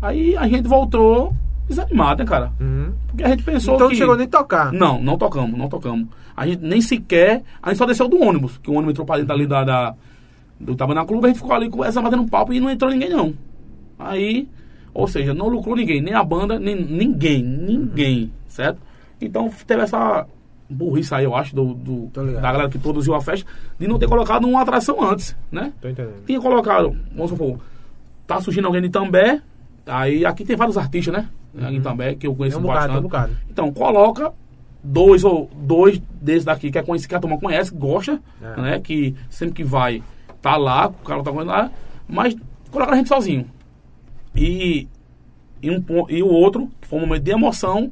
[0.00, 1.34] Aí a gente voltou
[1.68, 2.52] desanimado, né, cara?
[2.60, 2.92] Uhum.
[3.08, 3.94] Porque a gente pensou Então que...
[3.94, 4.72] não chegou nem a tocar.
[4.72, 6.08] Não, não tocamos, não tocamos.
[6.36, 7.42] A gente nem sequer.
[7.62, 9.64] A gente só desceu do ônibus, que o ônibus entrou pra dentro ali da.
[9.64, 9.94] da
[10.60, 13.08] do Tabanã Clube, a gente ficou ali conversando, batendo um papo e não entrou ninguém,
[13.10, 13.32] não.
[13.98, 14.46] Aí,
[14.92, 18.78] ou seja, não lucrou ninguém, nem a banda, nem ninguém, ninguém, certo?
[19.20, 20.26] Então teve essa
[20.68, 23.44] burrice aí, eu acho, do, do- da galera que produziu a festa,
[23.78, 25.72] de não ter colocado uma atração antes, né?
[25.80, 26.24] Tô entendendo.
[26.26, 27.58] Tinha colocado, vamos supor,
[28.26, 29.40] tá surgindo alguém de També,
[29.86, 31.28] aí aqui tem vários artistas, né?
[31.60, 32.92] Aqui em També, que eu Tem conheço um bocado, bastante.
[32.92, 33.32] tem um bocado.
[33.50, 34.32] Então, coloca
[34.84, 38.60] dois ou dois desses daqui que é conhecido, que a turma conhece, gosta, É.
[38.60, 38.80] né?
[38.80, 40.00] Que sempre que vai,
[40.42, 41.70] tá lá, o cara tá correndo lá,
[42.08, 42.34] mas
[42.70, 43.46] coloca a gente sozinho.
[44.34, 44.86] E,
[45.62, 47.90] e, um, e o outro, que foi um momento de emoção,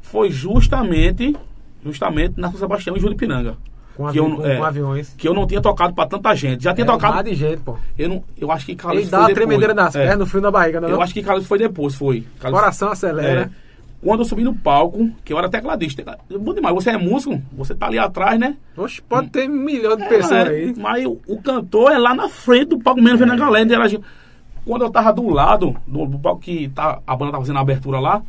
[0.00, 1.36] foi justamente,
[1.84, 3.56] justamente na São Sebastião e Júlio Pinanga.
[3.96, 5.14] Com, que, eu, com, é, com aviões.
[5.18, 6.62] que eu não tinha tocado pra tanta gente.
[6.64, 7.28] Já tinha É, tocado.
[7.28, 7.76] de gente, pô.
[7.98, 10.00] Eu, não, eu acho que Ele Carlos dá foi uma tremedeira nas É.
[10.02, 10.92] pernas, no frio na barriga, não é?
[10.92, 11.02] Eu não?
[11.02, 12.24] acho que Carlos foi depois, foi.
[12.40, 13.50] Coração acelera.
[13.54, 13.69] é.
[14.02, 16.18] Quando eu subi no palco, que eu era tecladista.
[16.40, 18.56] Bom demais, você é músico, você tá ali atrás, né?
[18.76, 20.74] Oxe, pode ter um milhão de É, pessoas é, aí.
[20.78, 24.02] Mas o, o cantor é lá na frente do palco mesmo, vendo a galera interagindo.
[24.64, 27.60] Quando eu tava do lado do, do palco que tá, a banda tava fazendo a
[27.60, 28.22] abertura lá,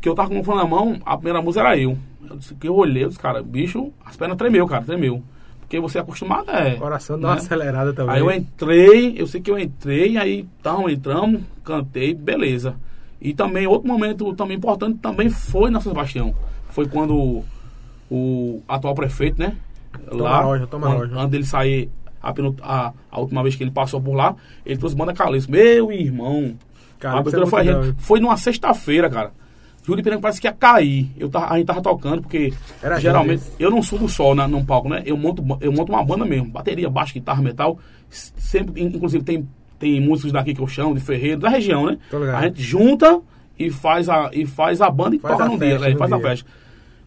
[0.00, 1.98] que eu tava com o fone na mão, a primeira música era eu.
[2.30, 5.22] Eu disse que eu olhei, eu disse, cara, bicho, as pernas tremeu, cara, tremeu.
[5.60, 6.74] Porque você é acostumado, é.
[6.74, 7.34] O coração dá né?
[7.34, 8.14] uma acelerada também.
[8.14, 12.76] Aí eu entrei, eu sei que eu entrei, aí então entramos, cantei, beleza.
[13.20, 16.34] E também, outro momento também importante também foi na São Sebastião.
[16.70, 17.44] Foi quando o,
[18.10, 19.56] o atual prefeito, né?
[20.08, 21.14] Toma Roja, Toma quando- Roja.
[21.16, 21.90] antes dele sair,
[22.22, 25.50] a, a, a última vez que ele passou por lá, ele trouxe banda Calypso.
[25.50, 26.54] Meu irmão,
[26.98, 28.00] Cara, a abertura é foi, a muito gente- doido.
[28.02, 29.32] foi numa sexta-feira, cara.
[29.84, 31.10] Júlio Piranga parece que ia cair.
[31.16, 32.52] Eu tava, a gente tava tocando, porque
[32.82, 35.02] Era geralmente eu não subo só na, num palco, né?
[35.06, 36.50] Eu monto, eu monto uma banda mesmo.
[36.50, 37.78] Bateria, baixo, guitarra, metal.
[38.10, 39.48] Sempre, in- inclusive, tem,
[39.78, 41.98] tem músicos daqui que eu chamo, de Ferreiro, da região, né?
[42.36, 43.20] A gente junta
[43.58, 45.96] e faz a, e faz a banda e Faz toca a no festa dia, né?
[45.96, 46.26] Faz a dia.
[46.28, 46.46] festa.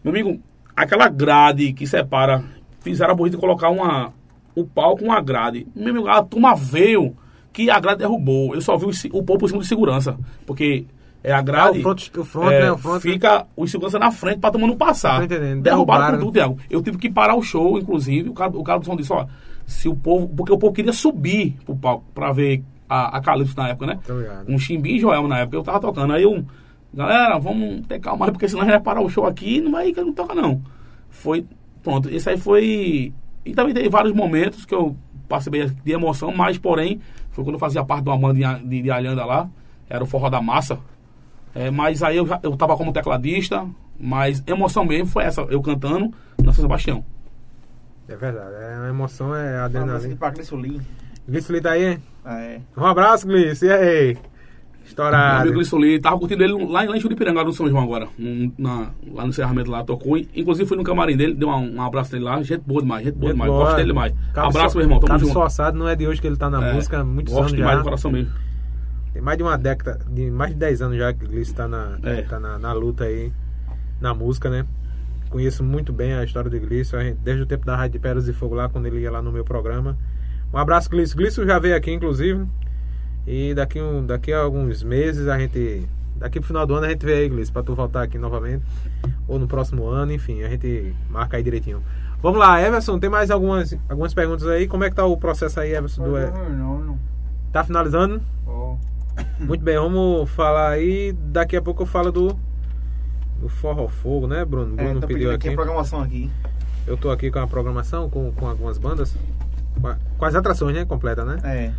[0.04, 0.40] Meu amigo,
[0.76, 2.42] aquela grade que separa,
[2.80, 4.12] fizeram a de colocar uma,
[4.54, 5.66] o palco com uma grade.
[5.74, 7.14] Meu amigo, a turma veio
[7.52, 8.54] que a grade derrubou.
[8.54, 10.16] Eu só vi o, o povo por cima de segurança.
[10.46, 10.84] Porque
[11.22, 11.76] é a grade.
[11.78, 12.72] Ah, o front- o front, é, né?
[12.72, 15.26] O front- fica o segurança na frente pra turma não passar.
[15.26, 16.18] Derrubaram Derrubaram.
[16.18, 16.58] tudo, Thiago.
[16.70, 18.28] Eu tive que parar o show, inclusive.
[18.28, 19.26] O cara, o cara do som disse, ó,
[19.72, 20.28] se o povo.
[20.28, 23.98] Porque o povo queria subir pro palco pra ver a, a Calypso na época, né?
[24.48, 25.56] Um Chimbim e Joel na época.
[25.56, 26.12] Eu tava tocando.
[26.12, 26.44] Aí eu.
[26.94, 29.72] Galera, vamos ter calma porque senão a gente vai parar o show aqui e não
[29.72, 30.60] vai que não toca, não.
[31.08, 31.46] Foi.
[31.82, 33.12] Pronto, esse aí foi.
[33.44, 34.94] E também teve vários momentos que eu
[35.28, 37.00] passei de emoção, mas porém,
[37.30, 39.48] foi quando eu fazia parte de uma banda de, de, de Alhanda lá.
[39.88, 40.78] Era o Forró da Massa.
[41.54, 43.66] É, mas aí eu, já, eu tava como tecladista,
[43.98, 46.12] mas emoção mesmo foi essa, eu cantando
[46.42, 47.04] na São Sebastião.
[48.08, 48.54] É verdade.
[48.54, 50.16] É uma emoção, é adrenalina.
[50.16, 50.80] pra Glissolim.
[51.28, 51.98] Glício tá aí?
[52.26, 52.60] É.
[52.76, 53.66] Um abraço, Glício.
[53.68, 54.14] E aí?
[54.14, 55.42] Meu Estourado.
[55.42, 58.08] amigo Lissoli, tava curtindo ele lá, lá em Juripiranga, no São João agora.
[58.18, 60.18] um- na- lá no encerramento lá, tocou.
[60.18, 62.42] Inclusive fui no camarim dele, deu um, um abraço dele lá.
[62.42, 63.50] Gente boa demais, gente boa Gente demais.
[63.52, 63.64] boa.
[63.64, 64.12] Gosto dele demais.
[64.34, 65.32] Cabo abraço, so- meu irmão, tamo junto.
[65.32, 67.74] Sossado não é de hoje que ele tá na É, música, há muitos Gosto demais
[67.74, 67.78] já.
[67.78, 68.32] do coração mesmo.
[69.12, 71.68] Tem mais de uma década, de mais de 10 anos já que o Glício tá,
[71.68, 72.22] na, É.
[72.22, 73.32] tá na, na luta aí,
[74.00, 74.66] na música, né?
[75.32, 78.34] Conheço muito bem a história do Glício, desde o tempo da Rádio de Pérolas e
[78.34, 79.96] Fogo lá, quando ele ia lá no meu programa.
[80.52, 81.16] Um abraço, Glício.
[81.16, 82.46] Glício já veio aqui, inclusive.
[83.26, 85.88] E daqui, um, daqui a alguns meses a gente.
[86.16, 88.62] Daqui pro final do ano a gente vê aí, Gleice, pra tu voltar aqui novamente.
[89.26, 91.82] Ou no próximo ano, enfim, a gente marca aí direitinho.
[92.20, 94.68] Vamos lá, Everson, tem mais algumas, algumas perguntas aí?
[94.68, 96.04] Como é que tá o processo aí, Everson?
[96.04, 96.98] Do, Não, não.
[97.50, 98.20] tá finalizando?
[98.46, 98.76] Ó.
[99.40, 101.12] Muito bem, vamos falar aí.
[101.12, 102.38] Daqui a pouco eu falo do.
[103.42, 104.80] Do Forró Fogo, né, Bruno?
[104.80, 105.48] É, Bruno tô pediu aqui aqui.
[105.48, 106.30] a programação aqui.
[106.86, 109.16] Eu tô aqui com a programação, com, com algumas bandas.
[110.16, 110.84] Com as atrações, né?
[110.84, 111.38] Completa, né?
[111.42, 111.72] É.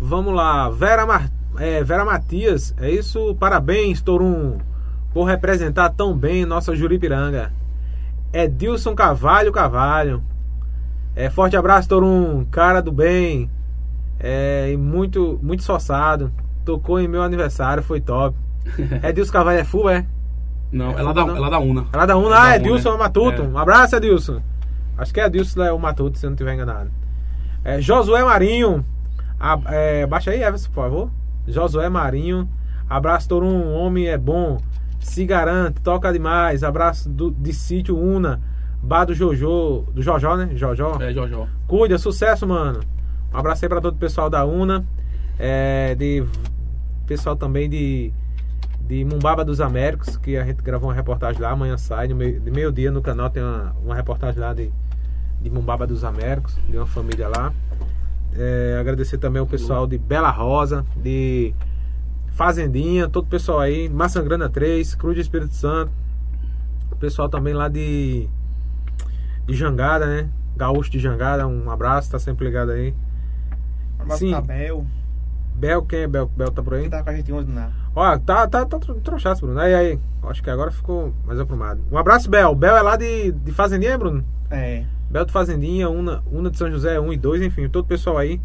[0.00, 1.30] Vamos lá, Vera, Mar...
[1.58, 3.34] é, Vera Matias, é isso?
[3.34, 4.56] Parabéns, Torum,
[5.12, 7.52] por representar tão bem nossa Juripiranga.
[8.32, 10.22] Edilson Cavalho Cavalho.
[11.14, 13.50] É, forte abraço, Torum, cara do bem.
[14.18, 16.32] É, e muito, muito esforçado.
[16.64, 18.38] Tocou em meu aniversário, foi top.
[19.02, 20.04] Edilson Cavalho é full, é?
[20.72, 21.36] Não, É ela, foda, dá, não?
[21.36, 21.86] ela dá una.
[21.92, 22.98] Ela da Una, É ah, da Edilson Una.
[22.98, 23.42] Matuto.
[23.42, 23.46] É.
[23.46, 24.40] Um abraço, Edilson.
[24.98, 26.90] Acho que é Edilson é o Matuto, se eu não estiver enganado.
[27.64, 28.84] É, Josué Marinho.
[29.38, 31.10] A- é, baixa aí, Everson, por favor.
[31.46, 32.48] Josué Marinho.
[32.88, 33.46] Abraço, Torum.
[33.48, 34.58] Um homem é bom.
[35.00, 36.62] Se garante, toca demais.
[36.64, 38.40] Abraço do, de sítio Una.
[38.82, 39.84] Bar do Jojo.
[39.92, 40.50] Do Jojó, né?
[40.54, 40.98] Jojó.
[41.00, 41.46] É, Jojó.
[41.66, 42.80] Cuida, sucesso, mano.
[43.32, 44.84] Um abraço aí pra todo o pessoal da UNA.
[45.38, 46.24] É, de
[47.06, 48.12] pessoal também de,
[48.86, 52.38] de Mumbaba dos Américos, que a gente gravou uma reportagem lá, amanhã sai, no meio,
[52.38, 54.70] de meio-dia no canal tem uma, uma reportagem lá de,
[55.40, 57.52] de Mumbaba dos Américos, de uma família lá.
[58.36, 61.54] É, agradecer também ao pessoal de Bela Rosa, de
[62.32, 65.92] Fazendinha, todo o pessoal aí, Maçangrana 3, Cruz de Espírito Santo,
[66.90, 68.28] o pessoal também lá de
[69.46, 70.28] de Jangada, né?
[70.56, 72.94] Gaúcho de Jangada, um abraço, tá sempre ligado aí.
[73.98, 74.40] Abraço Sim.
[74.40, 74.86] Bel.
[75.54, 76.26] Bel, quem é Bel?
[76.28, 76.84] Bel tá por aí?
[76.84, 77.70] Que tá com a gente ontem na.
[77.94, 79.60] Ó, tá, tá, tá tro- trouxaço, Bruno.
[79.60, 81.80] Aí, aí, acho que agora ficou mais aprumado.
[81.92, 82.54] Um abraço, Bel.
[82.54, 84.24] Bel é lá de, de Fazendinha, Bruno?
[84.50, 84.84] É.
[85.10, 88.18] Bel de Fazendinha, Una, Una de São José 1 e 2, enfim, todo o pessoal
[88.18, 88.40] aí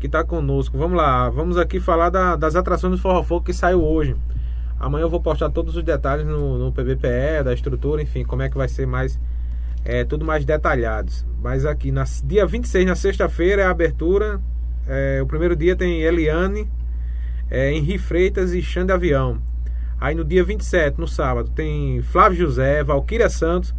[0.00, 0.78] que tá conosco.
[0.78, 4.16] Vamos lá, vamos aqui falar da- das atrações do Forró Fogo que saiu hoje.
[4.78, 8.48] Amanhã eu vou postar todos os detalhes no, no PBPE, da estrutura, enfim, como é
[8.48, 9.18] que vai ser mais.
[9.84, 11.24] É, tudo mais detalhados.
[11.42, 14.40] Mas aqui, na, dia 26, na sexta-feira, é a abertura.
[14.86, 16.68] É, o primeiro dia tem Eliane,
[17.50, 19.40] é, Henri Freitas e Xande Avião.
[20.00, 23.74] Aí no dia 27, no sábado, tem Flávio José, Valquíria Santos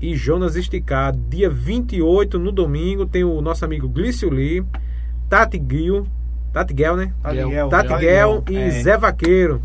[0.00, 1.18] e Jonas Esticado.
[1.28, 4.64] Dia 28, no domingo, tem o nosso amigo Glício Lee,
[5.28, 6.06] Tati Gil,
[6.52, 7.12] Tati Gel, né?
[7.70, 8.70] Tati Gel e É.
[8.70, 9.60] Zé Vaqueiro.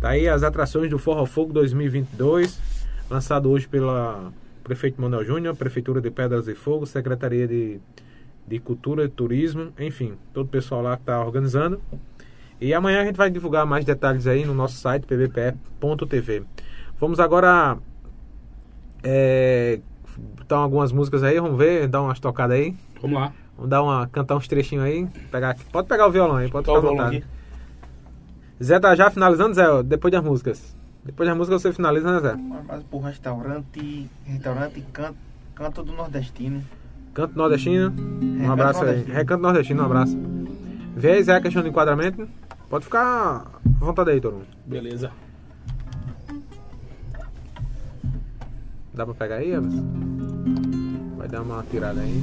[0.00, 2.58] Tá aí as atrações do Forró Fogo 2022,
[3.08, 7.80] lançado hoje pela Prefeito Manuel Júnior, Prefeitura de Pedras e Fogo, Secretaria de,
[8.46, 11.80] de Cultura e Turismo, enfim, todo o pessoal lá que tá organizando.
[12.62, 16.44] E amanhã a gente vai divulgar mais detalhes aí no nosso site pbpe.tv.
[17.00, 17.76] Vamos agora
[19.02, 19.80] é,
[20.38, 22.76] botar algumas músicas aí, vamos ver, dar umas tocadas aí.
[23.00, 23.32] Vamos lá.
[23.56, 25.08] Vamos dar uma, cantar uns trechinhos aí.
[25.32, 27.16] Pegar, pode pegar o violão aí, pode ficar à vontade.
[27.16, 27.26] aqui.
[28.62, 29.82] Zé tá já finalizando, Zé?
[29.82, 30.76] Depois das músicas.
[31.04, 32.34] Depois das músicas você finaliza, né, Zé?
[32.36, 34.08] Um abraço pro restaurante.
[34.24, 35.16] Restaurante Canto,
[35.56, 36.62] Canto do Nordestino.
[37.12, 37.90] Canto Nordestino.
[37.90, 38.86] Um Recanto abraço aí.
[38.86, 39.16] Nordestino.
[39.16, 40.16] Recanto Nordestino, um abraço.
[40.94, 42.28] Vê aí, Zé, a questão do enquadramento.
[42.72, 43.50] Pode ficar
[43.82, 44.46] à vontade aí, todo mundo.
[44.64, 45.12] Beleza.
[48.94, 49.84] Dá pra pegar aí, Everson?
[51.18, 52.22] Vai dar uma tirada aí.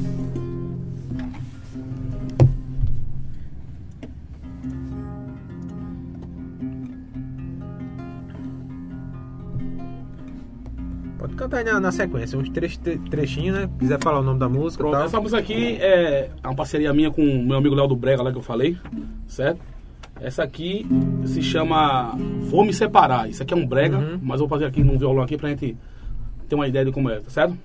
[11.17, 13.69] Pode cantar aí na, na sequência, uns três tre- trechinhos, né?
[13.77, 17.21] Quiser falar o nome da música Pronto, essa música aqui é uma parceria minha com
[17.21, 18.77] o meu amigo Léo do Brega lá que eu falei,
[19.27, 19.59] certo?
[20.21, 20.85] Essa aqui
[21.25, 23.29] se chama Vou Me Separar.
[23.29, 24.19] Isso aqui é um brega, Uhum.
[24.21, 25.77] mas eu vou fazer aqui num violão aqui pra gente
[26.47, 27.55] ter uma ideia de como é, tá certo?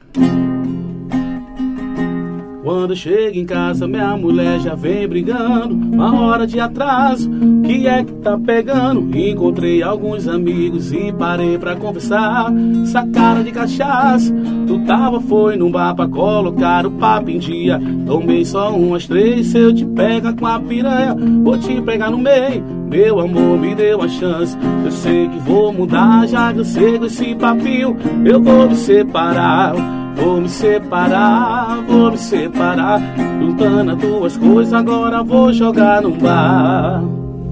[2.64, 5.74] Quando chego em casa, minha mulher já vem brigando.
[5.74, 7.30] Uma hora de atraso,
[7.62, 9.14] que é que tá pegando?
[9.14, 12.50] Encontrei alguns amigos e parei pra conversar.
[12.82, 14.34] Essa cara de cachaça,
[14.66, 17.78] tu tava, foi num bar pra colocar o papo em dia.
[18.06, 22.16] Tomei só umas três, se eu te pega com a piranha, vou te pegar no
[22.16, 22.64] meio.
[22.88, 24.56] Meu amor, me deu uma chance.
[24.82, 27.94] Eu sei que vou mudar, já cansei com esse papinho.
[28.24, 30.03] Eu vou me separar.
[30.16, 33.00] Vou me separar, vou me separar.
[33.40, 37.02] Juntando as tuas coisas, agora vou jogar no bar.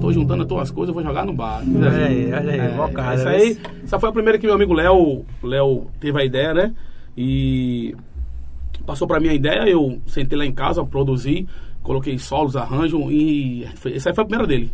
[0.01, 1.61] Tô juntando as tuas coisas, vou jogar no bar.
[1.75, 3.35] Olha aí, olha aí, É, vocada, essa né?
[3.35, 6.73] aí, essa foi a primeira que meu amigo Léo, Léo teve a ideia, né?
[7.17, 7.95] E
[8.85, 11.47] passou pra mim a ideia, eu sentei lá em casa, produzi,
[11.81, 14.71] coloquei solos, arranjo e foi- essa aí foi a primeira dele,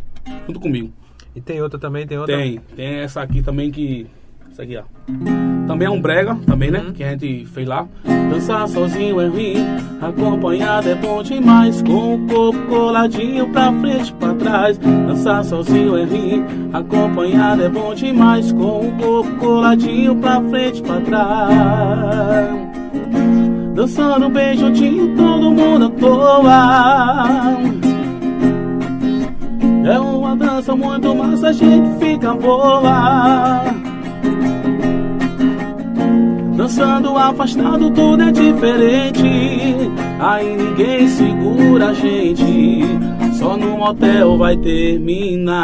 [0.48, 0.90] junto comigo.
[1.36, 2.36] E tem outra também, tem outra.
[2.38, 4.08] Tem, tem essa aqui também que.
[4.52, 4.84] Essa aqui, ó.
[5.70, 6.84] Também é um brega, também, né?
[6.96, 7.86] Que a gente fez lá.
[8.04, 9.54] Dançar sozinho é ruim,
[10.02, 11.84] acompanhado é bom demais.
[11.84, 14.80] Com o corpo coladinho pra frente e pra trás.
[14.80, 16.44] Dançar sozinho é ruim,
[16.74, 18.52] acompanhado é bom demais.
[18.52, 22.50] Com o corpo coladinho pra frente e pra trás.
[23.76, 27.60] Dançando bem juntinho, todo mundo à toa.
[29.86, 33.89] É uma dança muito massa, a gente fica boa.
[36.60, 39.24] Dançando afastado, tudo é diferente.
[40.20, 42.82] Aí ninguém segura a gente.
[43.38, 45.64] Só no motel vai terminar.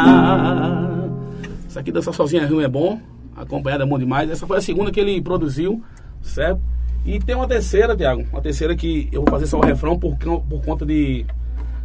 [1.68, 2.98] Isso aqui, dançar sozinho é ruim, é bom.
[3.36, 4.30] Acompanhada é bom demais.
[4.30, 5.84] Essa foi a segunda que ele produziu,
[6.22, 6.62] certo?
[7.04, 8.24] E tem uma terceira, Tiago.
[8.32, 11.26] Uma terceira que eu vou fazer só o refrão por, por conta de.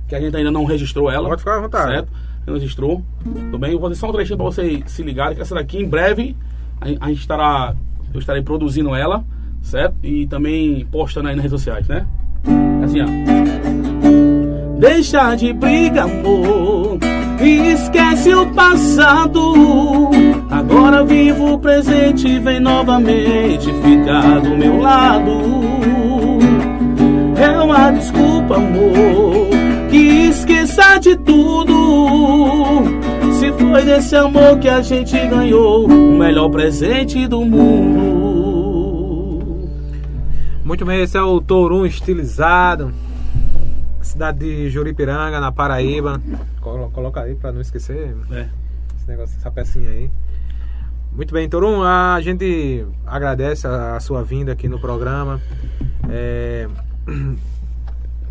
[0.07, 1.27] que a gente ainda não registrou ela.
[1.27, 1.91] Pode ficar à vontade.
[1.91, 2.13] Certo?
[2.47, 3.03] Não registrou.
[3.25, 3.73] Tudo bem?
[3.73, 5.35] Eu vou fazer só um trechinho pra vocês se ligarem.
[5.35, 6.33] Que essa daqui, em breve,
[6.79, 7.75] a, a gente estará
[8.17, 9.23] eu estarei produzindo ela,
[9.61, 9.95] certo?
[10.03, 12.05] E também postando aí nas redes sociais, né?
[12.83, 13.05] Assim, ó.
[14.79, 16.97] Deixa de briga, amor.
[17.39, 20.09] Esquece o passado.
[20.49, 25.31] Agora vivo o presente vem novamente ficar do meu lado.
[27.35, 29.49] É uma desculpa, amor.
[29.89, 33.00] Que esqueça de tudo.
[33.41, 37.81] Se foi desse amor que a gente ganhou o melhor presente do mundo.
[40.63, 42.93] Muito bem, esse é o Tourum estilizado.
[43.99, 46.21] Cidade de Juripiranga, na Paraíba.
[46.59, 48.47] Colo- Coloca aí pra não esquecer É.
[48.95, 50.07] esse negócio, essa pecinha aí.
[51.11, 55.41] Muito bem, Tourum, a gente agradece a, a sua vinda aqui no programa.
[56.11, 56.67] É,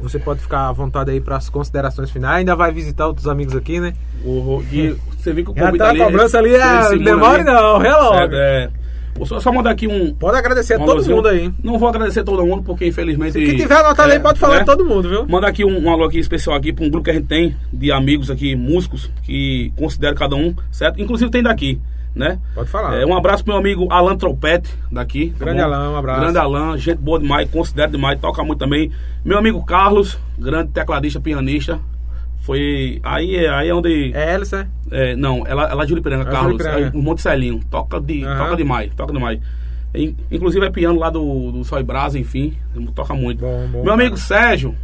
[0.02, 2.38] Você pode ficar à vontade aí para as considerações finais.
[2.38, 3.92] Ainda vai visitar outros amigos aqui, né?
[4.24, 7.44] O- E você viu que o convite tá a cobrança ali, é, demora ali.
[7.44, 8.36] não, relógio.
[8.36, 8.70] É.
[9.16, 10.14] Vou só, só mandar aqui um.
[10.14, 11.16] Pode agradecer a todo alôzinho.
[11.16, 11.52] mundo aí.
[11.62, 13.32] Não vou agradecer todo mundo, porque infelizmente.
[13.32, 14.64] Se quem tiver anotado é, aí, pode falar né?
[14.64, 15.26] todo mundo, viu?
[15.28, 17.54] Mandar aqui um, um alô aqui especial aqui para um grupo que a gente tem
[17.72, 21.02] de amigos aqui, músicos, que considero cada um, certo?
[21.02, 21.78] Inclusive tem daqui,
[22.14, 22.38] né?
[22.54, 22.96] Pode falar.
[23.00, 25.30] É, um abraço pro meu amigo Alan Trompete, daqui.
[25.38, 25.64] tá Grande bom?
[25.66, 26.20] Alan, um abraço.
[26.20, 28.90] Grande Alan, gente boa demais, considero demais, toca muito também.
[29.24, 31.80] Meu amigo Carlos, grande tecladista, pianista.
[32.42, 33.00] Foi.
[33.02, 34.12] Aí é, aí é onde.
[34.14, 34.68] É Hélice, né?
[34.90, 36.64] É, não, ela, ela é Juripiranga, É Carlos.
[36.64, 37.60] É, o Monte Celinho.
[37.70, 38.38] Toca, de, Aham.
[38.44, 39.38] toca demais, toca demais.
[39.94, 42.56] In- Inclusive é piano lá do, do Sol e Brasa, enfim.
[42.94, 43.40] Toca muito.
[43.40, 44.22] Bom, bom, Meu amigo cara.
[44.22, 44.74] Sérgio,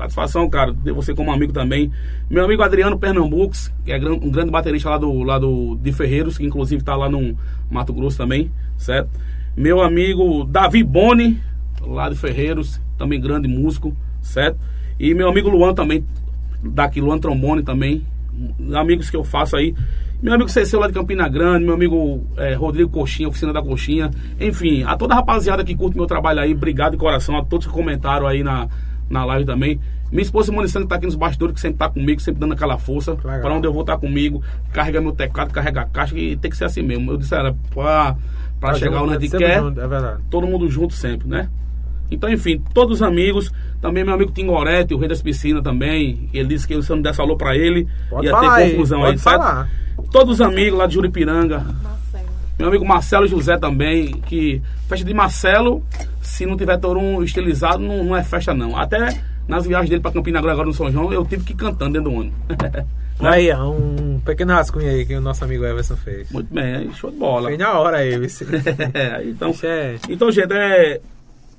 [0.00, 1.90] satisfação, cara, ter você como amigo também.
[2.28, 6.38] Meu amigo Adriano Pernambucos, que é um grande baterista lá do, lá do de Ferreiros,
[6.38, 7.36] que inclusive tá lá no
[7.70, 9.10] Mato Grosso também, certo?
[9.56, 11.40] Meu amigo Davi Boni,
[11.80, 14.58] lá de Ferreiros, também grande músico, certo?
[14.98, 16.04] E meu amigo Luan também,
[16.62, 18.04] daqui, Luan Trombone também,
[18.74, 19.74] amigos que eu faço aí.
[20.22, 24.10] Meu amigo Cecil lá de Campina Grande, meu amigo eh, Rodrigo Coxinha, Oficina da Coxinha.
[24.38, 27.38] Enfim, a toda a rapaziada que curte meu trabalho aí, obrigado de coração.
[27.38, 28.68] A todos que comentaram aí na,
[29.10, 29.80] na live também.
[30.10, 32.78] Minha esposa Simone Santos tá aqui nos bastidores, que sempre tá comigo, sempre dando aquela
[32.78, 33.14] força.
[33.16, 34.42] Pra onde eu vou tá comigo,
[34.72, 37.10] carrega meu teclado, carrega a caixa, e tem que ser assim mesmo.
[37.12, 38.16] Eu disse, era pra,
[38.58, 40.22] pra chegar onde a quer junto, É verdade.
[40.30, 41.48] todo mundo junto sempre, né?
[42.10, 46.48] Então, enfim, todos os amigos, também meu amigo Tingoretti, o rei das piscinas também, ele
[46.48, 48.98] disse que se eu não desse alô pra ele, Pode ia falar ter aí, confusão
[49.00, 49.40] pode aí, certo?
[49.40, 49.70] falar.
[50.10, 51.99] Todos os amigos lá de Juripiranga, Marcelo.
[52.60, 55.82] Meu amigo Marcelo José também, que festa de Marcelo,
[56.20, 58.76] se não tiver Torum estilizado, não, não é festa não.
[58.76, 59.18] Até
[59.48, 61.94] nas viagens dele pra Campina Grande agora no São João, eu tive que ir cantando
[61.94, 62.38] dentro do ônibus.
[63.20, 66.30] Aí, um pequeno rascunho aí que o nosso amigo Everson fez.
[66.30, 67.48] Muito bem, show de bola.
[67.48, 68.46] Fez na hora aí, vice.
[68.94, 69.96] É, então, Isso é...
[70.08, 71.02] Então, gente, é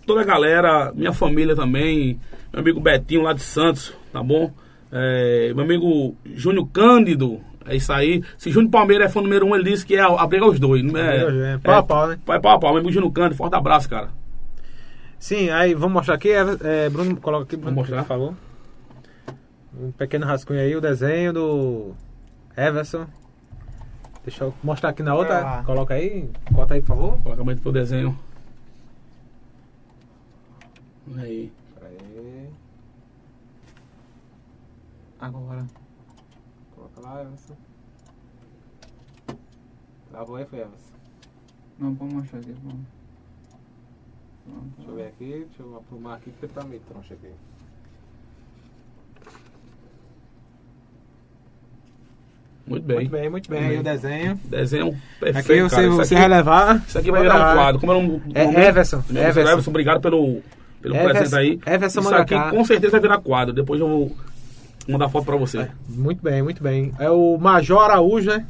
[0.04, 2.20] toda a galera, minha família também,
[2.52, 4.52] meu amigo Betinho lá de Santos, tá bom?
[4.92, 8.24] É, meu amigo Júnior Cândido, é isso aí.
[8.38, 10.84] Se Júnior Palmeira é fã número um, ele disse que é a briga aos dois.
[10.84, 12.20] Não é, É, pau a pau, né?
[12.28, 12.76] É pau a pau.
[12.76, 14.10] Amigo Júnior Cândido, forte abraço, cara.
[15.20, 18.02] Sim, aí vamos mostrar aqui, é, é, Bruno, coloca aqui, Bruno, Vamos mostrar?
[18.04, 18.34] por favor.
[19.80, 21.94] Um pequeno rascunho aí, o desenho do
[22.58, 23.06] Everson.
[24.26, 25.64] Deixa eu mostrar aqui na outra, Ah.
[25.64, 27.20] coloca aí, corta aí, por favor.
[27.22, 28.18] Coloca muito pro desenho.
[31.18, 31.52] Aí.
[31.80, 32.50] Peraí.
[35.20, 35.66] Agora.
[37.12, 37.56] Lá, Everson.
[40.10, 40.94] Travou aí, foi Everson.
[41.78, 42.56] Não, vou mostrar aqui.
[42.64, 42.86] Vamos.
[44.78, 47.28] Deixa eu ver aqui, deixa eu aprumar aqui porque tá meio troncho aqui.
[52.66, 52.96] Muito bem.
[52.98, 53.64] Muito bem, muito bem.
[53.66, 54.40] Aí o desenho.
[54.46, 55.38] Desenho perfeito.
[55.52, 55.90] Aqui você, cara.
[55.90, 56.84] Você aqui- vai levar.
[56.88, 57.80] Isso aqui vai virar um quadro.
[57.82, 59.52] Como é o nome- É nome- Everson, amigo Everson.
[59.52, 60.42] Everson, obrigado pelo,
[60.82, 61.74] pelo Everson- presente aí.
[61.74, 63.54] Everson Isso aqui com certeza vai virar quadro.
[63.54, 64.16] Depois eu vou
[64.92, 65.68] mandar foto pra você.
[65.90, 66.92] Muito bem, muito bem.
[67.00, 68.46] É o Major Araújo, né?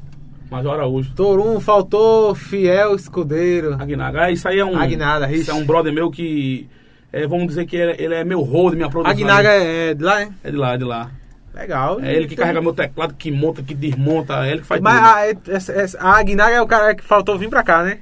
[0.49, 1.13] Major Araújo.
[1.15, 3.75] Torum faltou fiel escudeiro.
[3.79, 4.27] Aguinaga.
[4.27, 4.77] É, isso aí é um.
[4.77, 6.67] Aguinaga, Isso é um brother meu que.
[7.13, 9.11] é, vamos dizer que ele, ele é meu hold, minha produção.
[9.13, 10.29] Aguinaga é de lá, hein?
[10.43, 11.11] É de lá, é de lá.
[11.53, 11.99] Legal.
[12.01, 14.95] É ele que carrega meu teclado, que monta, que desmonta, é ele que faz Mas
[15.35, 15.51] tudo.
[15.51, 17.99] a, essa- essa- a Aguinaga é o cara que faltou vir pra cá, né?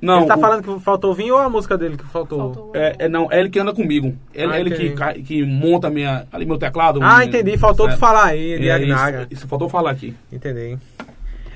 [0.00, 2.38] Não, ele tá o- falando que faltou vir ou a música dele que faltou?
[2.38, 2.70] Faltou.
[2.74, 4.14] É, é, não, é ele que anda comigo.
[4.32, 5.22] Ele, Ah, ele que, entendi.
[5.22, 7.00] que monta minha, ali meu teclado.
[7.02, 7.58] Ah, minha- entendi.
[7.58, 8.00] Faltou tu certo.
[8.00, 9.18] falar aí de É, Aguinaga.
[9.22, 10.14] Isso, isso faltou falar aqui.
[10.32, 10.78] Entendi.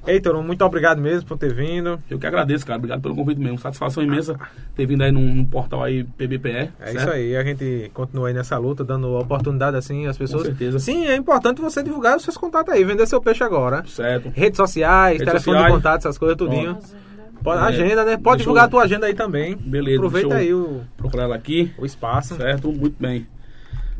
[0.05, 1.97] Ei, Torum, muito obrigado mesmo por ter vindo.
[2.11, 2.77] Eu que agradeço, cara.
[2.77, 3.57] Obrigado pelo convite mesmo.
[3.61, 4.37] Satisfação imensa
[4.75, 6.51] ter vindo aí num, num portal aí PBPE.
[6.51, 6.97] É certo?
[6.99, 10.43] isso aí, a gente continua aí nessa luta, dando oportunidade assim às pessoas.
[10.47, 10.81] certeza.
[10.81, 13.85] Sim, é importante você divulgar os seus contatos aí, vender seu peixe agora.
[13.87, 14.29] Certo.
[14.35, 15.67] Redes sociais, Redes telefone sociais.
[15.67, 16.71] de contato, essas coisas, tudinho.
[16.71, 17.03] Agenda.
[17.43, 18.17] Pode, É, agenda, né?
[18.17, 19.57] Pode divulgar eu- a tua agenda aí também.
[19.57, 21.73] Beleza, Aproveita aí o, Procurar ela aqui.
[21.79, 22.37] o espaço.
[22.37, 22.73] Certo?
[22.73, 23.27] Muito bem.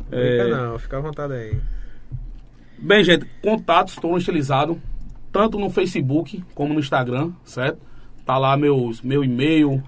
[0.05, 1.57] Fica É, não, fica à vontade aí.
[2.77, 4.79] Bem, gente, contatos estou estilizado
[5.31, 7.79] tanto no Facebook como no Instagram, certo?
[8.25, 9.81] Tá lá meus, meu e-mail,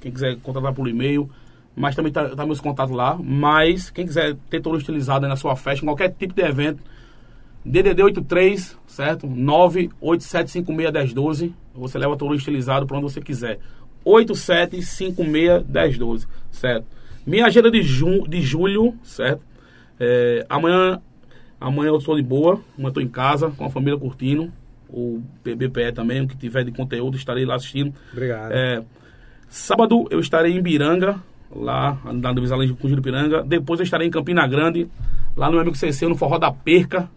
[0.00, 1.28] quem quiser contratar por e-mail,
[1.74, 3.16] mas também tá, tá meus contatos lá.
[3.20, 6.82] Mas quem quiser ter todo estilizado aí na sua festa, em qualquer tipo de evento,
[7.64, 9.26] DDD 83, certo?
[9.26, 11.52] 987561012.
[11.74, 13.58] Você leva todo estilizado para onde você quiser.
[14.04, 16.86] 87561012, certo?
[17.26, 19.40] Minha agenda de, ju de julho, certo?
[19.98, 21.00] É, amanhã,
[21.58, 24.52] amanhã eu estou de boa, amanhã estou em casa com a família curtindo.
[24.88, 27.94] O PBPE também, o que tiver de conteúdo, estarei lá assistindo.
[28.12, 28.52] Obrigado.
[28.52, 28.84] É,
[29.48, 31.18] sábado eu estarei em Biranga,
[31.50, 33.42] lá na além com Piranga.
[33.42, 34.86] Depois eu estarei em Campina Grande,
[35.34, 37.08] lá no amigo CC, no Forró da Perca.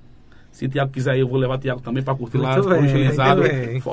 [0.57, 2.85] Se o Tiago quiser eu vou levar o Tiago também para curtir lá, Muito bem,
[2.85, 3.43] estilizado,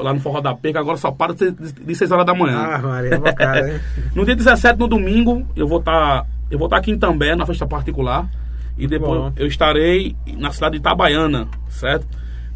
[0.02, 0.80] lá no Forró da Perca.
[0.80, 2.58] Agora só para de 6 horas da manhã.
[2.58, 3.80] Ah, Maria, bocada, hein?
[4.16, 7.44] No dia 17, no domingo, eu vou estar eu vou estar aqui em També, na
[7.44, 8.26] festa particular.
[8.78, 9.32] E depois bom.
[9.36, 12.06] eu estarei na cidade de Itabaiana, certo?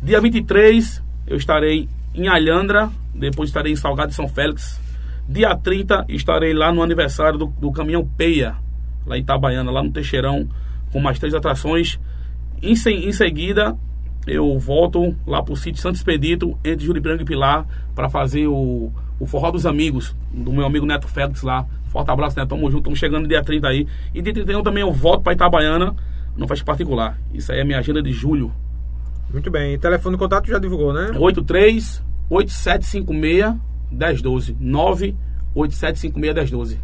[0.03, 4.81] Dia 23, eu estarei em Alhandra, depois estarei em Salgado de São Félix.
[5.29, 8.57] Dia 30, estarei lá no aniversário do, do Caminhão Peia,
[9.07, 10.49] lá em Itabaiana, lá no Teixeirão,
[10.91, 12.01] com mais três atrações.
[12.63, 13.77] Em, em seguida,
[14.27, 19.27] eu volto lá pro sítio Santo Expedito, entre Juripiranga e Pilar, para fazer o, o
[19.27, 21.67] Forró dos Amigos, do meu amigo Neto Félix lá.
[21.87, 22.49] Forte abraço, Neto.
[22.49, 23.87] Tamo junto, estamos chegando dia 30 aí.
[24.15, 25.95] E dia 31 também eu volto para Itabaiana,
[26.37, 27.19] no festa particular.
[27.33, 28.53] Isso aí é a minha agenda de julho.
[29.33, 29.79] Muito bem.
[29.79, 31.11] Telefone de contato já divulgou, né?
[31.19, 33.57] 83 8756
[33.91, 36.81] 1012 98756 1012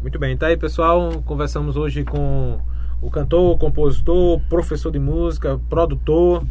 [0.00, 2.60] Muito bem, tá aí pessoal, conversamos hoje com
[3.00, 6.44] o cantor, compositor, professor de música, produtor,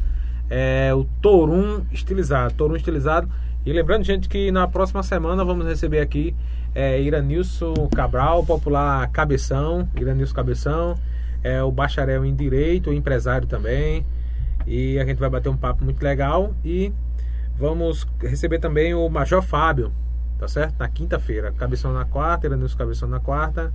[0.50, 3.30] é, o Torum Estilizado, Torum Estilizado.
[3.66, 6.34] E lembrando, gente, que na próxima semana vamos receber aqui
[6.74, 10.96] é, Iranilson Cabral, popular Cabeção, Iranilson Cabeção,
[11.44, 14.06] é o bacharel em Direito, empresário também.
[14.66, 16.94] E a gente vai bater um papo muito legal e
[17.58, 19.92] vamos receber também o Major Fábio,
[20.38, 20.76] tá certo?
[20.80, 21.52] Na quinta-feira.
[21.52, 23.74] Cabeção na quarta, Iranilson Cabeção na quarta.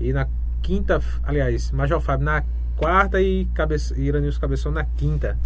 [0.00, 0.28] E na
[0.62, 2.42] quinta, aliás, Major Fábio na
[2.76, 3.76] quarta e Cabe...
[3.96, 5.38] e Iranilson Cabeção na quinta.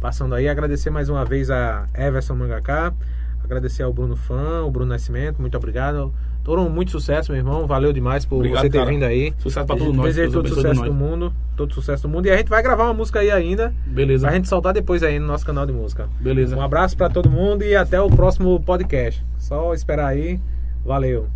[0.00, 2.92] Passando aí, agradecer mais uma vez a Everson Mangaká,
[3.42, 6.12] agradecer ao Bruno Fã, o Bruno Nascimento, muito obrigado.
[6.48, 7.66] Torum, muito sucesso, meu irmão.
[7.66, 8.90] Valeu demais por Obrigado, você ter cara.
[8.90, 9.34] vindo aí.
[9.38, 11.30] Sucesso pra todos nós, Desejo todo sucesso do mundo.
[11.54, 12.24] Todo sucesso do mundo.
[12.24, 13.74] E a gente vai gravar uma música aí ainda.
[13.84, 14.26] Beleza.
[14.26, 16.08] Pra gente soltar depois aí no nosso canal de música.
[16.18, 16.56] Beleza.
[16.56, 19.22] Um abraço pra todo mundo e até o próximo podcast.
[19.36, 20.40] Só esperar aí.
[20.86, 21.28] Valeu.